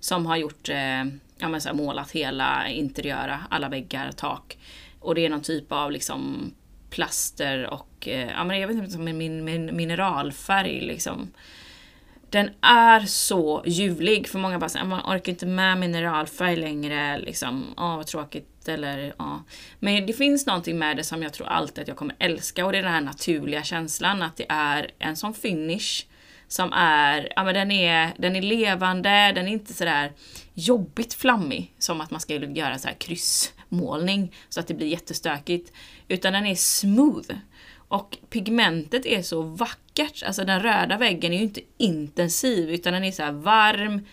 Som 0.00 0.26
har 0.26 0.36
gjort, 0.36 0.68
eh, 0.68 1.04
ja 1.38 1.48
men 1.48 1.60
så 1.60 1.68
här, 1.68 1.76
målat 1.76 2.10
hela 2.10 2.68
interiöra, 2.68 3.40
alla 3.50 3.68
väggar, 3.68 4.12
tak. 4.12 4.58
Och 5.00 5.14
det 5.14 5.26
är 5.26 5.30
någon 5.30 5.42
typ 5.42 5.72
av 5.72 5.92
liksom 5.92 6.52
plaster 6.90 7.66
och, 7.66 8.08
eh, 8.08 8.30
ja 8.30 8.44
men 8.44 8.60
jag 8.60 8.68
vet 8.68 8.76
inte, 8.76 8.98
min, 8.98 9.18
min, 9.18 9.44
min 9.44 9.76
mineralfärg 9.76 10.80
liksom. 10.80 11.32
Den 12.32 12.50
är 12.60 13.00
så 13.00 13.62
ljuvlig 13.66 14.28
för 14.28 14.38
många 14.38 14.58
bara 14.58 14.68
säger 14.68 14.84
ah, 14.84 14.88
man 14.88 15.16
orkar 15.16 15.32
inte 15.32 15.46
med 15.46 15.78
mineralfärg 15.78 16.56
längre 16.56 17.18
liksom. 17.18 17.64
Åh 17.76 17.96
vad 17.96 18.06
tråkigt 18.06 18.68
eller 18.68 19.14
ja. 19.18 19.42
Men 19.78 20.06
det 20.06 20.12
finns 20.12 20.46
någonting 20.46 20.78
med 20.78 20.96
det 20.96 21.04
som 21.04 21.22
jag 21.22 21.32
tror 21.32 21.46
alltid 21.46 21.82
att 21.82 21.88
jag 21.88 21.96
kommer 21.96 22.16
älska 22.18 22.66
och 22.66 22.72
det 22.72 22.78
är 22.78 22.82
den 22.82 22.92
här 22.92 23.00
naturliga 23.00 23.62
känslan 23.62 24.22
att 24.22 24.36
det 24.36 24.46
är 24.48 24.90
en 24.98 25.16
sån 25.16 25.34
finish 25.34 26.06
som 26.48 26.72
är, 26.72 27.32
ja 27.36 27.44
men 27.44 27.54
den 27.54 27.70
är, 27.70 28.14
den 28.18 28.36
är 28.36 28.42
levande, 28.42 29.32
den 29.34 29.48
är 29.48 29.52
inte 29.52 29.74
sådär 29.74 30.12
jobbigt 30.54 31.14
flammig 31.14 31.74
som 31.78 32.00
att 32.00 32.10
man 32.10 32.20
ska 32.20 32.34
göra 32.34 32.78
så 32.78 32.88
här 32.88 32.94
kryssmålning 32.94 34.32
så 34.48 34.60
att 34.60 34.66
det 34.66 34.74
blir 34.74 34.86
jättestökigt. 34.86 35.72
Utan 36.08 36.32
den 36.32 36.46
är 36.46 36.54
smooth. 36.54 37.30
Och 37.92 38.18
pigmentet 38.30 39.06
är 39.06 39.22
så 39.22 39.42
vackert, 39.42 40.22
alltså 40.26 40.44
den 40.44 40.60
röda 40.60 40.98
väggen 40.98 41.32
är 41.32 41.36
ju 41.36 41.42
inte 41.42 41.60
intensiv 41.76 42.70
utan 42.70 42.92
den 42.92 43.04
är 43.04 43.12
så 43.12 43.32
varm, 43.32 44.06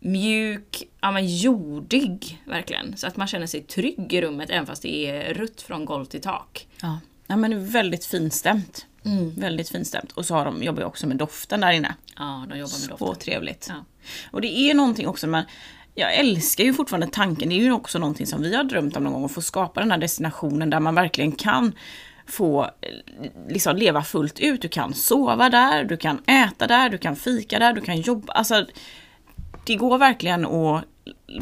mjuk, 0.00 0.82
ja 1.00 1.10
men 1.10 1.36
jordig 1.36 2.42
verkligen. 2.44 2.96
Så 2.96 3.06
att 3.06 3.16
man 3.16 3.26
känner 3.26 3.46
sig 3.46 3.62
trygg 3.62 4.12
i 4.12 4.20
rummet 4.20 4.50
även 4.50 4.66
fast 4.66 4.82
det 4.82 5.06
är 5.06 5.34
rött 5.34 5.62
från 5.62 5.84
golv 5.84 6.04
till 6.04 6.20
tak. 6.20 6.66
Ja, 6.80 7.00
ja 7.26 7.36
men 7.36 7.68
väldigt 7.68 8.04
finstämt. 8.04 8.86
Mm. 9.04 9.34
Väldigt 9.36 9.68
finstämt. 9.68 10.12
Och 10.12 10.26
så 10.26 10.34
har 10.34 10.44
de, 10.44 10.62
jobbar 10.62 10.80
ju 10.80 10.86
också 10.86 11.06
med 11.06 11.16
doften 11.16 11.60
där 11.60 11.72
inne. 11.72 11.94
Ja, 12.16 12.46
de 12.48 12.58
jobbar 12.58 12.60
med 12.60 12.70
så 12.70 12.90
doften. 12.90 13.06
Så 13.06 13.14
trevligt. 13.14 13.66
Ja. 13.68 13.84
Och 14.30 14.40
det 14.40 14.58
är 14.58 14.74
någonting 14.74 15.08
också 15.08 15.26
med 15.26 15.44
jag 15.94 16.14
älskar 16.14 16.64
ju 16.64 16.74
fortfarande 16.74 17.06
tanken, 17.06 17.48
det 17.48 17.54
är 17.54 17.62
ju 17.62 17.72
också 17.72 17.98
någonting 17.98 18.26
som 18.26 18.42
vi 18.42 18.54
har 18.54 18.64
drömt 18.64 18.96
om 18.96 19.04
någon 19.04 19.12
gång, 19.12 19.24
att 19.24 19.32
få 19.32 19.42
skapa 19.42 19.80
den 19.80 19.90
här 19.90 19.98
destinationen 19.98 20.70
där 20.70 20.80
man 20.80 20.94
verkligen 20.94 21.32
kan 21.32 21.72
få 22.26 22.70
liksom 23.48 23.76
leva 23.76 24.02
fullt 24.02 24.40
ut. 24.40 24.62
Du 24.62 24.68
kan 24.68 24.94
sova 24.94 25.48
där, 25.48 25.84
du 25.84 25.96
kan 25.96 26.18
äta 26.26 26.66
där, 26.66 26.88
du 26.88 26.98
kan 26.98 27.16
fika 27.16 27.58
där, 27.58 27.72
du 27.72 27.80
kan 27.80 28.00
jobba. 28.00 28.32
Alltså, 28.32 28.66
det 29.66 29.74
går 29.74 29.98
verkligen 29.98 30.46
att 30.46 30.84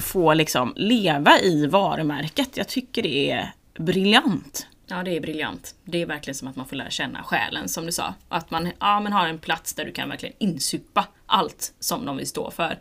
få 0.01 0.35
liksom 0.35 0.73
leva 0.77 1.39
i 1.39 1.67
varumärket. 1.67 2.57
Jag 2.57 2.69
tycker 2.69 3.03
det 3.03 3.31
är 3.31 3.53
briljant. 3.79 4.67
Ja, 4.87 5.03
det 5.03 5.17
är 5.17 5.21
briljant. 5.21 5.75
Det 5.85 6.03
är 6.03 6.07
verkligen 6.07 6.35
som 6.35 6.49
att 6.49 6.57
man 6.57 6.67
får 6.67 6.77
lära 6.77 6.91
känna 6.91 7.23
själen, 7.23 7.69
som 7.69 7.87
du 7.87 7.93
sa. 7.93 8.15
Att 8.29 8.51
man 8.51 8.71
ja, 8.81 9.01
men 9.01 9.13
har 9.13 9.27
en 9.29 9.39
plats 9.39 9.75
där 9.75 9.85
du 9.85 9.93
kan 9.93 10.09
verkligen 10.09 10.35
insupa 10.39 11.07
allt 11.27 11.75
som 11.81 12.07
de 12.07 12.17
vill 12.17 12.29
stå 12.29 12.51
för. 12.51 12.79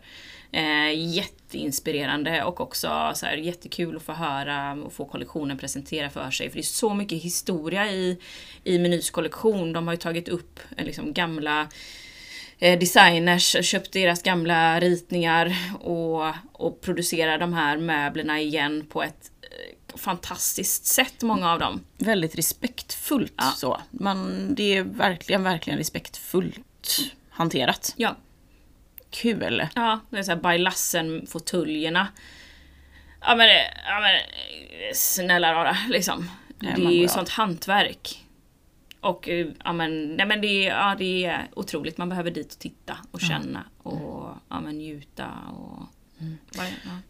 Eh, 0.54 0.92
jätteinspirerande 0.94 2.44
och 2.44 2.60
också 2.60 3.12
så 3.14 3.26
här, 3.26 3.36
jättekul 3.36 3.96
att 3.96 4.02
få 4.02 4.12
höra 4.12 4.72
och 4.72 4.92
få 4.92 5.04
kollektionen 5.04 5.58
presentera 5.58 6.10
för 6.10 6.30
sig. 6.30 6.50
För 6.50 6.56
det 6.56 6.60
är 6.60 6.62
så 6.62 6.94
mycket 6.94 7.22
historia 7.22 7.90
i, 7.90 8.18
i 8.64 8.78
Menys 8.78 9.10
kollektion. 9.10 9.72
De 9.72 9.86
har 9.86 9.94
ju 9.94 10.00
tagit 10.00 10.28
upp 10.28 10.60
eh, 10.76 10.84
liksom, 10.84 11.12
gamla 11.12 11.68
eh, 12.58 12.78
designers, 12.78 13.56
köpt 13.66 13.92
deras 13.92 14.22
gamla 14.22 14.80
ritningar 14.80 15.56
och, 15.80 16.32
och 16.52 16.80
producerar 16.80 17.38
de 17.38 17.52
här 17.52 17.76
möblerna 17.76 18.40
igen 18.40 18.86
på 18.88 19.02
ett 19.02 19.30
eh, 19.42 19.96
fantastiskt 19.96 20.86
sätt, 20.86 21.22
många 21.22 21.52
av 21.52 21.58
dem. 21.58 21.80
Väldigt 21.98 22.38
respektfullt 22.38 23.34
ja. 23.36 23.52
så. 23.56 23.80
Man, 23.90 24.48
det 24.54 24.76
är 24.76 24.82
verkligen, 24.82 25.42
verkligen 25.42 25.78
respektfullt 25.78 26.60
hanterat. 27.30 27.94
Ja, 27.96 28.16
kul. 29.14 29.66
Ja, 29.74 30.00
det 30.10 30.18
är 30.18 30.22
såhär 30.22 30.52
By 30.52 30.58
Lassen-fåtöljerna. 30.58 32.08
Ja 33.20 33.34
men, 33.34 33.48
ja 33.86 34.00
men 34.00 34.20
snälla 34.94 35.54
rara 35.54 35.76
liksom. 35.88 36.30
Nej, 36.58 36.74
det 36.76 36.82
är 36.82 37.00
ju 37.00 37.08
sånt 37.08 37.28
hantverk. 37.28 38.24
Och 39.00 39.28
ja 39.64 39.72
men, 39.72 40.16
nej 40.16 40.26
men 40.26 40.40
det, 40.40 40.68
är, 40.68 40.76
ja, 40.76 40.94
det 40.98 41.24
är 41.24 41.48
otroligt. 41.56 41.98
Man 41.98 42.08
behöver 42.08 42.30
dit 42.30 42.52
och 42.52 42.58
titta 42.58 42.98
och 43.10 43.20
känna 43.20 43.64
och 43.82 44.34
ja, 44.48 44.60
men, 44.60 44.78
njuta. 44.78 45.30
Och, 45.58 45.88
mm. 46.20 46.38
ja. 46.56 46.62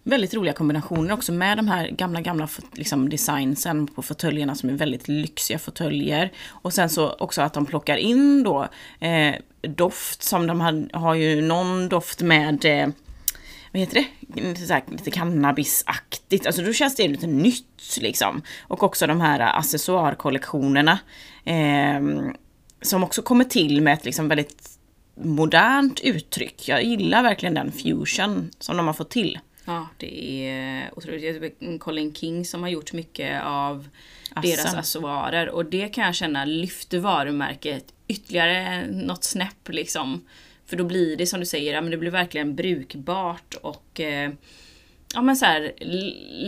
Väldigt 0.03 0.35
roliga 0.35 0.55
kombinationer 0.55 1.13
också 1.13 1.33
med 1.33 1.59
de 1.59 1.69
här 1.69 1.89
gamla, 1.89 2.21
gamla 2.21 2.49
liksom, 2.73 3.09
designsen 3.09 3.87
på 3.87 4.03
fåtöljerna 4.03 4.55
som 4.55 4.69
är 4.69 4.73
väldigt 4.73 5.09
lyxiga 5.09 5.59
fåtöljer. 5.59 6.33
Och 6.49 6.73
sen 6.73 6.91
så 6.91 7.13
också 7.13 7.43
att 7.43 7.55
de 7.55 7.67
plockar 7.67 7.97
in 7.97 8.43
då 8.43 8.69
eh, 9.01 9.35
doft 9.61 10.23
som 10.23 10.47
de 10.47 10.61
har, 10.61 10.99
har 10.99 11.15
ju 11.15 11.43
någon 11.43 11.89
doft 11.89 12.23
med 12.23 12.65
eh, 12.65 12.89
vad 13.73 13.81
heter 13.81 13.95
det? 13.95 14.41
Lite, 14.43 14.61
så 14.61 14.73
här, 14.73 14.83
lite 14.89 15.11
cannabisaktigt. 15.11 16.47
Alltså 16.47 16.63
då 16.63 16.73
känns 16.73 16.97
det 16.97 17.09
lite 17.09 17.27
nytt 17.27 17.99
liksom. 18.01 18.43
Och 18.63 18.83
också 18.83 19.07
de 19.07 19.21
här 19.21 19.41
accessoarkollektionerna. 19.41 20.99
Eh, 21.45 22.01
som 22.83 23.05
också 23.05 23.23
kommer 23.23 23.45
till 23.45 23.83
med 23.83 23.95
ett 23.95 24.05
liksom 24.05 24.29
väldigt 24.29 24.74
modernt 25.15 26.01
uttryck. 26.01 26.69
Jag 26.69 26.83
gillar 26.83 27.23
verkligen 27.23 27.55
den 27.55 27.73
fusion 27.73 28.51
som 28.59 28.77
de 28.77 28.87
har 28.87 28.95
fått 28.95 29.11
till. 29.11 29.39
Ja, 29.65 29.89
det 29.97 30.49
är 30.49 30.91
otroligt. 30.97 31.81
Colin 31.81 32.15
King 32.15 32.45
som 32.45 32.63
har 32.63 32.71
gjort 32.71 32.93
mycket 32.93 33.43
av 33.43 33.89
Assam. 34.31 34.43
deras 34.43 34.75
accessoarer 34.75 35.49
och 35.49 35.65
det 35.65 35.89
kan 35.89 36.05
jag 36.05 36.15
känna 36.15 36.45
lyfter 36.45 36.99
varumärket 36.99 37.85
ytterligare 38.09 38.87
något 38.87 39.25
snäpp 39.25 39.69
liksom. 39.69 40.25
För 40.67 40.77
då 40.77 40.85
blir 40.85 41.17
det 41.17 41.27
som 41.27 41.41
du 41.41 41.47
säger, 41.47 41.75
ja, 41.75 41.81
men 41.81 41.91
det 41.91 41.97
blir 41.97 42.11
verkligen 42.11 42.55
brukbart 42.55 43.55
och 43.55 44.01
eh, 44.01 44.33
ja, 45.15 45.23
men 45.23 45.37
så 45.37 45.45
här, 45.45 45.73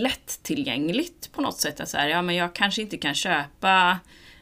lättillgängligt 0.02 1.32
på 1.32 1.42
något 1.42 1.60
sätt. 1.60 1.80
Att 1.80 1.88
så 1.88 1.96
här, 1.96 2.08
ja, 2.08 2.22
men 2.22 2.34
jag 2.34 2.54
kanske 2.54 2.82
inte 2.82 2.96
kan 2.96 3.14
köpa 3.14 3.98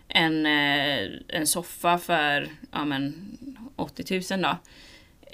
en, 0.09 0.47
eh, 0.47 1.11
en 1.29 1.47
soffa 1.47 1.99
för 1.99 2.49
ja, 2.73 2.85
men 2.85 3.15
80 3.77 4.23
000 4.31 4.43
då. 4.43 4.57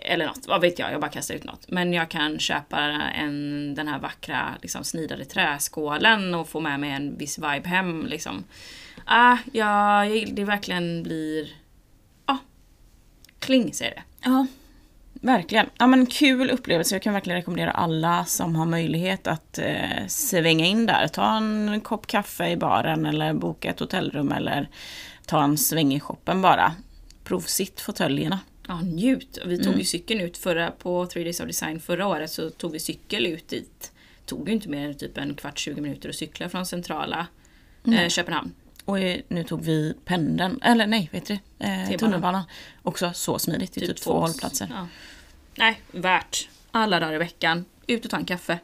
Eller 0.03 0.27
något, 0.27 0.47
vad 0.47 0.61
vet 0.61 0.79
jag, 0.79 0.93
jag 0.93 1.01
bara 1.01 1.11
kastar 1.11 1.35
ut 1.35 1.45
något. 1.45 1.71
Men 1.71 1.93
jag 1.93 2.09
kan 2.09 2.39
köpa 2.39 2.79
en, 2.81 3.75
den 3.75 3.89
här 3.89 3.99
vackra 3.99 4.55
liksom, 4.63 4.85
snidade 4.85 5.25
träskålen 5.25 6.35
och 6.35 6.49
få 6.49 6.61
med 6.61 6.81
mig 6.81 6.91
en 6.91 7.19
viss 7.19 7.39
vibe 7.39 7.69
hem. 7.69 8.07
Liksom. 8.07 8.45
Ah, 9.05 9.37
ja, 9.53 10.05
det 10.33 10.45
verkligen 10.45 11.03
blir 11.03 11.49
Ja. 12.27 12.39
Kling 13.39 13.73
säger 13.73 13.95
det. 13.95 14.03
Ja, 14.25 14.47
verkligen. 15.13 15.67
Ja 15.79 15.87
men 15.87 16.07
kul 16.07 16.51
upplevelse. 16.51 16.95
Jag 16.95 17.03
kan 17.03 17.13
verkligen 17.13 17.39
rekommendera 17.39 17.71
alla 17.71 18.25
som 18.25 18.57
har 18.57 18.67
möjlighet 18.67 19.27
att 19.27 19.59
eh, 19.59 20.07
svänga 20.09 20.67
in 20.67 20.87
där. 20.87 21.09
Ta 21.09 21.37
en 21.37 21.81
kopp 21.81 22.07
kaffe 22.07 22.49
i 22.49 22.57
baren 22.57 23.07
eller 23.07 23.33
boka 23.33 23.71
ett 23.71 23.81
hotellrum 23.81 24.33
eller 24.33 24.69
ta 25.27 25.43
en 25.43 25.59
sväng 25.59 25.95
i 25.95 26.01
shoppen 26.01 26.43
bara. 26.43 26.73
Provsitt 27.31 27.81
fåtöljerna. 27.81 28.41
Ja, 28.69 28.81
njut. 28.81 29.39
Vi 29.45 29.57
tog 29.57 29.67
mm. 29.67 29.79
ju 29.79 29.85
cykeln 29.85 30.21
ut 30.21 30.37
förra, 30.37 30.71
på 30.71 31.07
3 31.07 31.23
Days 31.23 31.41
of 31.41 31.47
Design 31.47 31.81
förra 31.81 32.07
året 32.07 32.31
så 32.31 32.51
tog 32.51 32.73
vi 32.73 32.81
cykel 32.81 33.27
ut 33.27 33.49
dit. 33.49 33.93
Tog 34.27 34.49
ju 34.49 34.55
inte 34.55 34.69
mer 34.69 34.87
än 34.89 34.95
typ 34.95 35.19
en 35.19 35.35
kvart, 35.35 35.59
20 35.59 35.81
minuter 35.81 36.09
att 36.09 36.15
cykla 36.15 36.49
från 36.49 36.67
centrala 36.67 37.27
eh, 37.87 38.09
Köpenhamn. 38.09 38.55
Och 38.85 38.97
nu 39.29 39.45
tog 39.49 39.63
vi 39.63 39.95
pendeln, 40.05 40.63
eller 40.63 40.87
nej, 40.87 41.09
vet 41.13 41.27
du 41.27 41.39
eh, 41.59 41.99
tunnelbanan. 41.99 42.43
Också 42.83 43.11
så 43.15 43.39
smidigt, 43.39 43.73
det 43.73 43.79
är 43.79 43.87
typ, 43.87 43.97
typ 43.97 44.05
två 44.05 44.21
hållplatser. 44.21 44.67
Ja. 44.71 44.87
Nej, 45.55 45.81
värt. 45.91 46.49
alla 46.71 47.01
dagar 47.01 47.15
i 47.15 47.19
veckan. 47.19 47.65
Ut 47.87 48.05
och 48.05 48.11
ta 48.11 48.17
en 48.17 48.25
kaffe. 48.25 48.59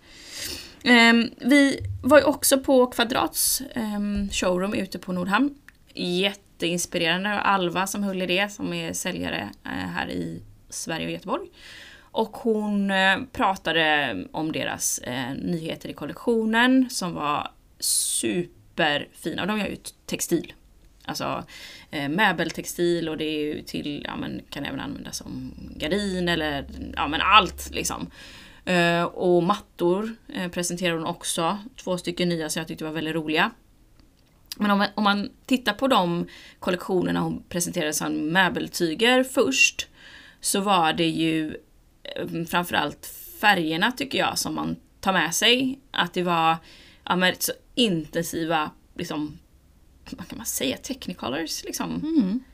Ehm, 0.83 1.31
vi 1.37 1.81
var 2.03 2.19
ju 2.19 2.25
också 2.25 2.59
på 2.59 2.87
Kvadrats 2.87 3.63
ehm, 3.75 4.29
showroom 4.31 4.75
ute 4.75 4.99
på 4.99 5.13
Nordhamn. 5.13 5.55
Jätteinspirerande. 6.57 7.31
Alva 7.31 7.87
som 7.87 8.03
höll 8.03 8.23
i 8.23 8.27
det, 8.27 8.53
som 8.53 8.73
är 8.73 8.93
säljare 8.93 9.51
eh, 9.65 9.71
här 9.71 10.11
i 10.11 10.43
Sverige 10.69 11.07
och 11.07 11.13
Göteborg. 11.13 11.49
Och 11.99 12.37
hon 12.37 12.91
eh, 12.91 13.19
pratade 13.33 14.17
om 14.33 14.53
deras 14.53 14.99
eh, 14.99 15.35
nyheter 15.35 15.89
i 15.89 15.93
kollektionen 15.93 16.91
som 16.91 17.15
var 17.15 17.51
superfina. 17.79 19.43
Och 19.43 19.49
de 19.49 19.59
gör 19.59 19.67
ju 19.67 19.77
textil. 20.07 20.53
Alltså 21.05 21.45
möbeltextil 22.09 23.09
och 23.09 23.17
det 23.17 23.25
är 23.25 23.55
ju 23.55 23.63
till, 23.63 24.03
ja 24.05 24.17
men 24.17 24.41
kan 24.51 24.65
även 24.65 24.81
användas 24.81 25.17
som 25.17 25.55
gardin 25.77 26.29
eller 26.29 26.65
ja 26.97 27.09
men 27.09 27.21
allt 27.21 27.71
liksom. 27.71 28.11
Och 29.13 29.43
mattor 29.43 30.17
presenterade 30.53 30.99
hon 30.99 31.07
också. 31.07 31.59
Två 31.77 31.99
stycken 31.99 32.29
nya 32.29 32.49
som 32.49 32.61
jag 32.61 32.69
tyckte 32.69 32.85
var 32.85 32.93
väldigt 32.93 33.15
roliga. 33.15 33.51
Men 34.59 34.71
om 34.71 34.79
man, 34.79 34.89
om 34.95 35.05
man 35.05 35.31
tittar 35.47 35.73
på 35.73 35.89
de 35.89 36.27
kollektionerna 36.59 37.21
hon 37.21 37.43
presenterade 37.49 37.93
som 37.93 38.29
möbeltyger 38.29 39.25
först 39.25 39.89
så 40.41 40.61
var 40.61 40.93
det 40.93 41.09
ju 41.09 41.57
eh, 42.03 42.45
framförallt 42.49 43.07
färgerna 43.41 43.93
tycker 43.93 44.19
jag 44.19 44.39
som 44.39 44.55
man 44.55 44.77
tar 45.01 45.13
med 45.13 45.35
sig. 45.35 45.81
Att 45.91 46.15
det 46.15 46.23
var 46.23 46.57
ja, 47.05 47.17
men, 47.17 47.35
så 47.39 47.53
intensiva, 47.75 48.71
liksom, 48.95 49.39
vad 50.11 50.29
kan 50.29 50.39
man 50.39 50.47
säga, 50.47 50.77
technicolors 50.77 51.65
liksom. 51.65 51.95
Mm. 51.95 52.45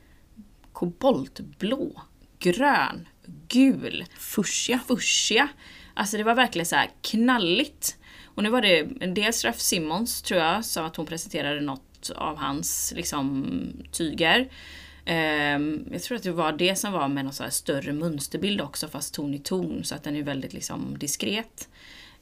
Koboltblå, 0.73 2.01
grön, 2.39 3.07
gul, 3.47 4.05
Fuchsia. 4.17 4.79
fuchsia. 4.87 5.47
Alltså 5.93 6.17
det 6.17 6.23
var 6.23 6.35
verkligen 6.35 6.65
så 6.65 6.75
här 6.75 6.89
knalligt. 7.01 7.97
Och 8.25 8.43
nu 8.43 8.49
var 8.49 8.61
det 8.61 8.83
dels 9.15 9.43
Ralph 9.43 9.59
Simmons 9.59 10.21
tror 10.21 10.39
jag, 10.39 10.65
sa 10.65 10.85
att 10.85 10.95
hon 10.95 11.05
presenterade 11.05 11.61
något 11.61 11.92
av 12.09 12.37
hans 12.37 12.93
liksom 12.95 13.45
tyger. 13.91 14.47
Ehm, 15.05 15.87
jag 15.91 16.01
tror 16.01 16.17
att 16.17 16.23
det 16.23 16.31
var 16.31 16.51
det 16.51 16.75
som 16.75 16.91
var 16.93 17.07
med 17.07 17.25
någon 17.25 17.33
så 17.33 17.43
här 17.43 17.49
större 17.49 17.93
mönsterbild 17.93 18.61
också 18.61 18.87
fast 18.87 19.13
ton 19.13 19.33
i 19.33 19.39
ton 19.39 19.83
så 19.83 19.95
att 19.95 20.03
den 20.03 20.15
är 20.15 20.23
väldigt 20.23 20.53
liksom 20.53 20.97
diskret. 20.99 21.69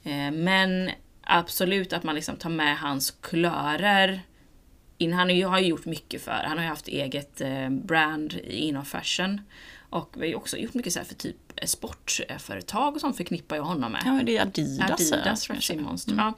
Ehm, 0.03 0.43
men 0.43 0.91
absolut 1.21 1.93
att 1.93 2.03
man 2.03 2.15
liksom 2.15 2.36
tar 2.36 2.49
med 2.49 2.77
hans 2.77 3.11
kulörer 3.21 4.21
in. 4.97 5.13
Han 5.13 5.29
har 5.43 5.59
ju- 5.59 5.67
gjort 5.67 5.86
mycket 5.86 6.21
för, 6.21 6.32
han 6.47 6.57
har 6.57 6.63
ju 6.63 6.69
haft 6.69 6.88
eget 6.88 7.41
eh, 7.41 7.69
brand 7.69 8.34
inom 8.47 8.86
fashion. 8.86 9.41
Och 9.89 10.09
vi 10.13 10.19
har 10.19 10.27
ju 10.27 10.36
också 10.36 10.57
gjort 10.57 10.73
mycket 10.73 10.93
så 10.93 10.99
här 10.99 11.05
för 11.05 11.15
typ 11.15 11.36
eh, 11.55 11.65
sportföretag 11.65 12.95
och 12.95 13.01
sånt 13.01 13.17
förknippar 13.17 13.55
jag 13.55 13.63
honom 13.63 13.91
med. 13.91 14.01
Ja, 14.05 14.19
det 14.25 14.38
är 14.38 14.41
Adidas. 14.41 14.79
Adidas, 14.91 15.11
eh, 15.11 15.15
Ralph 15.15 15.23
kanske. 15.47 15.61
Simmons. 15.73 16.07
Ja. 16.17 16.34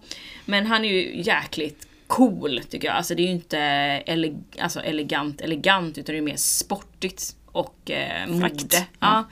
Men 0.46 0.66
han 0.66 0.86
är 0.86 0.90
ju 0.90 1.22
jäkligt 1.22 1.88
cool 2.16 2.62
tycker 2.70 2.88
jag. 2.88 2.98
Alltså 2.98 3.16
det 3.16 3.22
är 3.22 3.26
ju 3.26 3.32
inte 3.32 3.58
ele 4.06 4.36
alltså 4.60 4.80
elegant, 4.80 5.42
elegant 5.42 5.98
utan 5.98 6.14
det 6.14 6.20
är 6.20 6.22
mer 6.22 6.36
sportigt 6.36 7.36
och 7.46 7.92
eh, 7.92 8.28
mode. 8.28 8.88
Ja. 9.00 9.26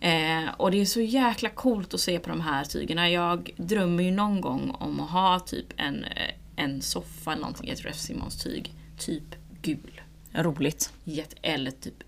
Eh, 0.00 0.48
och 0.56 0.70
det 0.70 0.80
är 0.80 0.84
så 0.84 1.00
jäkla 1.00 1.48
coolt 1.48 1.94
att 1.94 2.00
se 2.00 2.18
på 2.18 2.28
de 2.28 2.40
här 2.40 2.64
tygerna. 2.64 3.10
Jag 3.10 3.50
drömmer 3.56 4.02
ju 4.02 4.10
någon 4.10 4.40
gång 4.40 4.70
om 4.70 5.00
att 5.00 5.10
ha 5.10 5.40
typ 5.40 5.66
en, 5.76 6.04
eh, 6.04 6.34
en 6.56 6.82
soffa 6.82 7.32
eller 7.32 7.40
någonting 7.42 7.68
ett 7.68 7.84
Ralph 7.84 7.98
Simmons 7.98 8.42
tyg. 8.42 8.72
Typ 8.98 9.34
gul. 9.62 10.00
Roligt. 10.32 10.92
Jätte, 11.04 11.36
eller 11.42 11.70
typ 11.70 12.02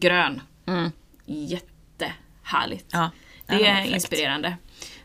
grön. 0.00 0.40
Mm. 0.66 0.90
Jättehärligt. 1.26 2.86
Ja, 2.92 3.10
Det 3.46 3.66
är 3.66 3.74
fräckt. 3.82 3.94
inspirerande. 3.94 4.56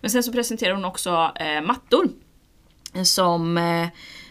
Men 0.01 0.11
sen 0.11 0.23
så 0.23 0.31
presenterar 0.31 0.73
hon 0.73 0.85
också 0.85 1.31
eh, 1.35 1.61
mattor. 1.61 2.09
Som 3.03 3.57
eh, 3.57 3.87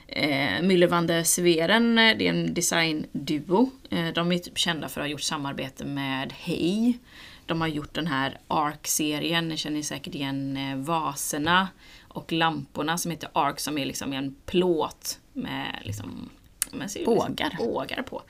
eh, 0.07 0.63
Müller 0.63 0.87
van 0.87 1.07
der 1.07 1.23
Sveren, 1.23 1.99
eh, 1.99 2.17
det 2.19 2.27
är 2.27 2.31
en 2.31 2.55
designduo. 2.55 3.71
Eh, 3.91 4.09
de 4.09 4.33
är 4.33 4.39
typ 4.39 4.59
kända 4.59 4.89
för 4.89 5.01
att 5.01 5.05
ha 5.05 5.11
gjort 5.11 5.21
samarbete 5.21 5.85
med 5.85 6.33
Hej. 6.33 6.99
De 7.47 7.61
har 7.61 7.69
gjort 7.69 7.95
den 7.95 8.07
här 8.07 8.39
Ark-serien, 8.49 9.49
ni 9.49 9.57
känner 9.57 9.83
säkert 9.83 10.15
igen 10.15 10.57
eh, 10.57 10.77
vaserna 10.77 11.69
och 12.09 12.33
lamporna 12.33 12.99
som 12.99 13.11
heter 13.11 13.29
Ark 13.33 13.61
som 13.61 13.79
är 13.79 13.87
liksom 13.87 14.13
en 14.13 14.37
plåt 14.47 15.19
med 15.33 15.79
liksom 15.83 16.31
men 16.71 16.89
ser. 16.89 17.01
Liksom, 17.01 17.37
bågar 17.59 18.03
på. 18.03 18.23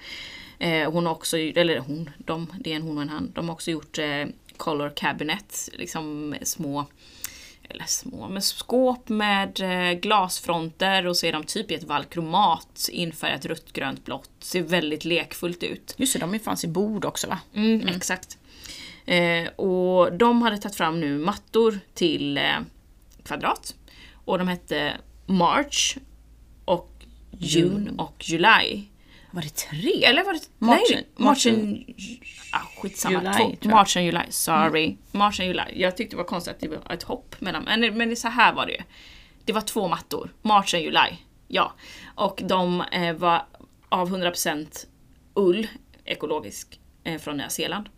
Eh, 0.59 0.93
hon 0.93 1.07
har 1.07 1.12
också, 1.12 1.39
eller 1.39 1.78
hon, 1.78 2.11
de, 2.18 2.47
det 2.61 2.72
är 2.72 2.76
en 2.76 2.82
hon 2.82 2.97
och 2.97 3.03
en 3.03 3.09
han. 3.09 3.32
De 3.35 3.49
har 3.49 3.55
också 3.55 3.70
gjort 3.70 3.99
color 4.57 4.93
cabinet, 4.97 5.68
liksom 5.72 6.35
små 6.43 6.87
eller 7.68 7.84
små, 7.84 8.28
men 8.28 8.42
skåp 8.42 9.08
med 9.08 9.60
eh, 9.60 9.98
glasfronter 9.98 11.06
och 11.06 11.16
så 11.16 11.26
är 11.26 11.32
de 11.32 11.44
typ 11.44 11.70
i 11.70 11.74
ett 11.74 11.84
valkromat 11.84 12.88
infärgat 12.92 13.46
rött, 13.46 13.72
grönt, 13.72 14.04
blått. 14.04 14.30
Ser 14.38 14.62
väldigt 14.62 15.04
lekfullt 15.04 15.62
ut. 15.62 15.94
Just 15.96 16.12
det, 16.12 16.18
de 16.18 16.38
fanns 16.38 16.64
i 16.64 16.68
bord 16.68 17.04
också 17.04 17.26
va? 17.26 17.38
Mm, 17.54 17.88
Exakt. 17.88 18.38
Eh, 19.06 19.48
och 19.48 20.12
de 20.12 20.42
hade 20.42 20.58
tagit 20.58 20.76
fram 20.76 21.00
nu 21.00 21.18
mattor 21.18 21.80
till 21.94 22.38
eh, 22.38 22.58
Kvadrat. 23.22 23.74
Och 24.24 24.38
de 24.38 24.48
hette 24.48 24.92
March 25.26 25.96
och 26.64 26.90
June 27.38 27.90
och 27.98 28.24
July. 28.28 28.82
Var 29.35 29.43
det 29.43 29.55
tre? 29.55 30.05
Eller 30.05 30.24
var 30.24 30.32
det... 30.32 30.41
March 30.59 30.80
nej, 30.91 31.07
March 31.16 31.47
March 31.47 31.47
and... 31.47 31.85
Ah, 32.53 32.61
skitsamma. 32.76 33.14
July, 33.14 33.57
Två. 33.57 33.68
March 33.68 33.97
and 33.97 34.07
July, 34.07 34.24
sorry. 34.30 34.97
March 35.12 35.41
and 35.41 35.49
July. 35.49 35.80
Jag 35.82 35.97
tyckte 35.97 36.16
det 36.16 36.18
var 36.18 36.24
konstigt 36.24 36.55
att 36.55 36.61
det 36.61 36.68
var 36.68 36.93
ett 36.93 37.03
hopp 37.03 37.41
mellan 37.41 37.62
Men, 37.64 37.99
men 37.99 38.16
så 38.16 38.28
här 38.28 38.53
var 38.53 38.66
det 38.66 38.72
ju. 38.72 38.82
Det 39.45 39.53
var 39.53 39.61
två 39.61 39.89
mattor. 39.89 40.30
March 40.43 40.74
and 40.74 40.82
July. 40.82 41.16
Ja. 41.49 41.72
Och 42.14 42.43
de 42.45 42.80
eh, 42.80 43.12
var 43.12 43.47
av 43.89 44.16
100% 44.16 44.87
ull, 45.35 45.68
ekologisk, 46.05 46.80
eh, 47.05 47.20
från 47.20 47.37
Nya 47.37 47.49
Zeeland. 47.49 47.89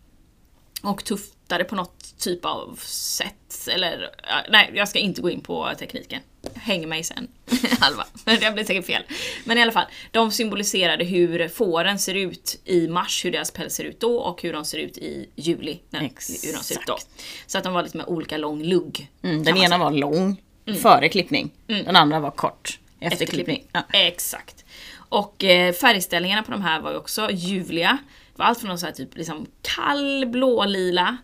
Och 0.83 1.03
tuftade 1.05 1.63
på 1.63 1.75
något 1.75 2.19
typ 2.19 2.45
av 2.45 2.79
sätt. 2.83 3.67
Eller, 3.71 4.09
ja, 4.29 4.35
nej, 4.49 4.71
jag 4.73 4.89
ska 4.89 4.99
inte 4.99 5.21
gå 5.21 5.29
in 5.29 5.41
på 5.41 5.69
tekniken. 5.79 6.21
Häng 6.55 6.89
mig 6.89 7.03
sen, 7.03 7.27
Alva. 7.79 8.05
Det 8.25 8.53
blir 8.53 8.63
säkert 8.63 8.85
fel. 8.85 9.03
Men 9.45 9.57
i 9.57 9.61
alla 9.61 9.71
fall, 9.71 9.85
de 10.11 10.31
symboliserade 10.31 11.03
hur 11.05 11.47
fåren 11.49 11.99
ser 11.99 12.13
ut 12.15 12.59
i 12.65 12.87
mars, 12.87 13.25
hur 13.25 13.31
deras 13.31 13.51
päls 13.51 13.73
ser 13.73 13.83
ut 13.83 13.99
då 13.99 14.17
och 14.19 14.41
hur 14.41 14.53
de 14.53 14.65
ser 14.65 14.77
ut 14.77 14.97
i 14.97 15.29
juli. 15.35 15.79
när- 15.89 15.99
Hur 15.99 16.53
de 16.53 16.63
ser 16.63 16.75
ut 16.75 16.81
då. 16.87 16.93
Exakt. 16.93 17.07
Så 17.47 17.57
att 17.57 17.63
de 17.63 17.73
var 17.73 17.83
lite 17.83 17.97
med 17.97 18.05
olika 18.05 18.37
lång 18.37 18.63
lugg. 18.63 19.07
Mm, 19.23 19.43
den 19.43 19.57
ena 19.57 19.67
säga. 19.67 19.77
var 19.77 19.91
lång 19.91 20.41
före 20.81 21.09
klippning. 21.09 21.51
Den 21.67 21.95
andra 21.95 22.19
var 22.19 22.31
kort 22.31 22.79
efter, 22.99 23.25
klippning. 23.25 23.65
Ja. 23.71 23.83
Exakt. 23.93 24.65
Och 25.09 25.43
eh, 25.43 25.73
färgställningarna 25.73 26.43
på 26.43 26.51
de 26.51 26.61
här 26.61 26.81
var 26.81 26.91
ju 26.91 26.97
också 26.97 27.29
ljuvliga. 27.31 27.97
Det 28.37 28.43
var 28.43 28.45
allt 28.45 28.59
från 28.59 28.67
någon 28.67 28.79
så 28.79 28.85
här 28.85 28.93
typ 28.93 29.17
liksom 29.17 29.45
kall 29.61 30.25
blålila 30.25 31.17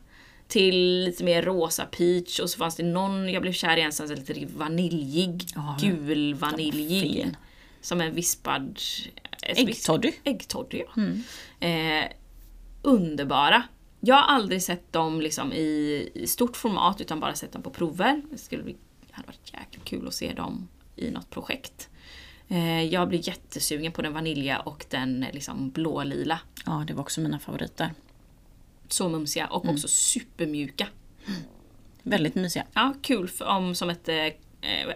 till 0.47 1.03
lite 1.03 1.24
mer 1.24 1.41
rosa 1.41 1.86
peach 1.86 2.39
och 2.39 2.49
så 2.49 2.57
fanns 2.57 2.76
det 2.76 2.84
någon, 2.84 3.30
jag 3.30 3.41
blev 3.41 3.51
kär 3.51 3.78
i 3.78 3.82
en 3.82 3.91
som 3.91 4.07
var 4.07 4.16
lite 4.16 4.45
vaniljig, 4.45 5.45
Ja, 5.55 5.78
gul 5.82 6.34
vaniljig. 6.34 7.36
Som 7.82 8.01
en 8.01 8.14
vispad... 8.16 8.80
Äggtoddy. 9.41 10.11
Äggtoddy 10.24 10.84
ja. 10.95 11.03
Eh, 11.68 12.05
underbara. 12.82 13.64
Jag 13.99 14.16
har 14.16 14.36
aldrig 14.36 14.64
sett 14.64 14.93
dem 14.93 15.22
liksom 15.22 15.53
i, 15.53 16.09
i 16.14 16.28
stort 16.28 16.57
format 16.57 17.01
utan 17.01 17.20
bara 17.20 17.36
sett 17.36 17.51
dem 17.51 17.61
på 17.61 17.70
prover. 17.70 18.22
Det 18.32 18.38
skulle 18.38 18.64
bli, 18.64 18.76
hade 19.11 19.28
varit 19.28 19.53
jäkligt 19.53 19.86
kul 19.86 20.07
att 20.07 20.14
se 20.14 20.34
dem 20.34 20.68
i 20.95 21.11
något 21.11 21.30
projekt. 21.30 21.89
Eh, 22.53 22.83
jag 22.83 23.07
blir 23.09 23.27
jättesugen 23.27 23.91
på 23.91 24.01
den 24.01 24.13
vanilja 24.13 24.59
och 24.59 24.85
den 24.89 25.23
eh, 25.23 25.33
liksom 25.33 25.69
blålila. 25.71 26.39
ja, 26.65 26.83
det 26.87 26.93
var 26.93 27.01
också 27.01 27.21
mina 27.21 27.39
favoriter. 27.39 27.93
Så 28.87 29.09
mumsiga 29.09 29.47
och 29.47 29.65
också 29.69 29.87
supermjuka. 29.87 30.87
Väldigt 32.03 32.35
mysiga. 32.35 32.65
Ja, 32.73 32.93
kul 33.01 33.27
för, 33.27 33.45
om, 33.45 33.75
som 33.75 33.89
ett 33.89 34.09
eh, 34.09 34.27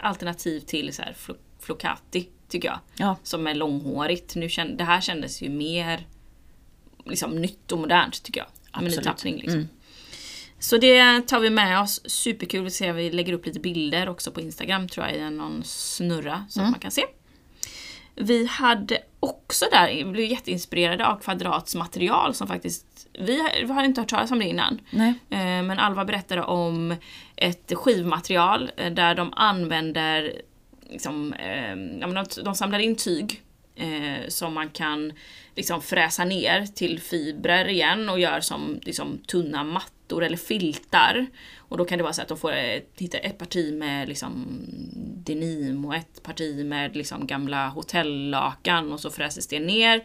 alternativ 0.01 0.59
till 0.59 0.93
så 0.93 1.01
här 1.01 1.13
flo- 1.13 1.37
flocati, 1.59 2.27
tycker 2.49 2.67
jag. 2.67 2.79
Ja, 2.97 3.17
Som 3.23 3.47
är 3.47 3.55
långhårigt. 3.55 4.35
Nu 4.35 4.49
känd, 4.49 4.77
det 4.77 4.83
här 4.83 5.01
kändes 5.01 5.41
ju 5.41 5.49
mer 5.49 6.07
liksom, 7.05 7.41
nytt 7.41 7.71
och 7.71 7.79
modernt 7.79 8.23
tycker 8.23 8.39
jag. 8.41 8.47
Med 8.73 8.81
ny 8.83 8.87
Absolut. 8.87 9.05
tappning 9.05 9.35
liksom. 9.35 9.53
Mm. 9.53 9.67
Så 10.59 10.77
det 10.77 11.21
tar 11.27 11.39
vi 11.39 11.49
med 11.49 11.79
oss. 11.81 12.01
Superkul 12.09 12.67
att 12.67 12.73
se. 12.73 12.91
Vi 12.91 13.11
lägger 13.11 13.33
upp 13.33 13.45
lite 13.45 13.59
bilder 13.59 14.09
också 14.09 14.31
på 14.31 14.41
Instagram 14.41 14.87
tror 14.89 15.05
jag 15.07 15.15
i 15.15 15.29
någon 15.29 15.63
snurra 15.63 16.45
så 16.49 16.59
Mm. 16.59 16.67
att 16.67 16.71
man 16.73 16.79
kan 16.79 16.91
se. 16.91 17.03
Vi 18.17 18.45
hade 18.45 18.97
också 19.19 19.65
där, 19.71 20.11
blev 20.11 20.25
jätteinspirerade 20.31 21.07
av 21.07 21.19
Kvadrats 21.19 21.75
material 21.75 22.33
som 22.33 22.47
faktiskt, 22.47 23.07
vi 23.19 23.41
har, 23.41 23.51
vi 23.67 23.73
har 23.73 23.83
inte 23.83 24.01
hört 24.01 24.09
talas 24.09 24.31
om 24.31 24.39
det 24.39 24.45
innan. 24.45 24.81
nej. 24.89 25.13
Eh, 25.29 25.37
Men 25.39 25.79
Alva 25.79 26.05
berättade 26.05 26.43
om 26.43 26.95
ett 27.35 27.71
skivmaterial 27.75 28.71
eh, 28.77 28.93
där 28.93 29.15
de 29.15 29.33
använder, 29.35 30.41
liksom, 30.89 31.33
eh, 31.33 31.75
men 31.75 32.13
de, 32.13 32.25
de 32.43 32.55
samlar 32.55 32.79
in 32.79 32.95
tyg 32.95 33.41
eh, 33.75 34.27
som 34.27 34.53
man 34.53 34.69
kan 34.69 35.13
liksom 35.55 35.81
fräsa 35.81 36.25
ner 36.25 36.65
till 36.65 36.99
fibrer 37.01 37.67
igen 37.67 38.09
och 38.09 38.19
gör 38.19 38.39
som 38.39 38.79
liksom, 38.81 39.17
tunna 39.27 39.63
mattor 39.63 40.23
eller 40.23 40.37
filtar. 40.37 41.27
Och 41.69 41.77
då 41.77 41.85
kan 41.85 41.97
det 41.97 42.03
vara 42.03 42.13
så 42.13 42.21
att 42.21 42.27
de 42.27 42.37
får 42.37 42.51
eh, 42.51 42.73
ett, 42.73 42.91
hitta 42.95 43.17
ett 43.17 43.37
parti 43.37 43.73
med 43.73 44.09
liksom 44.09 44.45
denim 45.25 45.85
och 45.85 45.95
ett 45.95 46.23
parti 46.23 46.65
med 46.65 46.95
liksom 46.95 47.27
gamla 47.27 47.67
hotellakan 47.67 48.93
och 48.93 48.99
så 48.99 49.09
fräses 49.09 49.47
det 49.47 49.59
ner. 49.59 50.03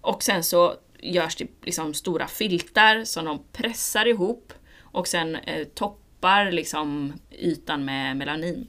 Och 0.00 0.22
sen 0.22 0.44
så 0.44 0.74
görs 1.00 1.36
det 1.36 1.46
liksom 1.62 1.94
stora 1.94 2.26
filtar 2.26 3.04
som 3.04 3.24
de 3.24 3.42
pressar 3.52 4.06
ihop 4.06 4.52
och 4.80 5.08
sen 5.08 5.36
eh, 5.36 5.64
toppar 5.64 6.52
liksom 6.52 7.12
ytan 7.30 7.84
med 7.84 8.16
melanin. 8.16 8.66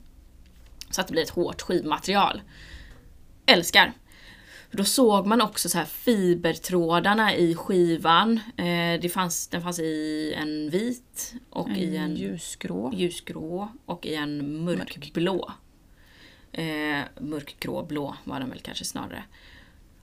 Så 0.90 1.02
att 1.02 1.08
det 1.08 1.12
blir 1.12 1.24
ett 1.24 1.30
hårt 1.30 1.62
skivmaterial. 1.62 2.42
Älskar! 3.46 3.94
Då 4.72 4.84
såg 4.84 5.26
man 5.26 5.42
också 5.42 5.70
så 5.70 5.78
här 5.78 5.86
fibertrådarna 5.86 7.36
i 7.36 7.56
skivan. 7.56 8.40
Eh, 8.58 9.02
det 9.02 9.14
fanns, 9.14 9.48
den 9.48 9.62
fanns 9.62 9.80
i 9.80 10.34
en 10.38 10.70
vit 10.70 11.34
och 11.50 11.70
i 11.70 11.98
en 11.98 12.16
ljusgrå. 12.16 12.92
ljusgrå 12.96 13.70
och 13.86 14.06
i 14.06 14.16
en 14.16 14.64
mörkblå. 14.64 15.52
Eh, 16.52 17.00
mörkgrå 17.20 17.84
blå 17.84 18.16
var 18.24 18.40
den 18.40 18.50
väl 18.50 18.60
kanske 18.60 18.86
snarare. 18.86 19.24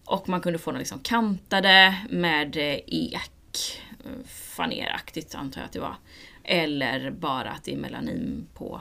Och 0.04 0.28
man 0.28 0.40
kunde 0.40 0.58
få 0.58 0.70
dem 0.70 0.78
liksom 0.78 0.98
kantade 0.98 1.94
med 2.10 2.56
eh, 2.56 2.80
ek. 2.86 3.80
eh, 4.04 4.26
Faneraktigt 4.26 5.34
antar 5.34 5.60
jag 5.60 5.66
att 5.66 5.72
det 5.72 5.80
var. 5.80 5.96
Eller 6.44 7.10
bara 7.10 7.50
att 7.50 7.64
det 7.64 7.72
är 7.72 7.76
melanin 7.78 8.46
på 8.54 8.80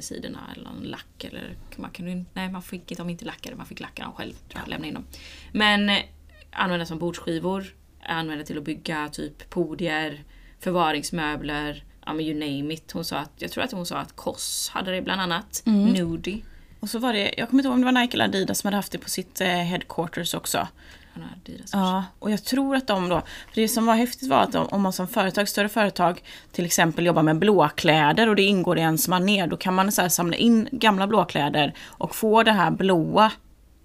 sidorna 0.00 0.40
eller 0.56 0.70
en 0.70 0.82
lack. 0.82 1.24
Eller, 1.24 1.56
man 1.76 1.90
kunde, 1.90 2.24
nej, 2.34 2.50
man 2.50 2.62
fick 2.62 2.96
dem 2.96 3.10
inte 3.10 3.24
lackade, 3.24 3.56
man 3.56 3.66
fick 3.66 3.80
lacka 3.80 4.02
dem 4.02 4.12
själv. 4.12 4.34
Jag, 4.48 4.68
lämna 4.68 4.86
in 4.86 4.94
dem. 4.94 5.04
Men 5.52 5.88
eh, 5.88 6.02
använda 6.50 6.86
som 6.86 6.98
bordsskivor. 6.98 7.64
Använda 8.02 8.44
till 8.44 8.58
att 8.58 8.64
bygga 8.64 9.08
typ 9.08 9.50
podier, 9.50 10.24
förvaringsmöbler. 10.60 11.84
Ja 12.06 12.12
men 12.12 12.26
you 12.26 12.34
name 12.34 12.74
it. 12.74 12.92
Hon 12.92 13.04
sa 13.04 13.16
att, 13.16 13.32
jag 13.38 13.50
tror 13.50 13.64
att 13.64 13.72
hon 13.72 13.86
sa 13.86 13.96
att 13.96 14.16
Koss 14.16 14.68
hade 14.68 14.90
det 14.90 15.02
bland 15.02 15.20
annat. 15.20 15.62
Nudie. 15.64 16.42
Och 16.80 16.90
så 16.90 16.98
var 16.98 17.12
det, 17.12 17.34
jag 17.36 17.48
kommer 17.48 17.60
inte 17.60 17.68
ihåg 17.68 17.74
om 17.74 17.80
det 17.80 17.92
var 17.92 18.00
Nike 18.00 18.16
eller 18.16 18.24
Adidas 18.24 18.58
som 18.58 18.68
hade 18.68 18.76
haft 18.76 18.92
det 18.92 18.98
på 18.98 19.10
sitt 19.10 19.40
eh, 19.40 19.48
headquarters 19.48 20.34
också. 20.34 20.68
Han 21.16 21.24
har 21.24 21.36
Adidas. 21.36 21.70
Ja, 21.72 22.04
och 22.18 22.30
jag 22.30 22.44
tror 22.44 22.76
att 22.76 22.86
de 22.86 23.08
då, 23.08 23.20
för 23.20 23.60
det 23.60 23.68
som 23.68 23.86
var 23.86 23.94
häftigt 23.94 24.28
var 24.28 24.42
att 24.42 24.52
de, 24.52 24.66
om 24.66 24.82
man 24.82 24.92
som 24.92 25.08
företag, 25.08 25.48
större 25.48 25.68
företag 25.68 26.22
till 26.52 26.64
exempel 26.64 27.06
jobbar 27.06 27.22
med 27.22 27.38
blåkläder 27.38 28.28
och 28.28 28.36
det 28.36 28.42
ingår 28.42 28.78
i 28.78 28.80
ens 28.80 29.08
manér, 29.08 29.46
då 29.46 29.56
kan 29.56 29.74
man 29.74 29.92
så 29.92 30.08
samla 30.08 30.36
in 30.36 30.68
gamla 30.72 31.06
blåkläder 31.06 31.74
och 31.84 32.14
få 32.14 32.42
det 32.42 32.52
här 32.52 32.70
blåa 32.70 33.32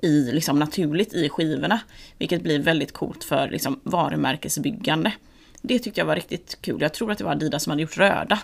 i, 0.01 0.31
liksom 0.31 0.59
naturligt 0.59 1.13
i 1.13 1.29
skivorna. 1.29 1.79
Vilket 2.17 2.43
blir 2.43 2.59
väldigt 2.59 2.91
coolt 2.91 3.23
för 3.23 3.49
liksom, 3.49 3.79
varumärkesbyggande. 3.83 5.13
Det 5.61 5.79
tyckte 5.79 6.01
jag 6.01 6.05
var 6.05 6.15
riktigt 6.15 6.57
kul. 6.61 6.81
Jag 6.81 6.93
tror 6.93 7.11
att 7.11 7.17
det 7.17 7.23
var 7.23 7.31
Adidas 7.31 7.63
som 7.63 7.71
hade 7.71 7.81
gjort 7.81 7.97
röda 7.97 8.39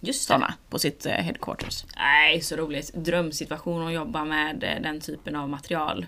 Just 0.00 0.22
sådana 0.22 0.54
på 0.70 0.78
sitt 0.78 1.06
eh, 1.06 1.12
headquarters. 1.12 1.84
Nej, 1.96 2.40
så 2.40 2.56
roligt. 2.56 2.94
Drömsituation 2.94 3.86
att 3.86 3.92
jobba 3.92 4.24
med 4.24 4.64
eh, 4.64 4.82
den 4.82 5.00
typen 5.00 5.36
av 5.36 5.48
material. 5.48 6.06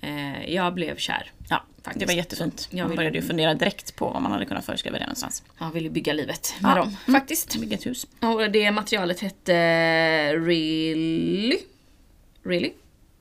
Eh, 0.00 0.54
jag 0.54 0.74
blev 0.74 0.96
kär. 0.96 1.32
Ja, 1.50 1.64
Faktiskt. 1.82 2.00
det 2.00 2.06
var 2.06 2.14
jättefint. 2.14 2.68
Jag 2.70 2.86
Man 2.86 2.96
började 2.96 3.16
ju 3.18 3.22
fundera 3.22 3.54
direkt 3.54 3.96
på 3.96 4.06
om 4.06 4.22
man 4.22 4.32
hade 4.32 4.44
kunnat 4.44 4.64
föreskriva 4.64 4.98
det 4.98 5.04
någonstans. 5.04 5.42
Jag 5.58 5.70
ville 5.72 5.90
bygga 5.90 6.12
livet 6.12 6.54
med 6.60 6.70
Ja. 6.70 6.74
dem. 6.76 6.96
Faktiskt. 7.12 7.56
Bygga 7.60 7.76
ett 7.76 7.86
hus. 7.86 8.06
Och 8.20 8.50
det 8.50 8.70
materialet 8.70 9.20
hette 9.20 9.52
Really? 10.36 11.58
Really? 12.42 12.72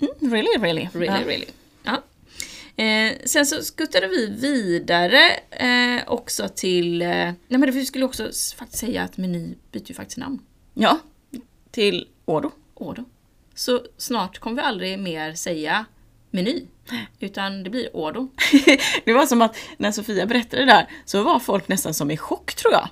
Mm, 0.01 0.33
really, 0.33 0.57
really. 0.59 0.87
Really, 0.93 1.05
ja. 1.05 1.27
really. 1.27 1.45
Ja. 1.83 2.03
Eh, 2.83 3.13
sen 3.25 3.45
så 3.45 3.61
skuttade 3.63 4.07
vi 4.07 4.27
vidare 4.27 5.21
eh, 5.51 6.03
också 6.07 6.49
till... 6.55 7.01
Eh, 7.01 7.07
nej 7.07 7.35
men 7.47 7.71
vi 7.71 7.85
skulle 7.85 8.05
också 8.05 8.23
faktiskt 8.57 8.77
säga 8.79 9.03
att 9.03 9.17
Meny 9.17 9.53
byter 9.71 9.83
ju 9.89 9.93
faktiskt 9.93 10.17
namn. 10.17 10.39
Ja, 10.73 10.99
till 11.71 12.07
Ådo. 12.25 12.51
Ådo. 12.73 13.05
Så 13.55 13.81
snart 13.97 14.39
kommer 14.39 14.55
vi 14.55 14.61
aldrig 14.61 14.99
mer 14.99 15.33
säga 15.33 15.85
Meny. 16.31 16.65
Utan 17.19 17.63
det 17.63 17.69
blir 17.69 17.95
Ådo. 17.95 18.29
det 19.05 19.13
var 19.13 19.25
som 19.25 19.41
att 19.41 19.57
när 19.77 19.91
Sofia 19.91 20.25
berättade 20.25 20.65
det 20.65 20.71
där 20.71 20.87
så 21.05 21.23
var 21.23 21.39
folk 21.39 21.67
nästan 21.67 21.93
som 21.93 22.11
i 22.11 22.17
chock 22.17 22.55
tror 22.55 22.73
jag. 22.73 22.89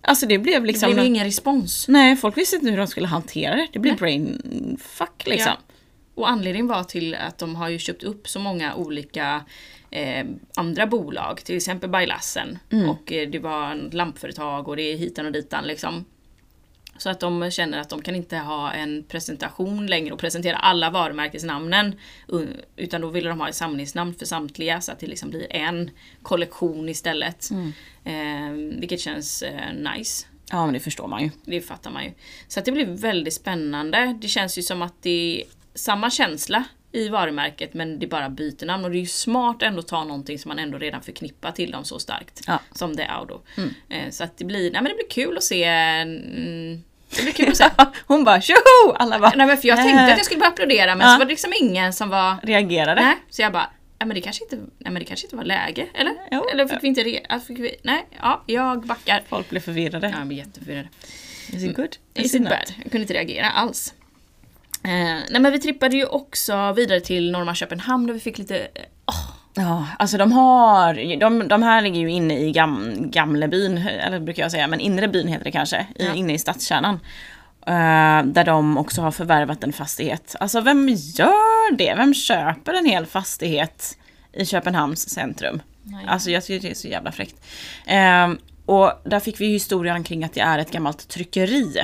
Alltså 0.00 0.26
det 0.26 0.38
blev 0.38 0.60
Det 0.60 0.66
liksom... 0.66 0.92
blev 0.92 1.04
ingen 1.04 1.24
respons. 1.24 1.88
Nej, 1.88 2.16
folk 2.16 2.36
visste 2.36 2.56
inte 2.56 2.70
hur 2.70 2.78
de 2.78 2.86
skulle 2.86 3.06
hantera 3.06 3.56
det. 3.56 3.68
Det 3.72 3.78
blev 3.78 3.92
Nej. 3.92 3.98
brain 3.98 4.78
fuck 4.82 5.26
liksom. 5.26 5.52
Ja. 5.52 5.74
Och 6.14 6.30
anledningen 6.30 6.66
var 6.66 6.84
till 6.84 7.14
att 7.14 7.38
de 7.38 7.56
har 7.56 7.68
ju 7.68 7.78
köpt 7.78 8.02
upp 8.02 8.28
så 8.28 8.38
många 8.38 8.74
olika 8.74 9.44
eh, 9.90 10.26
andra 10.56 10.86
bolag, 10.86 11.44
till 11.44 11.56
exempel 11.56 11.90
Bajlassen. 11.90 12.58
Och 12.88 13.12
eh, 13.12 13.28
det 13.28 13.38
var 13.38 13.92
lampföretag 13.92 14.68
och 14.68 14.76
det 14.76 14.82
är 14.82 14.96
hitan 14.96 15.26
och 15.26 15.32
ditan 15.32 15.64
liksom. 15.64 16.04
Så 16.98 17.10
att 17.10 17.20
de 17.20 17.50
känner 17.50 17.78
att 17.78 17.88
de 17.88 18.02
kan 18.02 18.14
inte 18.14 18.36
ha 18.36 18.72
en 18.72 19.04
presentation 19.08 19.86
längre 19.86 20.12
och 20.12 20.18
presentera 20.18 20.56
alla 20.56 20.90
varumärkesnamnen. 20.90 21.94
Utan 22.76 23.00
då 23.00 23.08
ville 23.08 23.28
de 23.28 23.40
ha 23.40 23.48
ett 23.48 23.54
samlingsnamn 23.54 24.14
för 24.14 24.26
samtliga 24.26 24.80
så 24.80 24.92
att 24.92 24.98
det 24.98 25.06
liksom 25.06 25.30
blir 25.30 25.52
en 25.52 25.90
kollektion 26.22 26.88
istället. 26.88 27.50
Eh, 28.04 28.50
vilket 28.78 29.00
känns 29.00 29.42
eh, 29.42 29.94
nice. 29.94 30.26
Ja, 30.50 30.64
men 30.64 30.74
det 30.74 30.80
förstår 30.80 31.08
man 31.08 31.22
ju. 31.22 31.30
Det 31.44 31.60
fattar 31.60 31.90
man 31.90 32.04
ju. 32.04 32.12
Så 32.48 32.58
att 32.58 32.64
det 32.64 32.72
blir 32.72 32.86
väldigt 32.86 33.34
spännande. 33.34 34.18
Det 34.20 34.28
känns 34.28 34.58
ju 34.58 34.62
som 34.62 34.82
att 34.82 35.02
det 35.02 35.40
är 35.40 35.44
samma 35.74 36.10
känsla 36.10 36.64
i 36.96 37.08
varumärket 37.08 37.74
men 37.74 37.98
det 37.98 38.06
bara 38.06 38.28
byter 38.28 38.66
namn. 38.66 38.84
Och 38.84 38.90
det 38.90 38.96
är 38.96 39.00
ju 39.00 39.06
smart 39.06 39.62
ändå 39.62 39.80
att 39.80 39.88
ta 39.88 40.04
någonting 40.04 40.38
som 40.38 40.48
man 40.48 40.58
ändå 40.58 40.78
redan 40.78 41.02
förknippar 41.02 41.52
till 41.52 41.70
dem 41.70 41.84
så 41.84 41.98
starkt. 41.98 42.40
Ja. 42.46 42.58
Som 42.72 42.96
det 42.96 43.02
är 43.02 43.08
Audo. 43.08 43.40
Eh, 43.88 44.10
Så 44.10 44.24
att 44.24 44.38
det 44.38 44.44
blir, 44.44 44.70
nej 44.70 44.82
men 44.82 44.84
det 44.84 44.94
blir 44.94 45.08
kul 45.24 45.36
att 45.36 45.44
se. 45.44 45.64
mm, 45.64 46.82
Det 47.16 47.22
blir 47.22 47.32
kul 47.32 47.48
att 47.48 47.56
se. 47.56 47.64
Hon 48.06 48.24
bara 48.24 48.40
tjoho! 48.40 48.92
Alla 48.94 49.18
bara 49.18 49.32
nej 49.36 49.46
men 49.46 49.56
för 49.56 49.68
jag 49.68 49.76
tänkte 49.76 50.02
att 50.02 50.08
jag 50.10 50.24
skulle 50.24 50.40
bara 50.40 50.48
applådera 50.50 50.94
men 50.96 51.06
Ja. 51.06 51.12
så 51.12 51.18
var 51.18 51.24
det 51.24 51.30
liksom 51.30 51.52
ingen 51.60 51.92
som 51.92 52.08
var 52.08 52.36
reagerade. 52.42 53.00
Nej, 53.02 53.16
så 53.30 53.42
jag 53.42 53.52
bara, 53.52 53.70
ja, 53.98 54.06
men 54.06 54.14
det 54.14 54.20
kanske 54.20 54.44
inte, 54.44 54.56
nej, 54.56 54.66
men 54.78 54.94
det 54.94 55.04
kanske 55.04 55.26
inte 55.26 55.36
var 55.36 55.44
läge, 55.44 55.86
eller? 55.94 56.14
Jo. 56.30 56.44
Eller 56.52 56.66
fick 56.68 56.82
vi 56.82 56.88
inte 56.88 57.02
re, 57.04 57.40
fick 57.46 57.58
vi, 57.58 57.76
nej, 57.82 58.06
ja, 58.22 58.42
jag 58.46 58.86
backar. 58.86 59.22
Folk 59.28 59.50
blev 59.50 59.60
förvirrade. 59.60 60.08
Ja, 60.08 60.18
jag 60.18 60.26
blir 60.26 60.38
jätteförvirrad. 60.38 60.88
Is 61.52 61.64
it 61.64 61.76
good? 61.76 61.96
Is 62.14 62.34
it 62.34 62.42
bad? 62.42 62.72
Jag 62.82 62.92
kunde 62.92 62.98
inte 62.98 63.14
reagera 63.14 63.50
alls. 63.50 63.94
Eh, 64.84 64.90
nej 65.30 65.40
men 65.40 65.52
vi 65.52 65.58
trippade 65.60 65.96
ju 65.96 66.06
också 66.06 66.72
vidare 66.72 67.00
till 67.00 67.30
Norma 67.30 67.54
Köpenhamn 67.54 68.06
där 68.06 68.14
vi 68.14 68.20
fick 68.20 68.38
lite... 68.38 68.68
åh, 69.06 69.32
Ja, 69.58 69.86
alltså 69.98 70.16
de 70.18 70.32
har, 70.32 71.16
de, 71.20 71.48
de 71.48 71.62
här 71.62 71.82
ligger 71.82 72.00
ju 72.00 72.10
inne 72.10 72.38
i 72.38 72.52
gam, 72.52 72.94
Gamlebyn, 73.10 73.78
eller 73.78 74.20
brukar 74.20 74.42
jag 74.42 74.50
säga, 74.52 74.66
men 74.66 74.80
inre 74.80 75.08
byn 75.08 75.28
heter 75.28 75.44
det 75.44 75.50
kanske, 75.50 75.86
i, 75.94 76.04
Ja. 76.06 76.14
inne 76.14 76.32
i 76.34 76.38
stadskärnan. 76.38 76.94
Eh, 77.66 78.24
där 78.32 78.44
de 78.44 78.78
också 78.78 79.02
har 79.02 79.10
förvärvat 79.10 79.64
en 79.64 79.72
fastighet. 79.72 80.36
Alltså 80.40 80.60
vem 80.60 80.88
gör 80.88 81.76
det? 81.76 81.94
Vem 81.96 82.14
köper 82.14 82.74
en 82.74 82.86
hel 82.86 83.06
fastighet 83.06 83.98
i 84.32 84.46
Köpenhamns 84.46 85.10
centrum? 85.10 85.62
Nej. 85.82 86.04
Alltså 86.08 86.30
jag 86.30 86.44
tycker 86.44 86.68
det 86.68 86.72
är 86.72 86.78
så 86.78 86.88
jävla 86.88 87.12
fräckt. 87.12 87.44
Eh, 87.86 88.30
och 88.66 88.92
där 89.04 89.20
fick 89.20 89.40
vi 89.40 89.46
ju 89.46 89.52
historien 89.52 90.04
kring 90.04 90.24
att 90.24 90.34
det 90.34 90.40
är 90.40 90.58
ett 90.58 90.70
gammalt 90.70 91.08
tryckeri. 91.08 91.76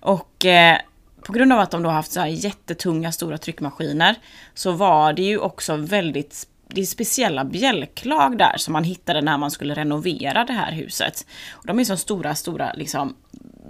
Och 0.00 0.44
eh, 0.44 0.78
på 1.22 1.32
grund 1.32 1.52
av 1.52 1.58
att 1.58 1.70
de 1.70 1.82
då 1.82 1.88
har 1.88 1.94
haft 1.94 2.12
så 2.12 2.20
här 2.20 2.26
jättetunga 2.26 3.12
stora 3.12 3.38
tryckmaskiner 3.38 4.16
så 4.54 4.72
var 4.72 5.12
det 5.12 5.22
ju 5.22 5.38
också 5.38 5.76
väldigt 5.76 6.46
det 6.74 6.80
är 6.80 6.84
speciella 6.84 7.44
bjälklag 7.44 8.38
där 8.38 8.54
som 8.56 8.72
man 8.72 8.84
hittade 8.84 9.20
när 9.20 9.38
man 9.38 9.50
skulle 9.50 9.74
renovera 9.74 10.44
det 10.44 10.52
här 10.52 10.72
huset. 10.72 11.26
Och 11.50 11.66
de 11.66 11.80
är 11.80 11.84
som 11.84 11.96
stora, 11.96 12.34
stora 12.34 12.72
liksom 12.72 13.14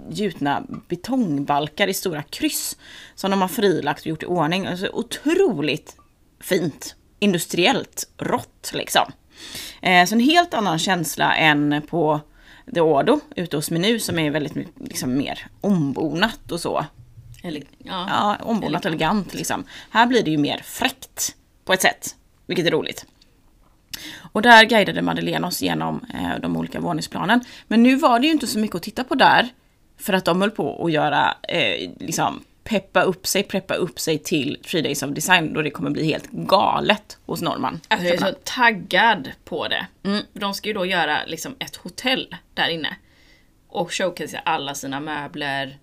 gjutna 0.09 0.63
betongbalkar 0.87 1.87
i 1.87 1.93
stora 1.93 2.23
kryss 2.23 2.77
som 3.15 3.31
de 3.31 3.41
har 3.41 3.47
frilagt 3.47 4.01
och 4.01 4.07
gjort 4.07 4.23
i 4.23 4.25
ordning. 4.25 4.67
Alltså 4.67 4.89
otroligt 4.93 5.95
fint, 6.39 6.95
industriellt 7.19 8.09
rått 8.17 8.71
liksom. 8.73 9.11
Eh, 9.81 10.05
så 10.05 10.15
en 10.15 10.19
helt 10.19 10.53
annan 10.53 10.79
känsla 10.79 11.35
än 11.35 11.81
på 11.89 12.19
The 12.73 12.81
Ordo 12.81 13.19
ute 13.35 13.55
hos 13.55 13.71
Menu 13.71 13.99
som 13.99 14.19
är 14.19 14.31
väldigt 14.31 14.55
mycket, 14.55 14.87
liksom, 14.87 15.17
mer 15.17 15.47
ombonat 15.61 16.51
och 16.51 16.59
så 16.59 16.85
eller, 17.41 17.63
ja. 17.77 18.05
Ja, 18.09 18.37
ombonat 18.41 18.85
elegant 18.85 19.33
liksom. 19.33 19.63
Här 19.89 20.05
blir 20.05 20.23
det 20.23 20.31
ju 20.31 20.37
mer 20.37 20.61
fräckt 20.63 21.35
på 21.65 21.73
ett 21.73 21.81
sätt, 21.81 22.15
vilket 22.45 22.65
är 22.65 22.71
roligt. 22.71 23.05
Och 24.31 24.41
där 24.41 24.65
guidade 24.65 25.01
Madeleine 25.01 25.47
oss 25.47 25.61
genom 25.61 26.05
eh, 26.13 26.39
de 26.41 26.57
olika 26.57 26.79
våningsplanen. 26.79 27.41
Men 27.67 27.83
nu 27.83 27.95
var 27.95 28.19
det 28.19 28.25
ju 28.25 28.31
inte 28.33 28.47
så 28.47 28.59
mycket 28.59 28.75
att 28.75 28.83
titta 28.83 29.03
på 29.03 29.15
där. 29.15 29.49
För 29.97 30.13
att 30.13 30.25
de 30.25 30.41
höll 30.41 30.51
på 30.51 30.85
att 30.85 30.91
göra, 30.91 31.35
eh, 31.47 31.91
liksom, 31.99 32.43
peppa 32.63 33.01
upp 33.01 33.27
sig, 33.27 33.43
preppa 33.43 33.73
upp 33.73 33.99
sig 33.99 34.17
till 34.17 34.57
Three 34.63 34.81
Days 34.81 35.03
of 35.03 35.09
Design 35.09 35.53
då 35.53 35.61
det 35.61 35.69
kommer 35.69 35.89
bli 35.89 36.05
helt 36.05 36.31
galet 36.31 37.17
hos 37.25 37.41
Norman. 37.41 37.79
Alltså 37.87 38.07
jag 38.07 38.15
är 38.15 38.19
så 38.19 38.33
taggad 38.43 39.31
på 39.43 39.67
det. 39.67 39.87
De 40.33 40.53
ska 40.53 40.69
ju 40.69 40.73
då 40.73 40.85
göra 40.85 41.17
liksom 41.27 41.55
ett 41.59 41.75
hotell 41.75 42.35
där 42.53 42.69
inne. 42.69 42.95
Och 43.67 43.93
showcasea 43.93 44.41
alla 44.45 44.75
sina 44.75 44.99
möbler. 44.99 45.77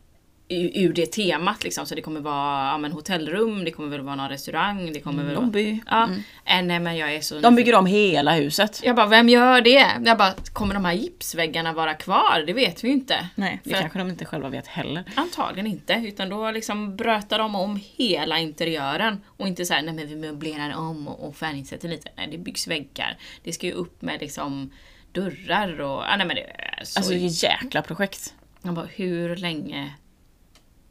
Ur 0.51 0.93
det 0.93 1.07
temat 1.07 1.65
liksom. 1.65 1.87
Så 1.87 1.95
det 1.95 2.03
kommer 2.03 2.21
vara 2.21 2.69
ja, 2.69 2.79
men 2.79 2.93
hotellrum, 2.93 3.65
det 3.65 3.71
kommer 3.71 3.89
väl 3.89 4.01
vara 4.01 4.17
någon 4.17 4.29
restaurang, 4.29 4.93
det 4.93 5.01
kommer 5.01 5.25
väl 5.25 5.35
vara... 5.35 5.45
Lobby. 5.45 5.81
Ja, 5.87 6.09
äh, 6.45 6.63
nej 6.63 6.81
men 6.81 6.97
jag 6.97 7.15
är 7.15 7.21
så 7.21 7.41
De 7.41 7.55
bygger 7.55 7.75
om 7.75 7.87
hela 7.87 8.35
huset. 8.35 8.81
Jag 8.85 8.97
bara, 8.97 9.07
vem 9.07 9.29
gör 9.29 9.61
det? 9.61 9.87
Jag 10.05 10.19
bara, 10.19 10.35
kommer 10.53 10.75
de 10.75 10.85
här 10.85 10.93
gipsväggarna 10.93 11.73
vara 11.73 11.95
kvar? 11.95 12.45
Det 12.47 12.53
vet 12.53 12.85
vi 12.85 12.89
ju 12.89 12.95
inte. 12.95 13.29
Nej, 13.35 13.61
det 13.65 13.71
För- 13.71 13.81
kanske 13.81 13.99
de 13.99 14.09
inte 14.09 14.25
själva 14.25 14.49
vet 14.49 14.67
heller. 14.67 15.05
Antagligen 15.15 15.67
inte, 15.67 16.03
utan 16.07 16.29
då 16.29 16.51
liksom 16.51 16.97
brötar 16.97 17.39
de 17.39 17.55
om 17.55 17.81
hela 17.97 18.39
interiören. 18.39 19.21
Och 19.27 19.49
inte 19.49 19.65
såhär, 19.65 19.83
nej 19.83 19.95
men 19.95 20.09
vi 20.09 20.17
möblerar 20.17 20.77
om 20.77 21.09
och, 21.09 21.29
och 21.29 21.37
färgsätter 21.37 21.89
lite. 21.89 22.09
Nej, 22.17 22.29
det 22.31 22.39
byggs 22.39 22.69
väggar. 22.69 23.17
Det 23.45 23.53
ska 23.53 23.67
ju 23.67 23.73
upp 23.73 24.03
med 24.03 24.21
liksom 24.21 24.71
dörrar 25.13 25.81
och... 25.81 26.03
Ah, 26.13 26.17
nej 26.17 26.27
men 26.27 26.37
det 26.37 26.43
är 26.43 26.85
så... 26.85 26.99
Alltså 26.99 27.15
jäkla 27.15 27.83
projekt. 27.83 28.35
Jag 28.63 28.75
bara, 28.75 28.87
hur 28.87 29.37
länge 29.37 29.95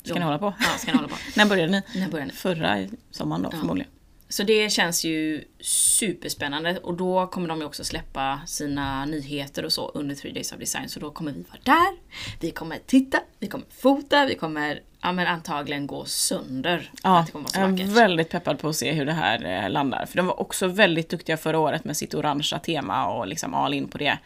Ska 0.08 0.20
ni 0.20 0.26
hålla 0.26 0.40
på? 0.40 0.54
Ja, 0.60 0.78
ska 0.78 0.92
ni 0.92 0.98
hålla 0.98 1.10
på? 1.10 1.16
När 1.36 1.46
började 1.46 1.72
ni? 1.72 2.00
När 2.00 2.10
börjar 2.10 2.26
ni? 2.26 2.32
Förra 2.32 2.88
sommaren 3.12 3.42
då 3.42 3.52
förmodligen. 3.52 3.92
Så 4.30 4.44
det 4.44 4.70
känns 4.70 5.04
ju 5.04 5.44
superspännande 5.62 6.78
och 6.78 6.94
då 6.94 7.28
kommer 7.28 7.48
de 7.48 7.60
ju 7.60 7.66
också 7.66 7.84
släppa 7.84 8.42
sina 8.46 9.06
nyheter 9.06 9.66
och 9.66 9.74
så 9.74 9.90
under 9.90 10.16
3 10.16 10.32
Days 10.32 10.52
of 10.52 10.60
Design. 10.60 10.90
Så 10.90 11.00
då 11.00 11.12
kommer 11.12 11.32
vi 11.32 11.46
vara 11.50 11.60
där, 11.64 11.98
vi 12.40 12.52
kommer 12.52 12.78
titta, 12.86 13.20
vi 13.40 13.48
kommer 13.48 13.66
fota, 13.82 14.26
vi 14.26 14.36
kommer 14.36 14.82
ja, 15.02 15.12
men 15.12 15.28
antagligen 15.28 15.88
gå 15.88 16.06
sönder. 16.06 16.92
Ja, 17.04 17.20
att 17.20 17.26
det 17.26 17.32
kommer 17.32 17.44
vara 17.44 17.54
så 17.54 17.60
jag 17.60 17.68
är 17.68 17.72
vackert. 17.72 17.88
väldigt 17.88 18.30
peppad 18.30 18.60
på 18.60 18.70
att 18.70 18.76
se 18.76 18.92
hur 18.92 19.06
det 19.06 19.14
här 19.14 19.64
eh, 19.64 19.70
landar. 19.70 20.06
För 20.06 20.18
de 20.18 20.26
var 20.26 20.40
också 20.40 20.68
väldigt 20.68 21.10
duktiga 21.10 21.38
förra 21.38 21.60
året 21.60 21.84
med 21.84 21.98
sitt 21.98 22.14
orangea 22.14 22.60
tema 22.60 23.08
och 23.08 23.28
liksom 23.28 23.54
all 23.54 23.74
in 23.74 23.88
på 23.88 23.98
det. 23.98 24.18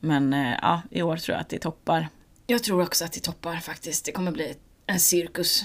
Men 0.00 0.32
eh, 0.32 0.54
ja, 0.62 0.82
i 0.90 1.02
år 1.02 1.16
tror 1.16 1.34
jag 1.34 1.40
att 1.40 1.48
det 1.48 1.58
toppar. 1.58 2.08
Jag 2.46 2.62
tror 2.62 2.82
också 2.82 3.04
att 3.04 3.12
det 3.12 3.20
toppar 3.20 3.56
faktiskt. 3.56 4.04
Det 4.04 4.12
kommer 4.12 4.32
bli 4.32 4.54
en 4.90 5.00
cirkus. 5.00 5.64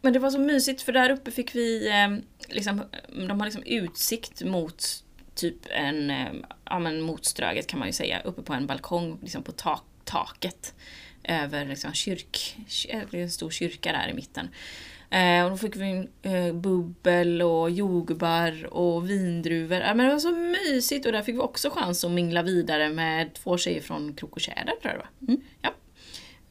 Men 0.00 0.12
det 0.12 0.18
var 0.18 0.30
så 0.30 0.38
mysigt 0.38 0.82
för 0.82 0.92
där 0.92 1.10
uppe 1.10 1.30
fick 1.30 1.54
vi 1.54 1.88
eh, 1.88 2.08
liksom, 2.48 2.82
de 3.08 3.40
har 3.40 3.46
liksom 3.46 3.62
utsikt 3.62 4.42
mot 4.42 5.04
typ 5.34 5.56
en, 5.70 6.10
eh, 6.10 6.32
ja 6.64 6.78
men 6.78 7.00
mot 7.00 7.24
Ströget 7.24 7.66
kan 7.66 7.78
man 7.78 7.88
ju 7.88 7.92
säga, 7.92 8.20
uppe 8.20 8.42
på 8.42 8.52
en 8.52 8.66
balkong 8.66 9.18
liksom 9.22 9.42
på 9.42 9.52
tak, 9.52 9.84
taket. 10.04 10.74
Över 11.28 11.66
liksom 11.66 11.92
kyrk, 11.92 12.56
är 12.88 13.14
en 13.14 13.30
stor 13.30 13.50
kyrka 13.50 13.92
där 13.92 14.08
i 14.08 14.14
mitten. 14.14 14.48
Eh, 15.10 15.44
och 15.44 15.50
då 15.50 15.56
fick 15.56 15.76
vi 15.76 16.08
eh, 16.22 16.54
bubbel 16.54 17.42
och 17.42 17.70
jordgubbar 17.70 18.66
och 18.66 19.10
vindruvor. 19.10 19.80
Ja, 19.80 19.94
men 19.94 20.06
det 20.06 20.12
var 20.12 20.20
så 20.20 20.30
mysigt 20.30 21.06
och 21.06 21.12
där 21.12 21.22
fick 21.22 21.34
vi 21.34 21.38
också 21.38 21.70
chans 21.70 22.04
att 22.04 22.10
mingla 22.10 22.42
vidare 22.42 22.88
med 22.88 23.34
två 23.34 23.58
tjejer 23.58 23.80
från 23.80 24.14
Krok 24.14 24.32
och 24.32 24.40
Tjäder 24.40 24.72
tror 24.82 24.92
jag 24.92 24.94
det 24.94 24.98
var. 24.98 25.36
Ja. 25.62 25.74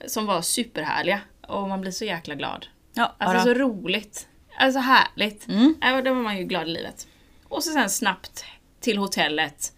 Som 0.07 0.25
var 0.25 0.41
superhärliga 0.41 1.21
och 1.47 1.69
man 1.69 1.81
blir 1.81 1.91
så 1.91 2.05
jäkla 2.05 2.35
glad. 2.35 2.65
Ja, 2.93 3.15
Alltså 3.17 3.33
bara- 3.35 3.43
så 3.43 3.53
roligt. 3.53 4.27
Alltså 4.59 4.79
härligt. 4.79 5.47
Mm. 5.47 5.75
Ja, 5.81 6.01
då 6.01 6.13
var 6.13 6.21
man 6.21 6.37
ju 6.37 6.43
glad 6.43 6.67
i 6.67 6.71
livet. 6.71 7.07
Och 7.43 7.63
så 7.63 7.71
sen 7.71 7.89
snabbt 7.89 8.45
till 8.79 8.97
hotellet. 8.97 9.73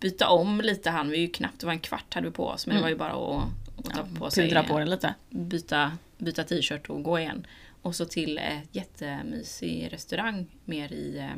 Byta 0.00 0.28
om 0.28 0.60
lite 0.60 0.90
han 0.90 1.10
vi 1.10 1.18
ju 1.18 1.28
knappt, 1.28 1.60
det 1.60 1.66
var 1.66 1.72
en 1.72 1.80
kvart 1.80 2.14
hade 2.14 2.26
vi 2.26 2.32
på 2.32 2.46
oss 2.48 2.66
men 2.66 2.76
det 2.76 2.82
var 2.82 2.88
ju 2.88 2.96
bara 2.96 3.12
att, 3.12 3.44
att 3.78 3.94
ta 3.94 4.06
på 4.18 4.30
sig, 4.30 4.48
Pudra 4.48 4.62
på 4.62 4.78
det 4.78 4.84
lite. 4.86 5.14
byta, 5.30 5.92
byta 6.18 6.44
t-shirt 6.44 6.90
och 6.90 7.02
gå 7.02 7.18
igen. 7.18 7.46
Och 7.82 7.94
så 7.94 8.04
till 8.04 8.38
ett 8.38 8.68
jättemysig 8.72 9.88
restaurang 9.92 10.46
mer 10.64 10.92
i, 10.92 11.18
eh, 11.18 11.30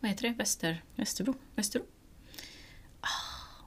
vad 0.00 0.10
heter 0.10 0.22
det, 0.28 0.34
Väster, 0.34 0.82
Västerbro. 0.96 1.34
Västerås? 1.54 1.86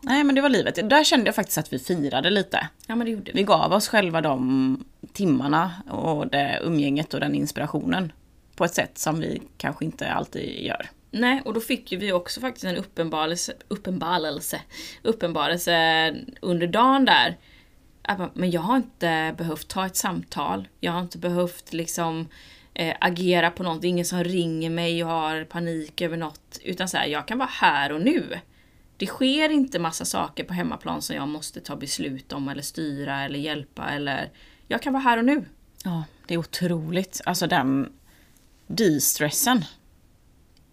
Nej 0.06 0.24
men 0.24 0.36
det 0.36 0.42
var 0.42 0.50
livet. 0.50 0.90
Där 0.90 1.04
kände 1.04 1.26
jag 1.26 1.36
faktiskt 1.36 1.58
att 1.58 1.74
vi 1.74 1.80
firade 1.80 2.30
lite. 2.30 2.68
Ja 2.88 2.96
men 2.96 3.06
det 3.06 3.12
gjorde 3.12 3.32
vi. 3.32 3.40
Vi 3.40 3.44
gav 3.44 3.74
oss 3.74 3.88
själva 3.88 4.22
de 4.22 4.84
timmarna 5.14 5.72
och 5.90 6.28
det 6.28 6.60
umgänget 6.64 7.14
och 7.14 7.20
den 7.20 7.36
inspirationen. 7.36 8.12
På 8.56 8.66
ett 8.66 8.74
sätt 8.74 8.98
som 8.98 9.20
vi 9.20 9.42
kanske 9.58 9.86
inte 9.86 10.12
alltid 10.12 10.64
gör. 10.64 10.90
Nej, 11.12 11.42
och 11.46 11.54
då 11.54 11.60
fick 11.60 11.92
ju 11.92 11.98
vi 11.98 12.12
också 12.12 12.42
faktiskt 12.42 12.66
en 12.66 12.76
uppenbarelse, 12.76 13.54
uppenbarelse, 13.68 14.62
uppenbarelse 15.02 16.16
under 16.42 16.68
dagen 16.68 17.06
där. 17.06 17.38
Bara, 18.08 18.30
Men 18.34 18.52
jag 18.52 18.62
har 18.62 18.78
inte 18.78 19.36
behövt 19.38 19.68
ta 19.68 19.86
ett 19.86 19.96
samtal. 19.96 20.68
Jag 20.80 20.92
har 20.92 21.02
inte 21.02 21.18
behövt 21.18 21.74
liksom 21.74 22.28
eh, 22.74 22.96
agera 23.00 23.52
på 23.52 23.64
något. 23.64 23.82
Det 23.82 23.88
är 23.88 23.90
ingen 23.90 24.06
som 24.06 24.24
ringer 24.24 24.70
mig 24.70 25.04
och 25.04 25.10
har 25.10 25.44
panik 25.44 26.02
över 26.02 26.18
något. 26.18 26.60
Utan 26.64 26.90
så 26.90 26.98
här, 26.98 27.08
jag 27.08 27.28
kan 27.28 27.38
vara 27.38 27.50
här 27.52 27.92
och 27.92 28.02
nu. 28.02 28.40
Det 28.98 29.06
sker 29.06 29.50
inte 29.50 29.80
massa 29.80 30.06
saker 30.06 30.44
på 30.44 30.54
hemmaplan 30.54 31.02
som 31.02 31.16
jag 31.16 31.28
måste 31.28 31.62
ta 31.62 31.76
beslut 31.76 32.34
om 32.34 32.50
eller 32.50 32.62
styra 32.62 33.24
eller 33.24 33.40
hjälpa 33.40 33.90
eller... 33.90 34.32
Jag 34.68 34.82
kan 34.82 34.94
vara 34.94 35.04
här 35.04 35.18
och 35.18 35.26
nu. 35.26 35.46
Ja, 35.84 36.04
det 36.28 36.34
är 36.34 36.38
otroligt. 36.38 37.22
Alltså 37.26 37.48
den 37.48 37.94
de-stressen. 38.68 39.66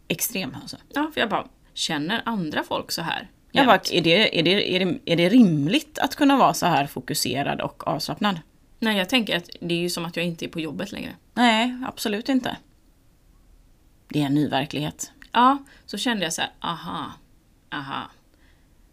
Extrem 0.08 0.56
alltså. 0.62 0.76
Ja, 0.88 1.10
för 1.14 1.20
jag 1.20 1.30
bara, 1.30 1.48
känner 1.74 2.22
andra 2.24 2.62
folk 2.62 2.92
så 2.92 3.02
här? 3.02 3.30
Jag 3.52 3.66
bara, 3.66 3.80
är 3.90 4.02
det, 4.02 4.38
är, 4.38 4.42
det, 4.42 4.76
är, 4.76 4.84
det, 4.84 4.98
är 5.04 5.16
det 5.16 5.28
rimligt 5.28 5.98
att 5.98 6.16
kunna 6.16 6.36
vara 6.36 6.54
så 6.54 6.66
här 6.66 6.86
fokuserad 6.86 7.60
och 7.60 7.86
avslappnad? 7.86 8.40
Nej, 8.78 8.98
jag 8.98 9.08
tänker 9.08 9.36
att 9.36 9.50
det 9.60 9.74
är 9.74 9.78
ju 9.78 9.90
som 9.90 10.04
att 10.04 10.16
jag 10.16 10.26
inte 10.26 10.44
är 10.44 10.48
på 10.48 10.60
jobbet 10.60 10.92
längre. 10.92 11.14
Nej, 11.34 11.76
absolut 11.86 12.28
inte. 12.28 12.56
Det 14.08 14.22
är 14.22 14.26
en 14.26 14.34
ny 14.34 14.48
verklighet. 14.48 15.12
Ja, 15.32 15.58
så 15.86 15.98
kände 15.98 16.24
jag 16.24 16.32
så 16.32 16.40
här, 16.40 16.50
aha, 16.60 17.12
aha. 17.72 18.10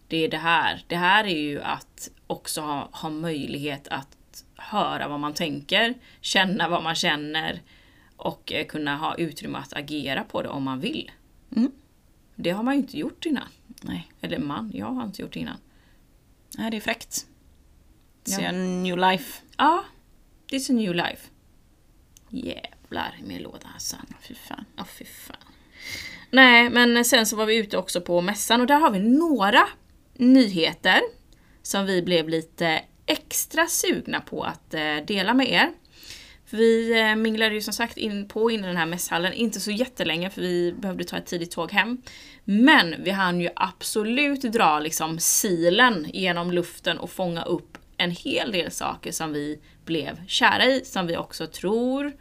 Det 0.08 0.18
är 0.18 0.30
det 0.30 0.38
här. 0.38 0.84
Det 0.88 0.96
här 0.96 1.24
är 1.24 1.40
ju 1.42 1.62
att 1.62 2.10
också 2.28 2.62
ha, 2.62 2.90
ha 2.92 3.10
möjlighet 3.10 3.88
att 3.88 4.44
höra 4.56 5.08
vad 5.08 5.20
man 5.20 5.34
tänker, 5.34 5.94
känna 6.22 6.70
vad 6.70 6.84
man 6.84 6.96
känner 6.96 7.62
och 8.16 8.54
eh, 8.54 8.66
kunna 8.66 8.98
ha 8.98 9.16
utrymme 9.16 9.58
att 9.58 9.74
agera 9.74 10.24
på 10.24 10.42
det 10.42 10.50
om 10.50 10.64
man 10.64 10.80
vill. 10.80 11.12
Mm. 11.56 11.72
Det 12.36 12.50
har 12.52 12.64
man 12.64 12.74
ju 12.74 12.80
inte 12.82 12.98
gjort 12.98 13.26
innan. 13.26 13.48
Nej, 13.82 14.12
Eller 14.22 14.40
man, 14.40 14.72
jag 14.74 14.86
har 14.86 15.04
inte 15.04 15.22
gjort 15.22 15.34
det 15.34 15.40
innan. 15.40 15.58
Nej 16.58 16.72
det 16.72 16.78
är 16.78 16.82
fräckt. 16.82 17.26
Se 18.24 18.42
Ja. 18.42 18.48
en 18.50 18.84
new 18.84 18.98
life. 18.98 19.42
Ja, 19.58 19.84
this 20.50 20.70
a 20.70 20.74
new 20.74 20.96
life. 20.96 21.30
Jävlar 22.30 23.16
i 23.20 23.24
min 23.24 23.42
låda 23.42 23.68
Hassan. 23.68 24.06
Fy 24.22 24.36
fan. 24.36 24.66
Ja, 24.76 24.84
fy 24.86 25.06
fan. 25.06 25.38
Nej, 26.30 26.70
men 26.70 27.06
sen 27.06 27.26
så 27.26 27.36
var 27.36 27.46
vi 27.46 27.56
ute 27.56 27.78
också 27.78 28.02
på 28.02 28.22
mässan 28.22 28.62
och 28.62 28.68
där 28.68 28.80
har 28.80 28.92
vi 28.92 29.00
några 29.00 29.68
nyheter 30.14 31.02
som 31.62 31.86
vi 31.86 32.02
blev 32.02 32.30
lite 32.30 32.82
extra 33.06 33.68
sugna 33.68 34.22
på 34.22 34.44
att 34.44 34.74
eh, 34.74 34.96
dela 35.08 35.34
med 35.34 35.50
er. 35.50 35.72
Vi 36.50 37.00
eh, 37.00 37.16
minglade 37.16 37.56
ju 37.56 37.62
som 37.62 37.74
sagt 37.74 37.98
in 37.98 38.28
på 38.28 38.52
in 38.52 38.64
i 38.64 38.68
den 38.68 38.78
här 38.78 38.86
mässhallen, 38.86 39.34
inte 39.34 39.60
så 39.60 39.72
jättelänge 39.72 40.30
för 40.30 40.42
vi 40.42 40.74
behövde 40.74 41.04
ta 41.04 41.18
ett 41.18 41.26
tidigt 41.26 41.52
tåg 41.52 41.72
hem. 41.72 42.02
Men 42.44 42.96
vi 43.04 43.12
hann 43.12 43.42
ju 43.42 43.50
absolut 43.56 44.42
dra 44.42 44.80
liksom 44.80 45.20
silen 45.20 46.08
genom 46.14 46.52
luften 46.52 46.98
och 46.98 47.10
fånga 47.10 47.44
upp 47.44 47.78
en 47.98 48.12
hel 48.12 48.52
del 48.52 48.72
saker 48.72 49.12
som 49.12 49.34
vi 49.34 49.60
blev 49.86 50.28
kära 50.28 50.66
i, 50.66 50.86
som 50.86 51.08
vi 51.08 51.18
också 51.18 51.48
tror 51.48 52.14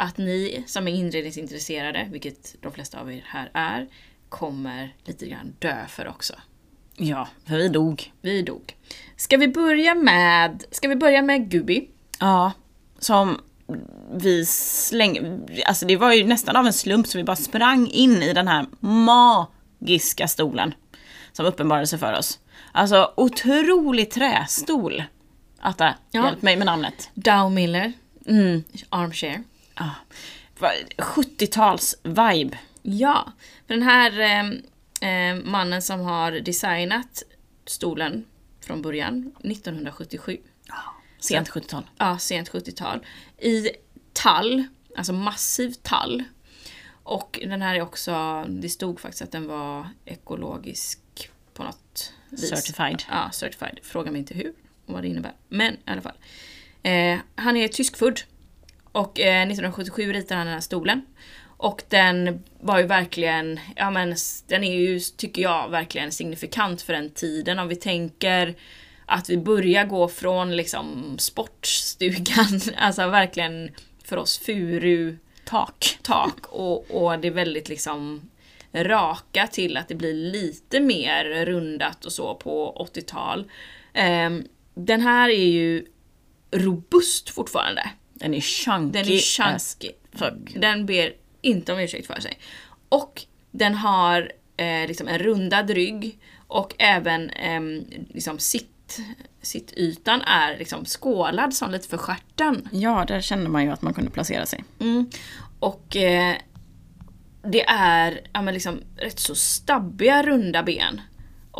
att 0.00 0.18
ni 0.18 0.64
som 0.66 0.88
är 0.88 0.92
inredningsintresserade, 0.92 2.08
vilket 2.10 2.54
de 2.62 2.72
flesta 2.72 3.00
av 3.00 3.12
er 3.12 3.24
här 3.26 3.50
är, 3.54 3.88
kommer 4.28 4.94
lite 5.04 5.26
grann 5.26 5.54
dö 5.58 5.86
för 5.88 6.08
också. 6.08 6.34
Ja, 6.96 7.28
för 7.46 7.56
vi 7.56 7.68
dog. 7.68 8.12
Vi 8.22 8.42
dog. 8.42 8.76
Ska 9.16 9.36
vi 9.36 9.48
börja 9.48 9.94
med, 9.94 10.64
ska 10.70 10.88
vi 10.88 10.96
börja 10.96 11.22
med 11.22 11.50
Gubi? 11.50 11.88
Ja, 12.20 12.52
som 12.98 13.40
vi 14.14 14.46
slängde, 14.46 15.40
alltså 15.66 15.86
det 15.86 15.96
var 15.96 16.12
ju 16.12 16.24
nästan 16.26 16.56
av 16.56 16.66
en 16.66 16.72
slump 16.72 17.06
så 17.06 17.18
vi 17.18 17.24
bara 17.24 17.36
sprang 17.36 17.86
in 17.88 18.22
i 18.22 18.32
den 18.32 18.48
här 18.48 18.66
magiska 18.80 20.28
stolen. 20.28 20.74
Som 21.32 21.46
uppenbarade 21.46 21.86
sig 21.86 21.98
för 21.98 22.18
oss. 22.18 22.38
Alltså 22.72 23.12
otrolig 23.16 24.10
trästol. 24.10 25.02
Atta, 25.60 25.94
Ja. 26.10 26.24
hjälp 26.24 26.42
mig 26.42 26.56
med 26.56 26.66
namnet. 26.66 27.10
Dow 27.14 27.50
Miller, 27.50 27.92
Mm. 28.26 28.64
Armchair. 28.88 29.42
Ja. 29.80 29.90
Va- 30.58 30.72
70-tals 30.98 31.94
vibe. 32.02 32.58
Ja, 32.82 33.32
för 33.66 33.74
den 33.74 33.82
här 33.82 34.20
eh, 34.20 35.30
eh, 35.30 35.36
mannen 35.44 35.82
som 35.82 36.00
har 36.00 36.32
designat 36.32 37.22
stolen 37.66 38.24
från 38.60 38.82
början, 38.82 39.32
1977. 39.44 40.38
Sent 41.18 41.48
70-tal. 41.50 41.82
ja, 41.98 42.18
sent 42.18 42.50
70-tal. 42.50 43.06
I 43.38 43.68
tall, 44.12 44.64
alltså 44.96 45.12
massiv 45.12 45.72
tall. 45.82 46.24
Och 47.02 47.38
den 47.42 47.62
här 47.62 47.74
är 47.74 47.80
också, 47.82 48.44
det 48.48 48.68
stod 48.68 49.00
faktiskt 49.00 49.22
att 49.22 49.32
den 49.32 49.46
var 49.46 49.88
ekologisk 50.04 50.98
på 51.54 51.62
något 51.62 52.12
vis. 52.30 52.48
Certified. 52.48 53.02
Ja, 53.10 53.30
certified. 53.32 53.78
Fråga 53.82 54.10
mig 54.10 54.18
inte 54.18 54.34
hur 54.34 54.52
och 54.86 54.94
vad 54.94 55.02
det 55.02 55.08
innebär. 55.08 55.32
Men 55.48 55.74
i 55.74 55.78
alla 55.84 56.00
fall. 56.02 56.16
Eh, 56.82 57.18
han 57.34 57.56
är 57.56 57.68
tyskfödd. 57.68 58.20
Och 58.92 59.20
eh, 59.20 59.42
1977 59.42 60.12
ritade 60.12 60.38
han 60.38 60.46
den 60.46 60.54
här 60.54 60.60
stolen. 60.60 61.02
Och 61.56 61.82
den 61.88 62.44
var 62.60 62.78
ju 62.78 62.86
verkligen, 62.86 63.60
ja 63.76 63.90
men 63.90 64.16
den 64.46 64.64
är 64.64 64.80
ju, 64.80 65.00
tycker 65.00 65.42
jag, 65.42 65.68
verkligen 65.68 66.12
signifikant 66.12 66.82
för 66.82 66.92
den 66.92 67.10
tiden. 67.10 67.58
Om 67.58 67.68
vi 67.68 67.76
tänker 67.76 68.54
att 69.06 69.30
vi 69.30 69.38
börjar 69.38 69.84
gå 69.84 70.08
från 70.08 70.56
liksom 70.56 71.16
sportstugan, 71.18 72.60
alltså 72.76 73.08
verkligen 73.08 73.70
för 74.04 74.16
oss 74.16 74.38
furu 74.38 75.16
tak, 75.44 75.98
tak 76.02 76.46
och, 76.46 76.90
och 76.90 77.18
det 77.18 77.28
är 77.28 77.32
väldigt 77.32 77.68
liksom 77.68 78.30
raka 78.72 79.46
till 79.46 79.76
att 79.76 79.88
det 79.88 79.94
blir 79.94 80.14
lite 80.14 80.80
mer 80.80 81.44
rundat 81.46 82.04
och 82.04 82.12
så 82.12 82.34
på 82.34 82.86
80-tal. 82.94 83.50
Um, 84.26 84.44
den 84.74 85.00
här 85.00 85.28
är 85.28 85.46
ju 85.46 85.86
robust 86.50 87.30
fortfarande. 87.30 87.90
Den 88.20 88.34
är 88.34 88.40
chunky. 88.40 88.92
Den 88.92 89.12
är 89.12 89.18
chunky. 89.18 89.92
Den 90.54 90.86
ber 90.86 91.12
inte 91.40 91.72
om 91.72 91.78
ursäkt 91.78 92.06
för 92.06 92.20
sig. 92.20 92.38
Och 92.88 93.22
den 93.50 93.74
har 93.74 94.32
eh, 94.56 94.88
liksom 94.88 95.08
en 95.08 95.18
rundad 95.18 95.70
rygg 95.70 96.18
och 96.46 96.74
även 96.78 97.30
eh, 97.30 97.60
liksom 98.08 98.38
sitt, 98.38 99.00
sittytan 99.42 100.22
är 100.22 100.58
liksom 100.58 100.84
skålad 100.84 101.54
som 101.54 101.70
lite 101.70 101.88
för 101.88 101.96
stjärten. 101.96 102.68
Ja, 102.72 103.04
där 103.08 103.20
kände 103.20 103.48
man 103.50 103.64
ju 103.64 103.70
att 103.70 103.82
man 103.82 103.94
kunde 103.94 104.10
placera 104.10 104.46
sig. 104.46 104.64
Mm. 104.80 105.10
Och 105.60 105.96
eh, 105.96 106.36
det 107.42 107.64
är 107.68 108.20
ja, 108.32 108.42
men 108.42 108.54
liksom 108.54 108.80
rätt 108.96 109.18
så 109.18 109.34
stabbiga 109.34 110.22
runda 110.22 110.62
ben. 110.62 111.00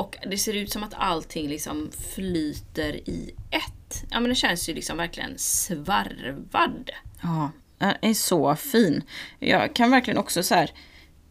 Och 0.00 0.16
det 0.30 0.38
ser 0.38 0.56
ut 0.56 0.72
som 0.72 0.82
att 0.82 0.94
allting 0.96 1.48
liksom 1.48 1.90
flyter 2.14 3.08
i 3.08 3.34
ett. 3.50 4.04
Ja 4.10 4.20
men 4.20 4.28
det 4.28 4.34
känns 4.34 4.68
ju 4.68 4.74
liksom 4.74 4.96
verkligen 4.96 5.38
svarvad. 5.38 6.90
Ja, 7.22 7.50
den 7.78 7.94
är 8.00 8.14
så 8.14 8.56
fin. 8.56 9.02
Jag 9.38 9.74
kan 9.74 9.90
verkligen 9.90 10.18
också 10.18 10.42
så 10.42 10.54
här. 10.54 10.70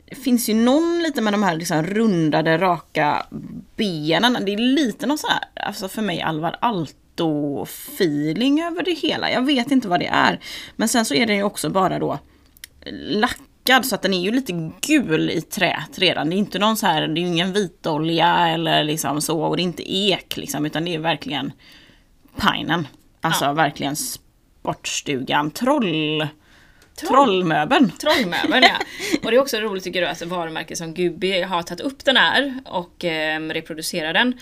Det 0.06 0.16
finns 0.16 0.50
ju 0.50 0.54
någon 0.54 1.04
lite 1.04 1.22
med 1.22 1.34
de 1.34 1.44
här 1.44 1.56
liksom 1.56 1.84
rundade, 1.84 2.58
raka 2.58 3.26
benen. 3.76 4.38
Det 4.46 4.54
är 4.54 4.58
lite 4.58 5.08
någon 5.08 5.18
så 5.18 5.28
här, 5.28 5.40
alltså 5.56 5.90
för 5.90 6.02
mig 6.02 6.22
Alvar 6.22 6.58
Aalto-feeling 6.62 8.68
över 8.68 8.84
det 8.84 8.94
hela. 8.94 9.32
Jag 9.32 9.46
vet 9.46 9.72
inte 9.72 9.88
vad 9.88 10.00
det 10.00 10.08
är. 10.08 10.40
Men 10.76 10.90
sen 10.90 11.06
så 11.06 11.14
är 11.14 11.26
det 11.26 11.36
ju 11.36 11.44
också 11.44 11.70
bara 11.70 12.00
då 12.00 12.20
lackad 13.70 13.86
så 13.86 13.96
att 13.96 14.02
den 14.02 14.14
är 14.14 14.22
ju 14.22 14.32
lite 14.32 14.72
gul 14.82 15.30
i 15.30 15.42
träet 15.42 16.00
redan. 16.00 16.30
Det 16.30 16.36
är 16.36 16.38
inte 16.38 16.60
någon 16.60 16.78
så 16.78 16.88
här, 16.88 17.08
det 17.08 17.22
är 17.22 17.24
ingen 17.24 17.54
vitolja 17.54 18.48
eller 18.48 18.84
liksom 18.84 19.22
så 19.22 19.42
och 19.42 19.58
det 19.58 19.62
är 19.62 19.64
inte 19.64 19.94
ek 19.94 20.38
liksom 20.38 20.66
utan 20.66 20.86
det 20.86 20.96
är 20.96 21.00
verkligen 21.00 21.52
pinen. 22.42 22.88
Alltså 23.22 23.46
ja. 23.46 23.54
verkligen 23.54 23.96
sportstugan, 23.96 25.52
troll 25.52 26.28
Trollmöbeln. 27.08 27.92
Trollmöbeln 27.92 28.64
ja. 28.64 28.80
Och 29.24 29.32
det 29.32 29.38
är 29.38 29.42
också 29.42 29.58
roligt 29.58 29.84
tycker 29.84 30.02
du 30.02 30.08
att 30.08 30.22
varumärket 30.22 30.78
som 30.78 30.94
Gubi 30.94 31.42
har 31.42 31.64
tagit 31.64 31.82
upp 31.82 32.06
den 32.06 32.18
här 32.18 32.60
och 32.66 33.06
eh, 33.06 33.40
reproducerar 33.40 34.14
den. 34.14 34.34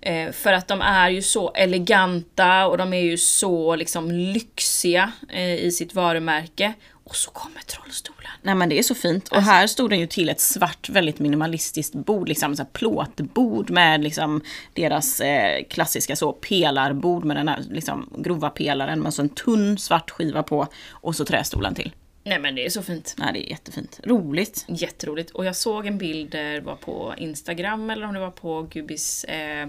Eh, 0.00 0.32
för 0.32 0.52
att 0.52 0.68
de 0.68 0.80
är 0.80 1.10
ju 1.10 1.22
så 1.22 1.52
eleganta 1.52 2.66
och 2.66 2.78
de 2.78 2.92
är 2.92 3.02
ju 3.02 3.18
så 3.18 3.76
liksom 3.76 4.10
lyxiga 4.10 5.12
eh, 5.28 5.54
i 5.54 5.72
sitt 5.72 5.94
varumärke. 5.94 6.72
Och 7.12 7.16
så 7.16 7.30
kommer 7.30 7.60
trollstolen. 7.60 8.30
Nej 8.42 8.54
men 8.54 8.68
det 8.68 8.78
är 8.78 8.82
så 8.82 8.94
fint. 8.94 9.28
Och 9.28 9.36
alltså. 9.36 9.50
här 9.50 9.66
stod 9.66 9.90
den 9.90 10.00
ju 10.00 10.06
till 10.06 10.28
ett 10.28 10.40
svart 10.40 10.88
väldigt 10.88 11.18
minimalistiskt 11.18 11.94
bord, 11.94 12.28
liksom 12.28 12.56
så 12.56 12.64
plåtbord 12.64 13.70
med 13.70 14.02
liksom 14.02 14.40
deras 14.72 15.20
eh, 15.20 15.64
klassiska 15.64 16.16
så 16.16 16.32
pelarbord 16.32 17.24
med 17.24 17.36
den 17.36 17.48
här 17.48 17.64
liksom 17.70 18.10
grova 18.18 18.50
pelaren 18.50 19.00
med 19.00 19.14
så 19.14 19.22
en 19.22 19.28
tunn 19.28 19.78
svart 19.78 20.10
skiva 20.10 20.42
på 20.42 20.68
och 20.90 21.16
så 21.16 21.24
trästolen 21.24 21.74
till. 21.74 21.92
Nej 22.24 22.38
men 22.38 22.54
det 22.54 22.66
är 22.66 22.70
så 22.70 22.82
fint. 22.82 23.14
Nej 23.18 23.32
det 23.32 23.46
är 23.46 23.50
jättefint. 23.50 24.00
Roligt. 24.04 24.64
Jätteroligt. 24.68 25.30
Och 25.30 25.44
jag 25.44 25.56
såg 25.56 25.86
en 25.86 25.98
bild, 25.98 26.30
det 26.30 26.60
var 26.60 26.76
på 26.76 27.14
Instagram 27.18 27.90
eller 27.90 28.06
om 28.06 28.14
det 28.14 28.20
var 28.20 28.30
på 28.30 28.62
Gubis 28.62 29.24
eh, 29.24 29.68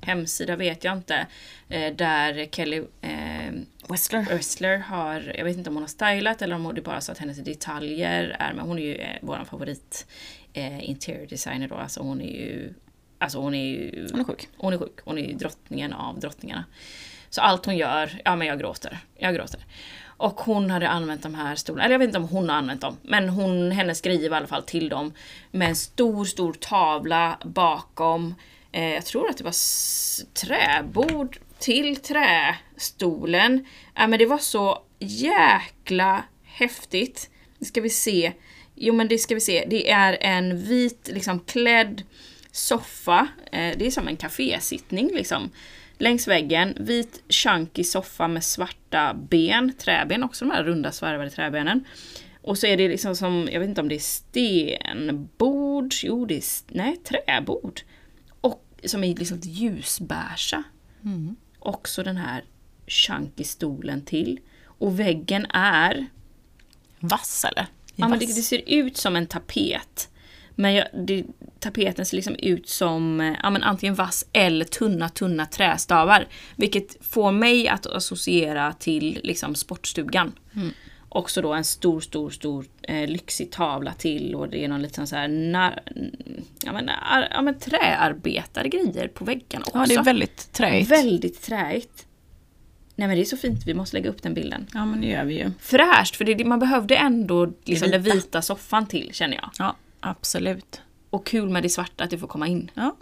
hemsida 0.00 0.56
vet 0.56 0.84
jag 0.84 0.96
inte. 0.96 1.26
Eh, 1.68 1.94
där 1.94 2.46
Kelly 2.50 2.82
eh, 3.00 3.52
Westler. 3.90 4.22
Westler 4.22 4.78
har, 4.78 5.32
jag 5.36 5.44
vet 5.44 5.56
inte 5.56 5.70
om 5.70 5.76
hon 5.76 5.82
har 5.82 5.88
stylat 5.88 6.42
eller 6.42 6.54
om 6.54 6.74
det 6.74 6.80
är 6.80 6.82
bara 6.82 7.00
så 7.00 7.12
att 7.12 7.18
hennes 7.18 7.38
detaljer 7.38 8.36
är 8.38 8.52
med. 8.52 8.64
Hon 8.64 8.78
är 8.78 8.82
ju 8.82 8.94
eh, 8.94 9.16
vår 9.22 9.44
favorit 9.44 10.06
eh, 10.52 10.90
interior 10.90 11.26
designer 11.26 11.68
då. 11.68 11.74
Alltså 11.74 12.00
hon 12.00 12.20
är 12.20 12.32
ju 12.32 12.74
Alltså 13.22 13.38
hon 13.38 13.54
är 13.54 13.64
ju... 13.64 14.08
Hon 14.10 14.20
är 14.20 14.24
sjuk. 14.24 14.48
Hon 14.56 14.72
är 14.72 14.78
sjuk. 14.78 14.98
Hon 15.04 15.18
är 15.18 15.22
ju 15.22 15.32
drottningen 15.34 15.92
av 15.92 16.20
drottningarna. 16.20 16.64
Så 17.30 17.40
allt 17.40 17.66
hon 17.66 17.76
gör, 17.76 18.20
ja 18.24 18.36
men 18.36 18.46
jag 18.46 18.58
gråter. 18.58 18.98
Jag 19.18 19.34
gråter. 19.34 19.60
Och 20.04 20.40
hon 20.40 20.70
hade 20.70 20.88
använt 20.88 21.22
de 21.22 21.34
här 21.34 21.54
stolarna, 21.54 21.84
eller 21.84 21.94
jag 21.94 21.98
vet 21.98 22.06
inte 22.06 22.18
om 22.18 22.28
hon 22.28 22.48
har 22.48 22.56
använt 22.56 22.80
dem, 22.80 22.96
men 23.02 23.28
hon, 23.28 23.70
hennes 23.70 24.00
grejer 24.00 24.30
var 24.30 24.36
i 24.36 24.38
alla 24.38 24.46
fall 24.46 24.62
till 24.62 24.88
dem. 24.88 25.12
Med 25.50 25.68
en 25.68 25.76
stor, 25.76 26.24
stor 26.24 26.52
tavla 26.52 27.38
bakom. 27.44 28.34
Eh, 28.72 28.94
jag 28.94 29.04
tror 29.04 29.30
att 29.30 29.38
det 29.38 29.44
var 29.44 29.54
träbord 30.34 31.38
till 31.60 31.96
trästolen. 31.96 33.64
Ja 33.94 34.06
men 34.06 34.18
det 34.18 34.26
var 34.26 34.38
så 34.38 34.82
jäkla 34.98 36.24
häftigt. 36.44 37.30
Nu 37.58 37.66
ska 37.66 37.80
vi 37.80 37.90
se. 37.90 38.32
Jo 38.74 38.94
men 38.94 39.08
det 39.08 39.18
ska 39.18 39.34
vi 39.34 39.40
se. 39.40 39.66
Det 39.70 39.90
är 39.90 40.18
en 40.20 40.62
vit 40.62 41.10
liksom 41.12 41.40
klädd 41.40 42.02
soffa. 42.52 43.28
Eh, 43.52 43.78
det 43.78 43.86
är 43.86 43.90
som 43.90 44.08
en 44.08 44.16
kafésittning 44.16 45.14
liksom 45.14 45.50
längs 45.98 46.28
väggen, 46.28 46.76
vit 46.80 47.22
chunky 47.28 47.84
soffa 47.84 48.28
med 48.28 48.44
svarta 48.44 49.14
ben, 49.14 49.72
träben 49.78 50.22
också, 50.22 50.44
de 50.44 50.50
här 50.50 50.64
runda 50.64 50.92
svarvade 50.92 51.30
träbenen. 51.30 51.84
Och 52.42 52.58
så 52.58 52.66
är 52.66 52.76
det 52.76 52.88
liksom 52.88 53.16
som, 53.16 53.48
jag 53.52 53.60
vet 53.60 53.68
inte 53.68 53.80
om 53.80 53.88
det 53.88 53.94
är 53.94 53.98
stenbord, 53.98 55.94
jo 56.02 56.26
det 56.26 56.36
är, 56.36 56.44
nej 56.68 56.96
träbord. 56.96 57.80
Och 58.40 58.64
som 58.84 59.04
är 59.04 59.14
liksom 59.14 59.38
ljusbärsa. 59.42 60.62
Mm. 61.04 61.36
Också 61.60 62.02
den 62.02 62.16
här 62.16 62.44
chunky 62.86 63.44
stolen 63.44 64.04
till. 64.04 64.40
Och 64.64 65.00
väggen 65.00 65.46
är... 65.50 66.06
Vass 67.00 67.44
eller? 67.44 67.66
Ja, 67.94 68.08
men 68.08 68.18
det, 68.18 68.26
det, 68.26 68.32
ser 68.32 68.62
ut 68.66 68.96
som 68.96 69.16
en 69.16 69.26
tapet. 69.26 70.08
Men 70.54 70.74
jag, 70.74 70.86
det, 71.06 71.24
tapeten 71.58 72.06
ser 72.06 72.16
liksom 72.16 72.34
ut 72.34 72.68
som 72.68 73.20
eh, 73.20 73.34
ja, 73.42 73.50
men 73.50 73.62
antingen 73.62 73.94
vass 73.94 74.26
eller 74.32 74.64
tunna, 74.64 75.08
tunna 75.08 75.46
trästavar. 75.46 76.28
Vilket 76.56 77.06
får 77.06 77.32
mig 77.32 77.68
att 77.68 77.86
associera 77.86 78.72
till 78.72 79.20
liksom 79.22 79.54
sportstugan. 79.54 80.32
Mm. 80.54 80.70
Också 81.12 81.42
då 81.42 81.52
en 81.52 81.64
stor, 81.64 82.00
stor, 82.00 82.30
stor 82.30 82.64
eh, 82.82 83.08
lyxig 83.08 83.50
tavla 83.50 83.92
till 83.92 84.34
och 84.34 84.48
det 84.48 84.64
är 84.64 84.68
någon 84.68 84.82
liten 84.82 85.06
så 85.06 85.16
här 85.16 85.28
nar, 85.28 85.80
ja, 86.64 86.72
men, 86.72 86.88
ar, 86.88 87.28
ja, 87.30 87.42
men 87.42 87.58
träarbetade 87.58 88.68
grejer 88.68 89.08
på 89.08 89.24
väggen 89.24 89.62
också. 89.62 89.78
Ja, 89.78 89.86
det 89.86 89.94
är 89.94 90.02
väldigt 90.02 90.52
träigt. 90.52 90.90
Väldigt 90.90 91.42
träigt. 91.42 92.06
Nej 92.94 93.08
men 93.08 93.16
det 93.16 93.22
är 93.22 93.24
så 93.24 93.36
fint, 93.36 93.66
vi 93.66 93.74
måste 93.74 93.96
lägga 93.96 94.10
upp 94.10 94.22
den 94.22 94.34
bilden. 94.34 94.66
Ja 94.74 94.86
men 94.86 95.00
det 95.00 95.06
gör 95.06 95.24
vi 95.24 95.38
ju. 95.38 95.50
Fräscht, 95.60 96.16
för 96.16 96.24
det, 96.24 96.44
man 96.44 96.58
behövde 96.58 96.96
ändå 96.96 97.52
liksom 97.64 97.90
den 97.90 98.02
vita 98.02 98.42
soffan 98.42 98.86
till 98.86 99.10
känner 99.12 99.36
jag. 99.36 99.50
Ja. 99.58 99.76
Absolut. 100.00 100.80
Och 101.10 101.26
kul 101.26 101.48
med 101.48 101.62
det 101.62 101.68
svarta, 101.68 102.04
att 102.04 102.10
det 102.10 102.18
får 102.18 102.26
komma 102.26 102.46
in. 102.46 102.70
Ja. 102.74 102.96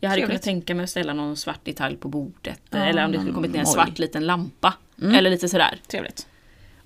Jag 0.00 0.10
hade 0.10 0.22
kunnat 0.22 0.42
tänka 0.42 0.74
mig 0.74 0.84
att 0.84 0.90
ställa 0.90 1.12
någon 1.12 1.36
svart 1.36 1.64
detalj 1.64 1.96
på 1.96 2.08
bordet. 2.08 2.60
Ja, 2.70 2.78
eller 2.78 3.04
om 3.04 3.12
det 3.12 3.18
skulle 3.18 3.34
kommit 3.34 3.52
ner 3.52 3.60
en 3.60 3.66
svart 3.66 3.98
liten 3.98 4.26
lampa. 4.26 4.74
Mm. 5.02 5.14
Eller 5.14 5.30
lite 5.30 5.48
sådär. 5.48 5.80
Trevligt. 5.86 6.26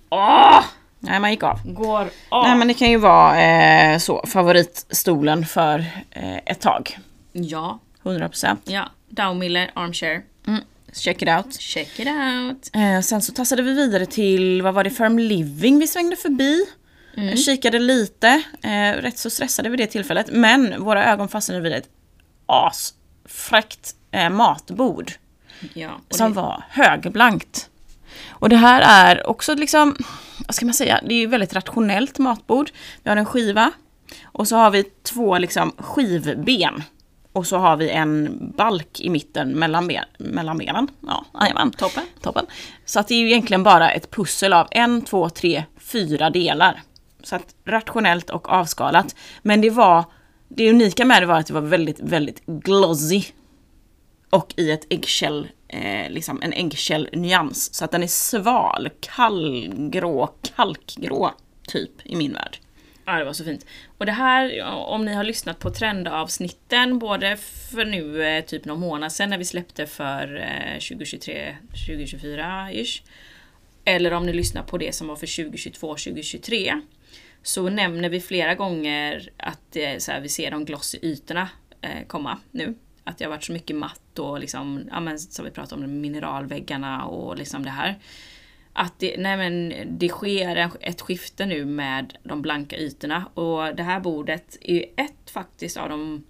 Åh! 0.08 0.64
Nej, 1.00 1.20
man 1.20 1.30
gick 1.30 1.42
av. 1.42 1.60
Går 1.64 2.10
av. 2.28 2.48
Nej, 2.48 2.56
men 2.56 2.68
det 2.68 2.74
kan 2.74 2.90
ju 2.90 2.96
vara 2.96 3.40
eh, 3.40 3.98
så, 3.98 4.26
favoritstolen 4.26 5.46
för 5.46 5.78
eh, 6.10 6.36
ett 6.36 6.60
tag. 6.60 6.98
Ja. 7.32 7.78
100%. 8.02 8.56
Ja. 8.64 8.88
Daumiller 9.08 9.70
Armchair. 9.74 10.22
Mm. 10.46 10.60
Check 10.92 11.22
it 11.22 11.28
out. 11.28 11.60
Check 11.60 12.00
it 12.00 12.08
out. 12.08 12.70
Eh, 12.72 13.00
sen 13.00 13.22
så 13.22 13.32
tassade 13.32 13.62
vi 13.62 13.72
vidare 13.72 14.06
till, 14.06 14.62
vad 14.62 14.74
var 14.74 14.84
det, 14.84 14.90
Firm 14.90 15.18
Living 15.18 15.78
vi 15.78 15.86
svängde 15.86 16.16
förbi. 16.16 16.64
Mm. 17.16 17.36
Kikade 17.36 17.78
lite, 17.78 18.42
eh, 18.62 18.92
rätt 19.02 19.18
så 19.18 19.30
stressade 19.30 19.68
vid 19.68 19.78
det 19.78 19.86
tillfället. 19.86 20.26
Men 20.30 20.84
våra 20.84 21.04
ögon 21.04 21.28
fastnade 21.28 21.60
vid 21.60 21.72
ett 21.72 21.88
asfräckt 22.46 23.94
eh, 24.10 24.30
matbord. 24.30 25.12
Ja, 25.74 26.00
som 26.10 26.30
det... 26.30 26.36
var 26.36 26.64
högblankt. 26.68 27.70
Och 28.28 28.48
det 28.48 28.56
här 28.56 28.80
är 28.80 29.26
också 29.26 29.54
liksom, 29.54 29.96
vad 30.46 30.54
ska 30.54 30.66
man 30.66 30.74
säga, 30.74 31.00
det 31.06 31.14
är 31.14 31.18
ju 31.18 31.26
väldigt 31.26 31.54
rationellt 31.54 32.18
matbord. 32.18 32.70
Vi 33.02 33.10
har 33.10 33.16
en 33.16 33.26
skiva 33.26 33.72
och 34.24 34.48
så 34.48 34.56
har 34.56 34.70
vi 34.70 34.84
två 34.84 35.38
liksom 35.38 35.72
skivben. 35.78 36.82
Och 37.32 37.46
så 37.46 37.56
har 37.58 37.76
vi 37.76 37.90
en 37.90 38.38
balk 38.56 39.00
i 39.00 39.10
mitten 39.10 39.50
mellan, 39.50 39.88
ben, 39.88 40.04
mellan 40.18 40.58
benen. 40.58 40.88
Ja, 41.06 41.24
jajamän. 41.40 41.70
Toppen. 41.70 42.04
Toppen. 42.22 42.46
Så 42.84 43.00
att 43.00 43.08
det 43.08 43.14
är 43.14 43.18
ju 43.18 43.26
egentligen 43.26 43.62
bara 43.62 43.90
ett 43.90 44.10
pussel 44.10 44.52
av 44.52 44.68
en, 44.70 45.02
två, 45.02 45.28
tre, 45.28 45.64
fyra 45.78 46.30
delar. 46.30 46.82
Så 47.22 47.36
att 47.36 47.54
rationellt 47.64 48.30
och 48.30 48.48
avskalat. 48.48 49.14
Men 49.42 49.60
det 49.60 49.70
var, 49.70 50.04
det 50.48 50.70
unika 50.70 51.04
med 51.04 51.22
det 51.22 51.26
var 51.26 51.38
att 51.38 51.46
det 51.46 51.54
var 51.54 51.60
väldigt, 51.60 52.00
väldigt 52.00 52.46
glossy. 52.46 53.24
Och 54.30 54.54
i 54.56 54.70
ett 54.70 54.86
äggshell, 54.90 55.48
eh, 55.68 56.10
liksom 56.10 56.42
en 56.42 56.52
äggshell-nyans. 56.52 57.74
Så 57.74 57.84
att 57.84 57.90
den 57.90 58.02
är 58.02 58.06
sval, 58.06 58.90
kallgrå, 59.00 60.34
kalkgrå 60.56 61.34
typ 61.68 61.92
i 62.04 62.16
min 62.16 62.32
värld. 62.32 62.58
Ja, 63.08 63.18
det 63.18 63.24
var 63.24 63.32
så 63.32 63.44
fint. 63.44 63.66
Och 63.98 64.06
det 64.06 64.12
här, 64.12 64.62
om 64.64 65.04
ni 65.04 65.14
har 65.14 65.24
lyssnat 65.24 65.58
på 65.58 65.70
trendavsnitten, 65.70 66.98
både 66.98 67.36
för 67.70 67.84
nu 67.84 68.24
eh, 68.24 68.44
typ 68.44 68.64
någon 68.64 68.80
månad 68.80 69.12
sedan 69.12 69.30
när 69.30 69.38
vi 69.38 69.44
släppte 69.44 69.86
för 69.86 70.36
eh, 70.36 70.72
2023, 70.74 71.56
2024-ish. 71.88 73.02
Eller 73.84 74.12
om 74.12 74.26
ni 74.26 74.32
lyssnar 74.32 74.62
på 74.62 74.78
det 74.78 74.94
som 74.94 75.06
var 75.06 75.16
för 75.16 75.44
2022, 75.44 75.88
2023. 75.88 76.80
Så 77.42 77.68
nämner 77.68 78.08
vi 78.08 78.20
flera 78.20 78.54
gånger 78.54 79.30
att 79.36 79.76
eh, 79.76 79.98
så 79.98 80.12
här, 80.12 80.20
vi 80.20 80.28
ser 80.28 80.50
de 80.50 80.64
glossy 80.64 80.98
ytorna 81.02 81.48
komma 82.06 82.38
nu. 82.50 82.74
Att 83.08 83.18
det 83.18 83.24
har 83.24 83.30
varit 83.30 83.44
så 83.44 83.52
mycket 83.52 83.76
matt 83.76 84.18
och 84.18 84.40
liksom, 84.40 84.88
ja 84.90 85.00
men 85.00 85.18
som 85.18 85.44
vi 85.44 85.50
pratade 85.50 85.84
om, 85.84 86.00
mineralväggarna 86.00 87.04
och 87.04 87.36
liksom 87.36 87.62
det 87.62 87.70
här 87.70 87.98
att 88.72 88.98
det, 88.98 89.16
nej 89.18 89.36
men, 89.36 89.74
det 89.98 90.08
sker 90.08 90.70
ett 90.80 91.00
skifte 91.00 91.46
nu 91.46 91.64
med 91.64 92.18
de 92.22 92.42
blanka 92.42 92.76
ytorna 92.76 93.26
och 93.34 93.76
det 93.76 93.82
här 93.82 94.00
bordet 94.00 94.56
är 94.60 94.84
ett 94.96 95.30
faktiskt 95.30 95.76
av 95.76 95.88
de, 95.88 96.24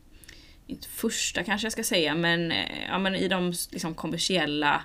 inte 0.67 0.89
första 0.89 1.45
kanske 1.45 1.65
jag 1.65 1.73
ska 1.73 1.83
säga, 1.83 2.15
men, 2.15 2.53
eh, 2.53 2.89
ja, 2.89 2.99
men 2.99 3.15
i 3.15 3.29
de 3.29 3.53
liksom 3.71 3.95
kommersiella 3.95 4.85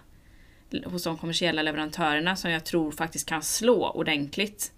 hos 0.86 1.04
de 1.04 1.18
kommersiella 1.18 1.62
leverantörerna 1.62 2.36
som 2.36 2.52
jag 2.52 2.66
tror 2.66 2.92
faktiskt 2.92 3.30
kan 3.30 3.42
slå 3.42 3.90
ordentligt. 3.90 4.72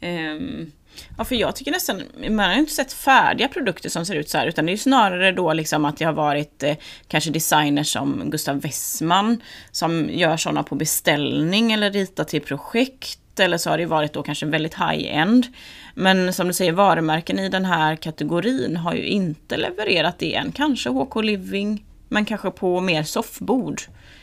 Um, 0.00 0.72
Ja, 1.18 1.24
för 1.24 1.34
jag 1.34 1.56
tycker 1.56 1.70
nästan, 1.70 2.02
man 2.28 2.38
har 2.38 2.52
ju 2.52 2.60
inte 2.60 2.72
sett 2.72 2.92
färdiga 2.92 3.48
produkter 3.48 3.88
som 3.88 4.06
ser 4.06 4.14
ut 4.14 4.28
så 4.28 4.38
här, 4.38 4.46
utan 4.46 4.66
det 4.66 4.70
är 4.70 4.74
ju 4.74 4.78
snarare 4.78 5.32
då 5.32 5.52
liksom 5.52 5.84
att 5.84 5.96
det 5.96 6.04
har 6.04 6.12
varit 6.12 6.62
eh, 6.62 6.76
kanske 7.08 7.30
designers 7.30 7.92
som 7.92 8.30
Gustav 8.30 8.60
Wessman 8.60 9.42
som 9.70 10.10
gör 10.10 10.36
sådana 10.36 10.62
på 10.62 10.74
beställning 10.74 11.72
eller 11.72 11.90
ritar 11.90 12.24
till 12.24 12.40
projekt. 12.40 13.40
Eller 13.40 13.58
så 13.58 13.70
har 13.70 13.78
det 13.78 13.86
varit 13.86 14.12
då 14.12 14.22
kanske 14.22 14.46
väldigt 14.46 14.74
high-end. 14.74 15.46
Men 15.94 16.32
som 16.32 16.46
du 16.46 16.52
säger, 16.52 16.72
varumärken 16.72 17.38
i 17.38 17.48
den 17.48 17.64
här 17.64 17.96
kategorin 17.96 18.76
har 18.76 18.94
ju 18.94 19.06
inte 19.06 19.56
levererat 19.56 20.18
det 20.18 20.34
än. 20.34 20.52
Kanske 20.52 20.90
HK 20.90 21.22
Living, 21.22 21.84
men 22.08 22.24
kanske 22.24 22.50
på 22.50 22.80
mer 22.80 23.02
soffbord. 23.02 23.80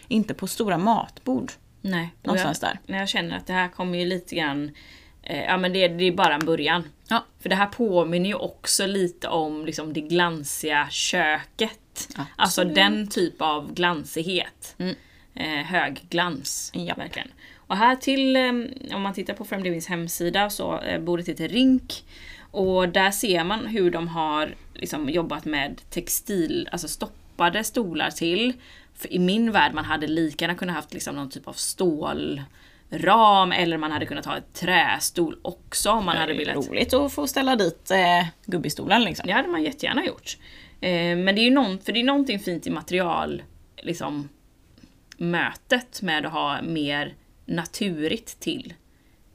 Inte 0.08 0.34
på 0.34 0.48
stora 0.48 0.78
matbord. 0.78 1.52
Nej, 1.82 2.14
Någonstans 2.24 2.60
jag, 2.62 2.72
där. 2.72 2.80
Nej, 2.86 3.00
jag 3.00 3.10
känner 3.10 3.38
att 3.38 3.48
det 3.48 3.54
här 3.54 3.68
kommer 3.68 3.98
ju 3.98 4.06
lite 4.06 4.36
grann 4.36 4.72
Eh, 5.24 5.44
ja 5.44 5.58
men 5.58 5.74
det, 5.74 5.88
det 5.88 6.04
är 6.04 6.12
bara 6.12 6.34
en 6.34 6.46
början. 6.46 6.84
Ja. 7.08 7.26
För 7.40 7.50
det 7.50 7.56
här 7.56 7.66
påminner 7.66 8.30
ju 8.30 8.36
också 8.36 8.86
lite 8.86 9.28
om 9.28 9.66
liksom 9.66 9.94
det 9.94 10.02
glansiga 10.02 10.88
köket. 10.90 11.80
Absolut. 12.08 12.30
Alltså 12.36 12.64
den 12.64 13.08
typ 13.08 13.42
av 13.42 13.74
glansighet. 13.74 14.76
Mm. 14.78 14.96
Eh, 15.36 15.66
hög 15.66 16.06
glans. 16.10 16.72
Japp. 16.74 16.98
Verkligen. 16.98 17.28
Och 17.68 17.78
här 17.78 17.96
till, 17.96 18.36
eh, 18.36 18.96
om 18.96 19.02
man 19.02 19.14
tittar 19.14 19.34
på 19.34 19.46
Frame 19.46 19.64
Livings 19.64 19.88
hemsida 19.88 20.50
så 20.50 20.80
eh, 20.80 21.02
bordet 21.02 21.30
heter 21.30 21.48
Rink. 21.48 22.04
Och 22.52 22.90
där 22.90 23.12
ser 23.12 23.44
man 23.44 23.66
hur 23.66 23.92
de 23.92 24.08
har 24.08 24.56
liksom 24.74 25.10
jobbat 25.10 25.46
med 25.46 25.82
textil, 25.90 26.70
alltså 26.72 26.88
stoppade 26.88 27.64
stolar 27.64 28.12
till. 28.12 28.54
För 28.96 29.14
i 29.14 29.20
min 29.20 29.52
värld 29.52 29.74
man 29.74 29.86
hade 29.86 30.08
lika 30.08 30.46
gärna 30.46 30.58
kunnat 30.58 30.76
haft 30.76 30.94
liksom 30.94 31.16
någon 31.16 31.30
typ 31.30 31.48
av 31.48 31.54
stål 31.54 32.42
ram 32.94 33.52
eller 33.52 33.78
man 33.78 33.92
hade 33.92 34.06
kunnat 34.06 34.26
ha 34.26 34.38
ett 34.38 34.54
trästol 34.54 35.40
också 35.42 35.92
om 35.92 36.06
man 36.06 36.18
hade 36.18 36.34
velat. 36.34 36.56
Roligt 36.56 36.94
att 36.94 37.14
få 37.14 37.28
ställa 37.28 37.56
dit 37.56 37.92
eh, 37.92 38.28
gubbistolen 38.46 39.04
liksom. 39.04 39.28
Det 39.28 39.34
hade 39.34 39.48
man 39.48 39.64
jättegärna 39.64 40.06
gjort. 40.06 40.38
Eh, 40.82 41.18
men 41.18 41.26
det 41.26 41.42
är 41.42 41.44
ju 41.44 41.52
någon, 41.52 41.80
för 41.80 41.94
det 41.94 42.00
är 42.00 42.04
någonting 42.04 42.40
fint 42.40 42.68
i 42.68 42.70
material, 42.70 43.44
liksom 43.78 44.30
mötet 45.18 46.02
med 46.02 46.26
att 46.26 46.34
ha 46.34 46.62
mer 46.62 47.16
naturligt 47.46 48.40
till 48.40 48.74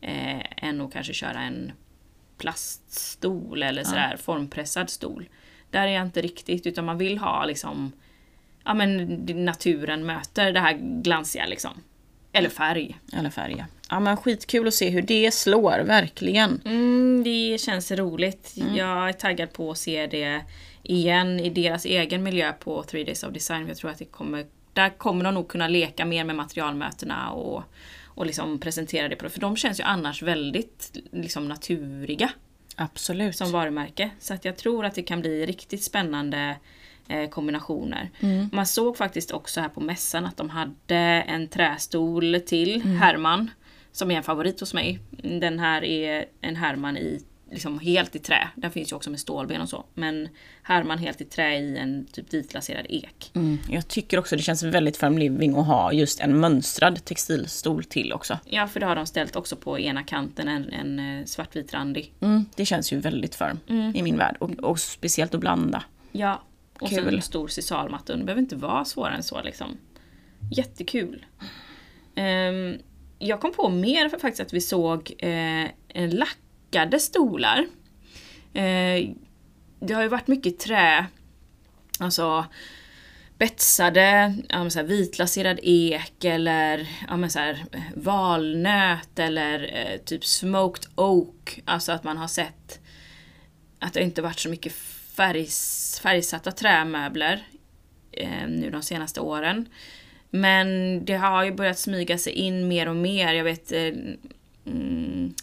eh, 0.01 0.65
än 0.65 0.81
att 0.81 0.93
kanske 0.93 1.13
köra 1.13 1.41
en 1.41 1.73
plaststol 2.39 3.63
eller 3.63 3.85
sådär 3.85 4.17
formpressad 4.17 4.91
stol. 4.91 5.29
Där 5.71 5.87
är 5.87 5.93
jag 5.93 6.03
inte 6.07 6.23
riktigt 6.23 6.67
utan 6.67 6.85
man 6.85 6.99
vill 6.99 7.19
ha 7.19 7.45
liksom 7.45 7.93
ja 8.65 8.75
men 8.75 9.07
naturen 9.45 10.07
möter 10.07 10.53
det 10.53 10.61
här 10.61 11.03
glansiga 11.03 11.47
liksom. 11.47 11.71
Eller 12.39 12.49
färg. 12.49 12.99
Eller 13.13 13.31
färg. 13.31 13.55
ja. 13.59 13.65
Ja 13.91 14.01
men 14.01 14.17
skitkul 14.17 14.69
att 14.69 14.75
se 14.75 14.91
hur 14.91 15.03
det 15.03 15.35
slår, 15.35 15.79
verkligen. 15.85 16.61
Mm, 16.65 17.23
det 17.25 17.61
känns 17.61 17.91
roligt. 17.91 18.55
Jag 18.75 19.09
är 19.09 19.13
taggad 19.13 19.53
på 19.53 19.71
att 19.71 19.79
se 19.79 20.07
det 20.07 20.45
igen 20.83 21.41
i 21.41 21.51
deras 21.51 21.85
egen 21.85 22.23
miljö 22.23 22.53
på 22.53 22.83
3 22.83 23.05
Days 23.05 23.23
of 23.23 23.33
Design. 23.33 23.69
Jag 23.69 23.77
tror 23.77 23.91
att 23.91 23.99
det 23.99 24.05
kommer, 24.05 24.47
där 24.73 24.91
kommer 24.91 25.25
de 25.25 25.35
nog 25.35 25.49
kunna 25.49 25.69
leka 25.69 26.05
mer 26.05 26.25
med 26.25 26.37
materialmötena 26.37 27.31
och, 27.31 27.63
och 28.05 28.27
liksom 28.27 28.59
presentera 28.59 29.09
det. 29.09 29.17
På, 29.17 29.29
för 29.29 29.41
de 29.41 29.57
känns 29.57 29.81
ju 29.81 29.85
annars 29.85 30.23
väldigt 30.23 30.99
liksom 31.13 31.49
naturiga 31.49 32.31
Absolut. 32.77 33.37
som 33.37 33.53
varumärke. 33.53 34.11
Så 34.19 34.35
att 34.35 34.45
jag 34.45 34.57
tror 34.57 34.85
att 34.85 34.95
det 34.95 35.03
kan 35.03 35.21
bli 35.21 35.47
riktigt 35.47 35.83
spännande 35.83 36.57
eh, 37.09 37.29
kombinationer. 37.29 38.11
Man 38.53 38.67
såg 38.67 38.97
faktiskt 38.97 39.31
också 39.31 39.61
här 39.61 39.69
på 39.69 39.81
mässan 39.81 40.27
att 40.27 40.37
de 40.37 40.51
hade 40.51 40.97
en 41.27 41.49
trästol 41.49 42.41
till, 42.47 42.83
Herman, 42.83 43.51
som 43.93 44.11
är 44.11 44.17
en 44.17 44.23
favorit 44.23 44.61
hos 44.61 44.75
mig. 44.75 44.99
Den 45.11 45.59
här 45.59 45.85
är 45.85 46.25
en 46.41 46.57
Herman 46.57 46.97
i 46.97 47.23
liksom 47.51 47.79
helt 47.79 48.17
i 48.17 48.19
trä. 48.19 48.49
Den 48.55 48.71
finns 48.71 48.93
ju 48.93 48.97
också 48.97 49.11
med 49.11 49.21
stålben 49.21 49.61
och 49.61 49.69
så. 49.69 49.85
Men 49.95 50.29
Herman 50.63 50.99
helt 50.99 51.21
i 51.21 51.25
trä 51.25 51.59
i 51.59 51.79
en 51.79 52.07
typ 52.13 52.31
ditlaserad 52.31 52.87
ek. 52.89 53.31
Mm. 53.35 53.59
Jag 53.69 53.89
tycker 53.89 54.19
också 54.19 54.37
det 54.37 54.43
känns 54.43 54.63
väldigt 54.63 54.97
Farm 54.97 55.19
Living 55.19 55.59
att 55.59 55.67
ha 55.67 55.93
just 55.93 56.21
en 56.21 56.41
mönstrad 56.41 57.05
textilstol 57.05 57.85
till 57.85 58.13
också. 58.13 58.39
Ja, 58.45 58.67
för 58.67 58.81
det 58.81 58.87
har 58.87 58.97
de 58.97 59.07
ställt 59.07 59.37
också 59.37 59.57
på 59.57 59.79
ena 59.79 60.03
kanten, 60.03 60.49
en, 60.49 60.73
en 60.73 60.99
eh, 60.99 61.25
svartvit-randig. 61.25 62.13
Mm. 62.21 62.45
Det 62.57 62.65
känns 62.65 62.93
ju 62.93 63.01
väldigt 63.01 63.35
Farm 63.35 63.59
i 63.95 64.03
min 64.03 64.19
värld. 64.19 64.37
Och, 64.41 64.51
och 64.51 64.81
speciellt 64.81 65.35
att 65.35 65.41
blanda. 65.41 65.85
Ja, 66.13 66.43
och 66.81 66.89
sen 66.89 67.05
Kul. 67.05 67.15
en 67.15 67.23
stor 67.23 67.49
sisalmatta. 67.49 68.17
Det 68.17 68.25
behöver 68.25 68.43
inte 68.43 68.57
vara 68.57 68.85
svårare 68.85 69.15
än 69.15 69.23
så 69.23 69.43
liksom. 69.43 69.77
Jättekul. 70.51 71.27
Ehm, 72.15 72.79
jag 73.19 73.41
kom 73.41 73.53
på 73.53 73.69
mer 73.69 74.09
för 74.09 74.19
faktiskt 74.19 74.41
att 74.41 74.53
vi 74.53 74.61
såg 74.61 75.15
eh, 75.19 75.67
en 75.89 76.11
lackade 76.11 77.01
stolar. 77.01 77.67
Eh, 78.53 79.11
det 79.81 79.95
har 79.95 80.03
ju 80.03 80.09
varit 80.09 80.27
mycket 80.27 80.59
trä, 80.59 81.07
alltså 81.99 82.47
betsade, 83.39 84.35
ja, 84.49 84.71
så 84.71 84.79
här, 84.79 84.87
vitlaserad 84.87 85.61
ek 85.63 86.25
eller 86.25 86.89
ja, 87.09 87.29
så 87.29 87.39
här, 87.39 87.65
valnöt 87.97 89.19
eller 89.19 89.71
eh, 89.75 89.99
typ 89.99 90.25
smoked 90.25 90.91
oak. 90.95 91.61
Alltså 91.65 91.93
att 91.93 92.05
man 92.05 92.17
har 92.17 92.29
sett 92.29 92.81
att 93.79 93.93
det 93.93 94.03
inte 94.03 94.23
varit 94.23 94.39
så 94.39 94.49
mycket 94.49 94.73
färgs, 95.19 96.01
färgsatta 96.03 96.53
trämöbler 96.53 97.47
eh, 98.13 98.49
nu 98.49 98.71
de 98.71 98.83
senaste 98.83 99.21
åren. 99.21 99.69
Men 100.31 100.69
det 101.05 101.17
har 101.17 101.45
ju 101.45 101.53
börjat 101.53 101.79
smyga 101.79 102.19
sig 102.19 102.33
in 102.33 102.69
mer 102.69 102.89
och 102.89 102.97
mer. 102.97 103.33
Jag 103.35 103.45
vet 103.45 103.73
eh, 103.73 103.93
mm, 104.67 105.35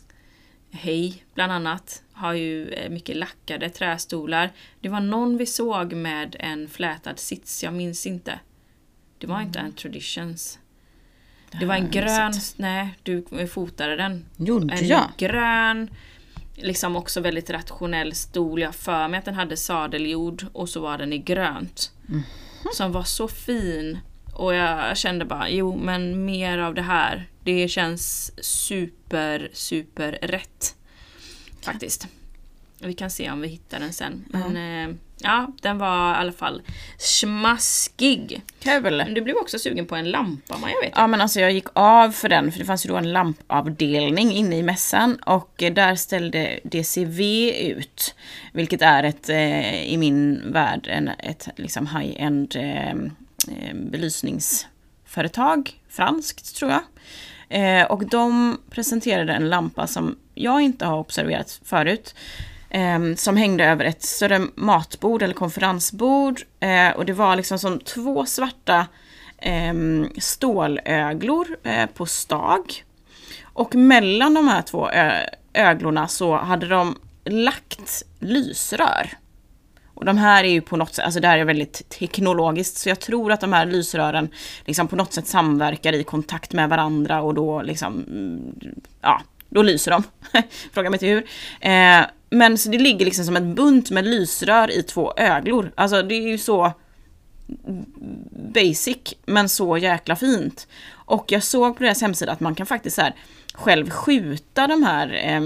Hej, 0.71 1.23
bland 1.33 1.51
annat, 1.51 2.03
har 2.13 2.33
ju 2.33 2.69
eh, 2.69 2.89
mycket 2.89 3.15
lackade 3.15 3.69
trästolar. 3.69 4.51
Det 4.79 4.89
var 4.89 4.99
någon 4.99 5.37
vi 5.37 5.45
såg 5.45 5.93
med 5.93 6.35
en 6.39 6.67
flätad 6.69 7.19
sits, 7.19 7.63
jag 7.63 7.73
minns 7.73 8.07
inte. 8.07 8.39
Det 9.17 9.27
var 9.27 9.41
inte 9.41 9.59
en 9.59 9.73
Traditions. 9.73 10.59
Det 11.59 11.65
var 11.65 11.75
en 11.75 11.91
grön, 11.91 12.33
nej 12.57 12.89
du 13.03 13.47
fotade 13.47 13.95
den. 13.95 14.25
Gjorde 14.37 14.73
En 14.73 14.87
jag? 14.87 15.11
grön, 15.17 15.89
liksom 16.55 16.95
också 16.95 17.21
väldigt 17.21 17.49
rationell 17.49 18.15
stol. 18.15 18.61
Jag 18.61 18.75
för 18.75 19.07
mig 19.07 19.17
att 19.17 19.25
den 19.25 19.33
hade 19.35 19.57
sadeljord 19.57 20.45
och 20.53 20.69
så 20.69 20.81
var 20.81 20.97
den 20.97 21.13
i 21.13 21.17
grönt. 21.17 21.91
Som 22.73 22.91
var 22.91 23.03
så 23.03 23.27
fin. 23.27 23.99
Och 24.33 24.55
jag 24.55 24.97
kände 24.97 25.25
bara, 25.25 25.49
jo 25.49 25.75
men 25.75 26.25
mer 26.25 26.57
av 26.57 26.73
det 26.73 26.81
här. 26.81 27.29
Det 27.43 27.67
känns 27.67 28.31
super, 28.45 29.49
super 29.53 30.11
rätt. 30.21 30.75
Faktiskt. 31.61 32.07
Vi 32.79 32.93
kan 32.93 33.09
se 33.09 33.31
om 33.31 33.41
vi 33.41 33.47
hittar 33.47 33.79
den 33.79 33.93
sen. 33.93 34.25
Men 34.27 34.89
eh, 34.89 34.95
ja, 35.17 35.47
den 35.61 35.77
var 35.77 36.13
i 36.13 36.15
alla 36.15 36.31
fall 36.31 36.61
smaskig. 36.97 38.41
Kul! 38.59 38.97
Men 38.97 39.13
du 39.13 39.21
blev 39.21 39.35
också 39.35 39.59
sugen 39.59 39.85
på 39.85 39.95
en 39.95 40.11
lampa, 40.11 40.57
man 40.57 40.69
jag 40.69 40.81
vet. 40.81 40.93
Ja 40.95 41.07
men 41.07 41.21
alltså 41.21 41.39
jag 41.39 41.51
gick 41.51 41.67
av 41.73 42.11
för 42.11 42.29
den 42.29 42.51
för 42.51 42.59
det 42.59 42.65
fanns 42.65 42.85
ju 42.85 42.89
då 42.89 42.97
en 42.97 43.13
lampavdelning 43.13 44.31
inne 44.31 44.57
i 44.57 44.63
mässan 44.63 45.15
och 45.15 45.63
eh, 45.63 45.73
där 45.73 45.95
ställde 45.95 46.59
DCV 46.63 47.51
ut. 47.51 48.15
Vilket 48.53 48.81
är 48.81 49.03
ett, 49.03 49.29
eh, 49.29 49.83
i 49.83 49.97
min 49.97 50.51
värld, 50.51 50.87
en, 50.91 51.07
ett 51.07 51.47
liksom 51.55 51.87
high-end 51.87 52.55
eh, 52.55 52.89
eh, 52.89 53.73
belysningsföretag. 53.73 55.71
Franskt 55.89 56.55
tror 56.55 56.71
jag. 56.71 56.81
Eh, 57.49 57.85
och 57.85 58.09
de 58.09 58.57
presenterade 58.69 59.33
en 59.33 59.49
lampa 59.49 59.87
som 59.87 60.17
jag 60.33 60.61
inte 60.61 60.85
har 60.85 60.97
observerat 60.97 61.59
förut. 61.63 62.15
Eh, 62.75 63.15
som 63.15 63.37
hängde 63.37 63.65
över 63.65 63.85
ett 63.85 64.03
större 64.03 64.41
matbord 64.55 65.21
eller 65.21 65.33
konferensbord. 65.33 66.41
Eh, 66.59 66.89
och 66.89 67.05
det 67.05 67.13
var 67.13 67.35
liksom 67.35 67.59
som 67.59 67.79
två 67.79 68.25
svarta 68.25 68.87
eh, 69.37 69.73
stålöglor 70.17 71.47
eh, 71.63 71.85
på 71.85 72.05
stag. 72.05 72.83
Och 73.43 73.75
mellan 73.75 74.33
de 74.33 74.47
här 74.47 74.61
två 74.61 74.89
öglorna 75.53 76.07
så 76.07 76.37
hade 76.37 76.67
de 76.67 76.97
lagt 77.25 78.03
lysrör. 78.19 79.09
Och 79.93 80.05
de 80.05 80.17
här 80.17 80.43
är 80.43 80.49
ju 80.49 80.61
på 80.61 80.77
något 80.77 80.93
sätt, 80.93 81.05
alltså 81.05 81.19
det 81.19 81.27
här 81.27 81.37
är 81.37 81.45
väldigt 81.45 81.89
teknologiskt, 81.89 82.77
så 82.77 82.89
jag 82.89 82.99
tror 82.99 83.31
att 83.31 83.41
de 83.41 83.53
här 83.53 83.65
lysrören 83.65 84.29
liksom 84.65 84.87
på 84.87 84.95
något 84.95 85.13
sätt 85.13 85.27
samverkar 85.27 85.93
i 85.93 86.03
kontakt 86.03 86.53
med 86.53 86.69
varandra 86.69 87.21
och 87.21 87.33
då 87.33 87.61
liksom, 87.61 87.93
mm, 87.93 88.75
ja, 89.01 89.21
då 89.49 89.61
lyser 89.61 89.91
de. 89.91 90.03
Fråga 90.73 90.89
mig 90.89 90.95
inte 90.95 91.07
hur. 91.07 91.25
Eh, 91.59 92.05
men 92.35 92.57
så 92.57 92.69
det 92.69 92.77
ligger 92.77 93.05
liksom 93.05 93.25
som 93.25 93.35
en 93.35 93.55
bunt 93.55 93.91
med 93.91 94.05
lysrör 94.05 94.71
i 94.71 94.83
två 94.83 95.13
öglor. 95.17 95.71
Alltså 95.75 96.01
det 96.01 96.15
är 96.15 96.27
ju 96.27 96.37
så 96.37 96.73
basic, 98.31 98.97
men 99.25 99.49
så 99.49 99.77
jäkla 99.77 100.15
fint. 100.15 100.67
Och 100.91 101.31
jag 101.31 101.43
såg 101.43 101.77
på 101.77 101.83
deras 101.83 102.01
hemsida 102.01 102.31
att 102.31 102.39
man 102.39 102.55
kan 102.55 102.65
faktiskt 102.65 102.95
så 102.95 103.01
här, 103.01 103.15
själv 103.53 103.89
skjuta 103.89 104.67
de 104.67 104.83
här 104.83 105.21
eh, 105.23 105.41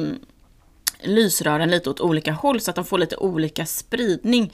lysrören 1.02 1.72
lite 1.72 1.90
åt 1.90 2.02
olika 2.02 2.32
håll 2.32 2.62
så 2.62 2.72
att 2.72 2.76
de 2.76 2.86
får 2.86 2.98
lite 2.98 3.18
olika 3.18 3.66
spridning 3.66 4.54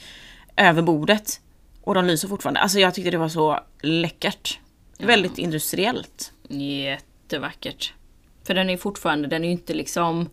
över 0.56 0.82
bordet. 0.82 1.40
Och 1.82 1.96
de 1.96 2.06
lyser 2.06 2.28
fortfarande. 2.28 2.60
Alltså 2.60 2.80
jag 2.80 2.94
tyckte 2.94 3.12
det 3.12 3.18
var 3.18 3.30
så 3.30 3.60
läckert. 3.82 4.60
Ja. 4.98 5.08
Väldigt 5.08 5.38
industriellt. 5.38 6.32
Jättevackert. 6.50 7.94
För 8.44 8.54
den 8.54 8.70
är 8.70 8.78
fortfarande, 8.78 9.28
den 9.28 9.44
är 9.44 9.48
ju 9.48 9.52
inte 9.52 9.74
liksom 9.74 10.30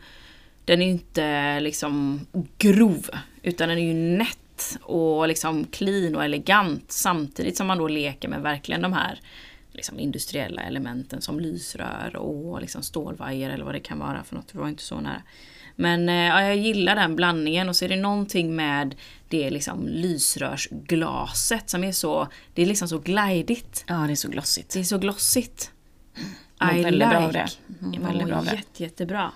den 0.65 0.83
är 0.83 0.87
inte 0.87 1.61
liksom 1.61 2.27
grov, 2.59 3.11
utan 3.43 3.69
den 3.69 3.79
är 3.79 3.83
ju 3.83 3.95
nätt 3.95 4.79
och 4.83 5.29
liksom 5.29 5.65
clean 5.65 6.17
och 6.17 6.25
elegant 6.25 6.93
samtidigt 6.93 7.57
som 7.57 7.67
man 7.67 7.79
då 7.79 7.89
leker 7.89 8.29
med 8.29 8.43
verkligen 8.43 8.83
de 8.83 8.93
här 8.93 9.21
liksom 9.73 9.99
industriella 9.99 10.63
elementen 10.63 11.23
som 11.23 11.41
lysrör 11.41 12.17
och 12.17 12.61
liksom 12.61 12.83
stålvajer 12.83 13.51
eller 13.51 13.65
vad 13.65 13.75
det 13.75 13.81
kan 13.81 13.99
vara 13.99 14.25
för 14.25 14.35
något. 14.35 14.49
Det 14.53 14.59
var 14.59 14.69
inte 14.69 14.83
så 14.83 15.01
nära. 15.01 15.23
Men 15.77 16.09
eh, 16.09 16.15
ja, 16.15 16.43
jag 16.43 16.57
gillar 16.57 16.97
den 16.97 17.17
blandningen 17.17 17.69
och 17.69 17.77
så 17.77 17.85
är 17.85 17.89
det 17.89 17.97
någonting 17.97 18.57
med 18.57 18.95
det 19.29 19.51
liksom 19.51 19.89
lysrörsglaset 19.89 21.71
som 21.71 21.85
är 21.85 21.93
så, 21.93 22.29
det 22.55 22.63
är 22.63 22.67
liksom 22.67 22.89
så 22.89 22.99
glidigt. 22.99 23.85
Ja, 23.87 23.95
det 23.95 24.13
är 24.13 24.17
så 24.17 24.29
glossigt. 24.29 24.73
Det 24.73 24.81
är 24.81 24.85
så 24.85 24.99
glossigt. 24.99 25.71
I 26.17 26.83
väldigt 26.83 26.93
like. 26.93 27.07
Bra 27.07 27.33
det. 27.33 27.49
Mm, 27.81 28.03
väldigt 28.03 28.27
bra 28.27 28.41
det. 28.41 28.57
Jätte, 28.57 28.83
jättebra. 28.83 29.33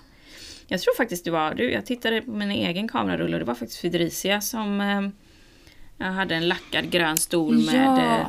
Jag 0.67 0.81
tror 0.81 0.95
faktiskt 0.95 1.25
det 1.25 1.31
var, 1.31 1.53
du, 1.53 1.71
jag 1.71 1.85
tittade 1.85 2.21
på 2.21 2.31
min 2.31 2.51
egen 2.51 2.87
kamerarulle 2.87 3.35
och 3.35 3.39
det 3.39 3.45
var 3.45 3.55
faktiskt 3.55 3.79
Federicia 3.79 4.41
som 4.41 4.81
eh, 4.81 6.11
hade 6.11 6.35
en 6.35 6.47
lackad 6.47 6.89
grön 6.89 7.17
stol 7.17 7.65
med 7.65 7.99
ja. 7.99 8.19
eh, 8.19 8.27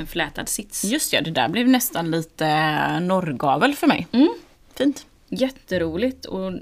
en 0.00 0.06
flätad 0.06 0.48
sits. 0.48 0.84
Just 0.84 1.12
ja, 1.12 1.20
det 1.20 1.30
där 1.30 1.48
blev 1.48 1.68
nästan 1.68 2.10
lite 2.10 3.00
norrgavel 3.00 3.74
för 3.74 3.86
mig. 3.86 4.06
Mm. 4.12 4.34
Fint. 4.74 5.06
Jätteroligt 5.28 6.24
och 6.24 6.52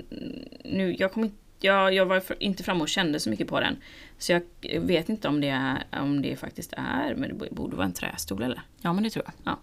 nu, 0.64 0.96
jag 0.98 1.12
kom 1.12 1.30
jag, 1.60 1.94
jag 1.94 2.06
var 2.06 2.22
inte 2.38 2.62
framme 2.62 2.80
och 2.80 2.88
kände 2.88 3.20
så 3.20 3.30
mycket 3.30 3.48
på 3.48 3.60
den. 3.60 3.76
Så 4.18 4.32
jag 4.32 4.42
vet 4.80 5.08
inte 5.08 5.28
om 5.28 5.40
det, 5.40 5.48
är, 5.48 5.84
om 5.90 6.22
det 6.22 6.36
faktiskt 6.36 6.72
är, 6.76 7.14
men 7.14 7.38
det 7.38 7.50
borde 7.50 7.76
vara 7.76 7.86
en 7.86 7.92
trästol 7.92 8.42
eller? 8.42 8.62
Ja 8.80 8.92
men 8.92 9.04
det 9.04 9.10
tror 9.10 9.24
jag. 9.24 9.34
Ja. 9.52 9.58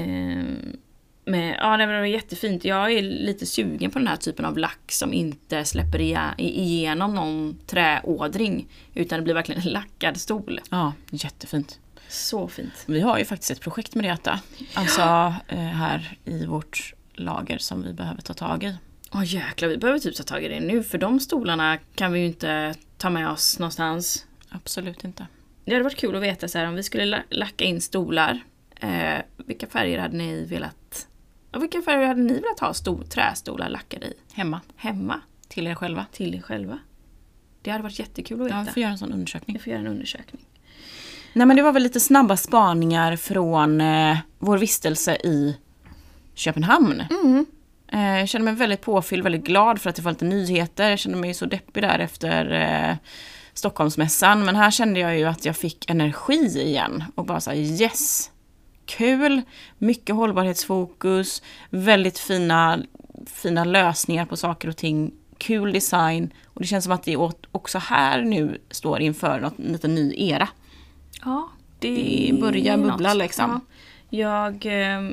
Ehm, 0.00 0.76
men, 1.24 1.48
ja, 1.48 1.76
det 1.76 1.86
var 1.86 2.04
jättefint. 2.04 2.64
Jag 2.64 2.92
är 2.92 3.02
lite 3.02 3.46
sugen 3.46 3.90
på 3.90 3.98
den 3.98 4.08
här 4.08 4.16
typen 4.16 4.44
av 4.44 4.58
lack 4.58 4.92
som 4.92 5.12
inte 5.12 5.64
släpper 5.64 6.00
igenom 6.40 7.14
någon 7.14 7.58
träådring. 7.66 8.66
Utan 8.94 9.18
det 9.18 9.22
blir 9.22 9.34
verkligen 9.34 9.62
en 9.62 9.68
lackad 9.68 10.16
stol. 10.16 10.60
Ja, 10.70 10.92
jättefint. 11.10 11.78
Så 12.08 12.48
fint. 12.48 12.84
Vi 12.86 13.00
har 13.00 13.18
ju 13.18 13.24
faktiskt 13.24 13.50
ett 13.50 13.60
projekt 13.60 13.94
med 13.94 14.04
det 14.04 14.40
Alltså 14.74 15.00
ja. 15.00 15.36
Eh, 15.48 15.58
här 15.58 16.18
i 16.24 16.46
vårt 16.46 16.94
lager 17.14 17.58
som 17.58 17.82
vi 17.82 17.92
behöver 17.92 18.22
ta 18.22 18.34
tag 18.34 18.64
i. 18.64 18.76
Åh 19.12 19.20
oh, 19.20 19.34
jäklar, 19.34 19.68
vi 19.68 19.76
behöver 19.76 19.98
typ 19.98 20.16
ta 20.16 20.22
tag 20.22 20.44
i 20.44 20.48
det 20.48 20.60
nu 20.60 20.82
för 20.82 20.98
de 20.98 21.20
stolarna 21.20 21.78
kan 21.94 22.12
vi 22.12 22.20
ju 22.20 22.26
inte 22.26 22.74
ta 22.98 23.10
med 23.10 23.30
oss 23.30 23.58
någonstans. 23.58 24.26
Absolut 24.48 25.04
inte. 25.04 25.26
Det 25.64 25.72
hade 25.72 25.84
varit 25.84 25.96
kul 25.96 26.16
att 26.16 26.22
veta 26.22 26.48
så 26.48 26.58
här 26.58 26.66
om 26.66 26.74
vi 26.74 26.82
skulle 26.82 27.22
lacka 27.30 27.64
in 27.64 27.80
stolar. 27.80 28.40
Eh, 28.80 29.18
vilka 29.36 29.66
färger 29.66 29.98
hade 29.98 30.16
ni 30.16 30.44
velat 30.44 30.76
och 31.52 31.62
vilka 31.62 31.82
färger 31.82 32.06
hade 32.06 32.22
ni 32.22 32.34
velat 32.34 32.60
ha 32.60 32.74
stor, 32.74 33.02
trästolar 33.02 33.68
lackade 33.68 34.06
i? 34.06 34.14
Hemma. 34.32 34.60
Hemma? 34.76 35.20
Till 35.48 35.66
er 35.66 35.74
själva. 35.74 36.06
Till 36.12 36.34
er 36.34 36.40
själva. 36.40 36.78
Det 37.62 37.70
hade 37.70 37.82
varit 37.82 37.98
jättekul 37.98 38.40
att 38.40 38.46
veta. 38.46 38.56
Ja, 38.56 38.62
vi 38.62 38.70
får 38.70 38.80
göra 38.80 38.92
en 38.92 38.98
sån 38.98 39.12
undersökning. 39.12 39.56
Vi 39.56 39.62
får 39.62 39.70
göra 39.70 39.80
en 39.80 39.86
undersökning. 39.86 40.46
Nej 41.32 41.46
men 41.46 41.56
det 41.56 41.62
var 41.62 41.72
väl 41.72 41.82
lite 41.82 42.00
snabba 42.00 42.36
spaningar 42.36 43.16
från 43.16 43.80
eh, 43.80 44.16
vår 44.38 44.58
vistelse 44.58 45.16
i 45.16 45.56
Köpenhamn. 46.34 47.02
Mm. 47.10 47.46
Eh, 47.92 48.18
jag 48.18 48.28
kände 48.28 48.44
mig 48.44 48.54
väldigt 48.54 48.80
påfylld, 48.80 49.22
väldigt 49.22 49.44
glad 49.44 49.80
för 49.80 49.90
att 49.90 49.96
det 49.96 50.02
var 50.02 50.12
lite 50.12 50.24
nyheter. 50.24 50.90
Jag 50.90 50.98
kände 50.98 51.18
mig 51.18 51.34
så 51.34 51.46
deppig 51.46 51.82
där 51.82 51.98
efter 51.98 52.52
eh, 52.52 52.96
Stockholmsmässan. 53.54 54.44
Men 54.44 54.56
här 54.56 54.70
kände 54.70 55.00
jag 55.00 55.18
ju 55.18 55.24
att 55.24 55.44
jag 55.44 55.56
fick 55.56 55.90
energi 55.90 56.62
igen. 56.62 57.04
Och 57.14 57.24
bara 57.24 57.40
såhär 57.40 57.56
yes! 57.56 58.30
Kul! 58.86 59.42
Mycket 59.78 60.16
hållbarhetsfokus, 60.16 61.42
väldigt 61.70 62.18
fina, 62.18 62.78
fina 63.26 63.64
lösningar 63.64 64.26
på 64.26 64.36
saker 64.36 64.68
och 64.68 64.76
ting. 64.76 65.12
Kul 65.38 65.72
design. 65.72 66.32
Och 66.44 66.60
det 66.60 66.66
känns 66.66 66.84
som 66.84 66.92
att 66.92 67.04
det 67.04 67.16
också 67.52 67.78
här 67.78 68.22
nu 68.22 68.60
står 68.70 69.00
inför 69.00 69.40
något, 69.40 69.58
en 69.58 69.72
liten 69.72 69.94
ny 69.94 70.14
era. 70.16 70.48
Ja, 71.24 71.48
det, 71.78 71.94
det 71.94 72.40
börjar 72.40 72.76
bubbla 72.76 73.08
något. 73.08 73.18
liksom. 73.18 73.50
Ja. 73.50 73.60
Jag 74.18 74.66
eh, 74.66 75.10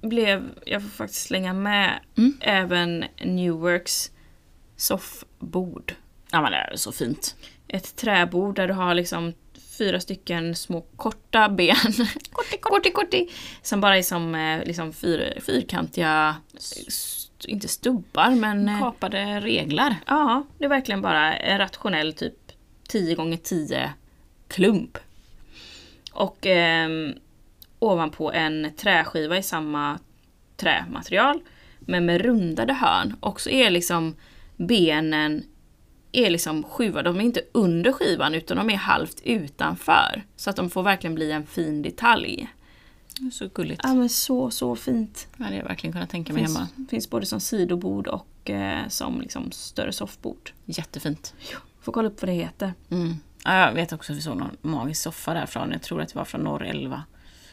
blev, 0.00 0.50
jag 0.66 0.82
får 0.82 0.88
faktiskt 0.88 1.26
slänga 1.26 1.52
med 1.52 2.00
mm. 2.16 2.34
även 2.40 3.04
Newworks 3.24 4.10
soffbord. 4.76 5.94
Ja 6.30 6.42
men 6.42 6.52
det 6.52 6.58
är 6.58 6.76
så 6.76 6.92
fint. 6.92 7.36
Ett 7.68 7.96
träbord 7.96 8.56
där 8.56 8.68
du 8.68 8.74
har 8.74 8.94
liksom 8.94 9.32
fyra 9.82 10.00
stycken 10.00 10.54
små 10.54 10.80
korta 10.96 11.48
ben. 11.58 11.76
korti, 12.32 12.58
korti, 12.60 12.90
korti. 12.90 13.30
Som 13.62 13.80
bara 13.80 13.98
är 13.98 14.02
som 14.02 14.34
eh, 14.34 14.64
liksom 14.64 14.92
fyr, 14.92 15.38
fyrkantiga, 15.40 16.36
inte 17.46 17.68
stubbar 17.68 18.30
men... 18.30 18.68
Eh, 18.68 18.78
Kapade 18.78 19.40
reglar. 19.40 19.96
Ja, 20.06 20.44
det 20.58 20.64
är 20.64 20.68
verkligen 20.68 21.02
bara 21.02 21.36
en 21.36 21.58
rationell 21.58 22.12
typ 22.12 22.52
10 22.88 23.14
gånger 23.14 23.36
10 23.36 23.92
klump. 24.48 24.98
Och 26.12 26.46
eh, 26.46 26.88
ovanpå 27.78 28.32
en 28.32 28.72
träskiva 28.76 29.38
i 29.38 29.42
samma 29.42 29.98
trämaterial. 30.56 31.40
Men 31.78 32.06
med 32.06 32.20
rundade 32.20 32.72
hörn. 32.72 33.16
Och 33.20 33.40
så 33.40 33.50
är 33.50 33.70
liksom 33.70 34.16
benen 34.56 35.44
är 36.12 36.30
liksom 36.30 36.62
sjuva, 36.62 37.02
de 37.02 37.16
är 37.16 37.20
inte 37.20 37.42
under 37.52 37.92
skivan 37.92 38.34
utan 38.34 38.56
de 38.56 38.70
är 38.70 38.76
halvt 38.76 39.20
utanför. 39.24 40.24
Så 40.36 40.50
att 40.50 40.56
de 40.56 40.70
får 40.70 40.82
verkligen 40.82 41.14
bli 41.14 41.32
en 41.32 41.46
fin 41.46 41.82
detalj. 41.82 42.48
Så 43.32 43.48
gulligt. 43.54 43.80
Ja 43.84 43.94
men 43.94 44.08
så, 44.08 44.50
så 44.50 44.76
fint. 44.76 45.28
Det 45.36 45.44
hade 45.44 45.56
jag 45.56 45.64
verkligen 45.64 45.92
kunnat 45.92 46.10
tänka 46.10 46.32
mig 46.32 46.44
finns, 46.44 46.56
hemma. 46.56 46.68
Finns 46.90 47.10
både 47.10 47.26
som 47.26 47.40
sidobord 47.40 48.06
och 48.06 48.50
eh, 48.50 48.88
som 48.88 49.20
liksom 49.20 49.52
större 49.52 49.92
soffbord. 49.92 50.52
Jättefint. 50.64 51.34
Ja, 51.52 51.58
får 51.80 51.92
kolla 51.92 52.08
upp 52.08 52.22
vad 52.22 52.28
det 52.28 52.34
heter. 52.34 52.74
Mm. 52.90 53.14
Ja, 53.44 53.66
jag 53.66 53.72
vet 53.72 53.92
också 53.92 54.12
att 54.12 54.18
vi 54.18 54.22
såg 54.22 54.36
någon 54.36 54.56
magisk 54.62 55.02
soffa 55.02 55.34
därifrån. 55.34 55.72
Jag 55.72 55.82
tror 55.82 56.00
att 56.00 56.08
det 56.08 56.18
var 56.18 56.24
från 56.24 56.40
Norr 56.40 56.62
11. 56.62 57.02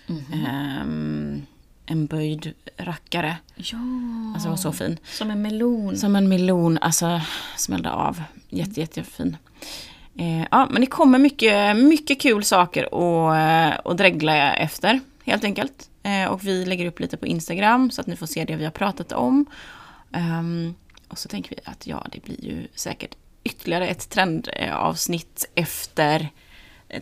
Mm 0.08 0.22
-hmm. 0.22 0.82
um, 0.82 1.46
en 1.90 2.06
böjd 2.06 2.54
rackare. 2.78 3.38
Ja. 3.56 3.78
Alltså 4.34 4.44
den 4.44 4.50
var 4.50 4.58
så 4.58 4.72
fin. 4.72 4.98
Som 5.04 5.32
en 5.32 5.42
melon. 5.42 5.98
Som 5.98 6.16
en 6.16 6.30
melon, 6.30 6.78
alltså 6.78 7.22
smällde 7.58 7.92
av. 7.92 8.24
Jätte, 8.50 8.80
jättefin. 8.80 9.38
Eh, 10.18 10.46
ja, 10.52 10.68
men 10.72 10.82
det 10.82 10.88
kommer 10.88 11.20
mycket, 11.20 11.78
mycket 11.78 12.22
kul 12.22 12.44
saker 12.44 12.84
att, 12.84 13.86
att 13.86 13.98
dregla 13.98 14.54
efter, 14.54 15.00
helt 15.24 15.44
enkelt. 15.44 15.90
Eh, 16.04 16.26
och 16.26 16.48
vi 16.48 16.66
lägger 16.66 16.86
upp 16.86 17.00
lite 17.00 17.18
på 17.18 17.28
Instagram 17.28 17.92
så 17.92 18.02
att 18.02 18.08
ni 18.08 18.16
får 18.16 18.26
se 18.26 18.46
det 18.46 18.56
vi 18.56 18.64
har 18.64 18.72
pratat 18.72 19.12
om. 19.12 19.46
Um, 20.12 20.76
och 21.08 21.18
så 21.18 21.30
tänker 21.30 21.50
vi 21.50 21.62
att 21.66 21.88
ja, 21.88 22.06
det 22.12 22.24
blir 22.24 22.46
ju 22.46 22.68
säkert 22.76 23.16
ytterligare 23.44 23.88
ett 23.88 24.10
trendavsnitt 24.10 25.50
efter 25.56 26.30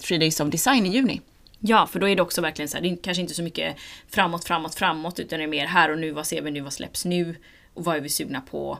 Three 0.01 0.17
Days 0.17 0.39
of 0.39 0.49
Design 0.49 0.85
i 0.85 0.89
juni. 0.89 1.21
Ja, 1.59 1.87
för 1.87 1.99
då 1.99 2.09
är 2.09 2.15
det 2.15 2.21
också 2.21 2.41
verkligen 2.41 2.69
så 2.69 2.77
här, 2.77 2.81
det 2.81 2.89
är 2.89 2.97
kanske 3.03 3.21
inte 3.21 3.33
så 3.33 3.43
mycket 3.43 3.75
framåt, 4.09 4.47
framåt, 4.47 4.75
framåt, 4.75 5.19
utan 5.19 5.39
det 5.39 5.45
är 5.45 5.47
mer 5.47 5.65
här 5.65 5.91
och 5.91 5.99
nu, 5.99 6.11
vad 6.11 6.27
ser 6.27 6.41
vi 6.41 6.51
nu, 6.51 6.61
vad 6.61 6.73
släpps 6.73 7.05
nu? 7.05 7.35
Och 7.73 7.83
vad 7.83 7.95
är 7.95 8.01
vi 8.01 8.09
sugna 8.09 8.41
på 8.41 8.79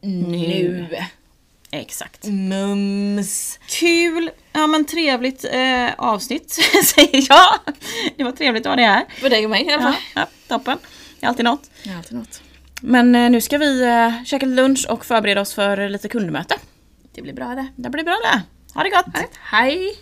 nu? 0.00 0.26
nu. 0.26 0.96
Exakt. 1.70 2.24
Mums. 2.26 3.58
Kul! 3.68 4.30
Ja 4.52 4.66
men 4.66 4.84
trevligt 4.84 5.44
eh, 5.44 5.94
avsnitt 5.98 6.50
säger 6.84 7.26
jag. 7.28 7.74
Det 8.16 8.24
var 8.24 8.32
trevligt 8.32 8.66
att 8.66 8.70
ha 8.70 8.76
det 8.76 8.82
här. 8.82 9.04
För 9.20 9.30
dig 9.30 9.44
och 9.44 9.50
mig 9.50 9.66
i 9.66 9.72
alla 9.72 9.82
fall. 9.82 9.94
Ja, 10.14 10.20
ja, 10.20 10.26
toppen. 10.48 10.78
Det 11.20 11.26
är 11.26 11.28
alltid 11.28 11.44
något. 11.44 11.70
Det 11.84 11.90
är 11.90 11.96
alltid 11.96 12.18
något. 12.18 12.42
Men 12.80 13.14
eh, 13.14 13.30
nu 13.30 13.40
ska 13.40 13.58
vi 13.58 13.82
eh, 13.82 14.24
käka 14.24 14.46
lunch 14.46 14.86
och 14.88 15.04
förbereda 15.04 15.40
oss 15.40 15.54
för 15.54 15.88
lite 15.88 16.08
kundmöte. 16.08 16.54
Det 17.14 17.22
blir 17.22 17.32
bra 17.32 17.54
det. 17.54 17.66
Det 17.76 17.90
blir 17.90 18.04
bra 18.04 18.18
det. 18.32 18.42
Ha 18.74 18.82
det 18.82 18.90
gott! 18.90 19.30
Hej! 19.40 19.96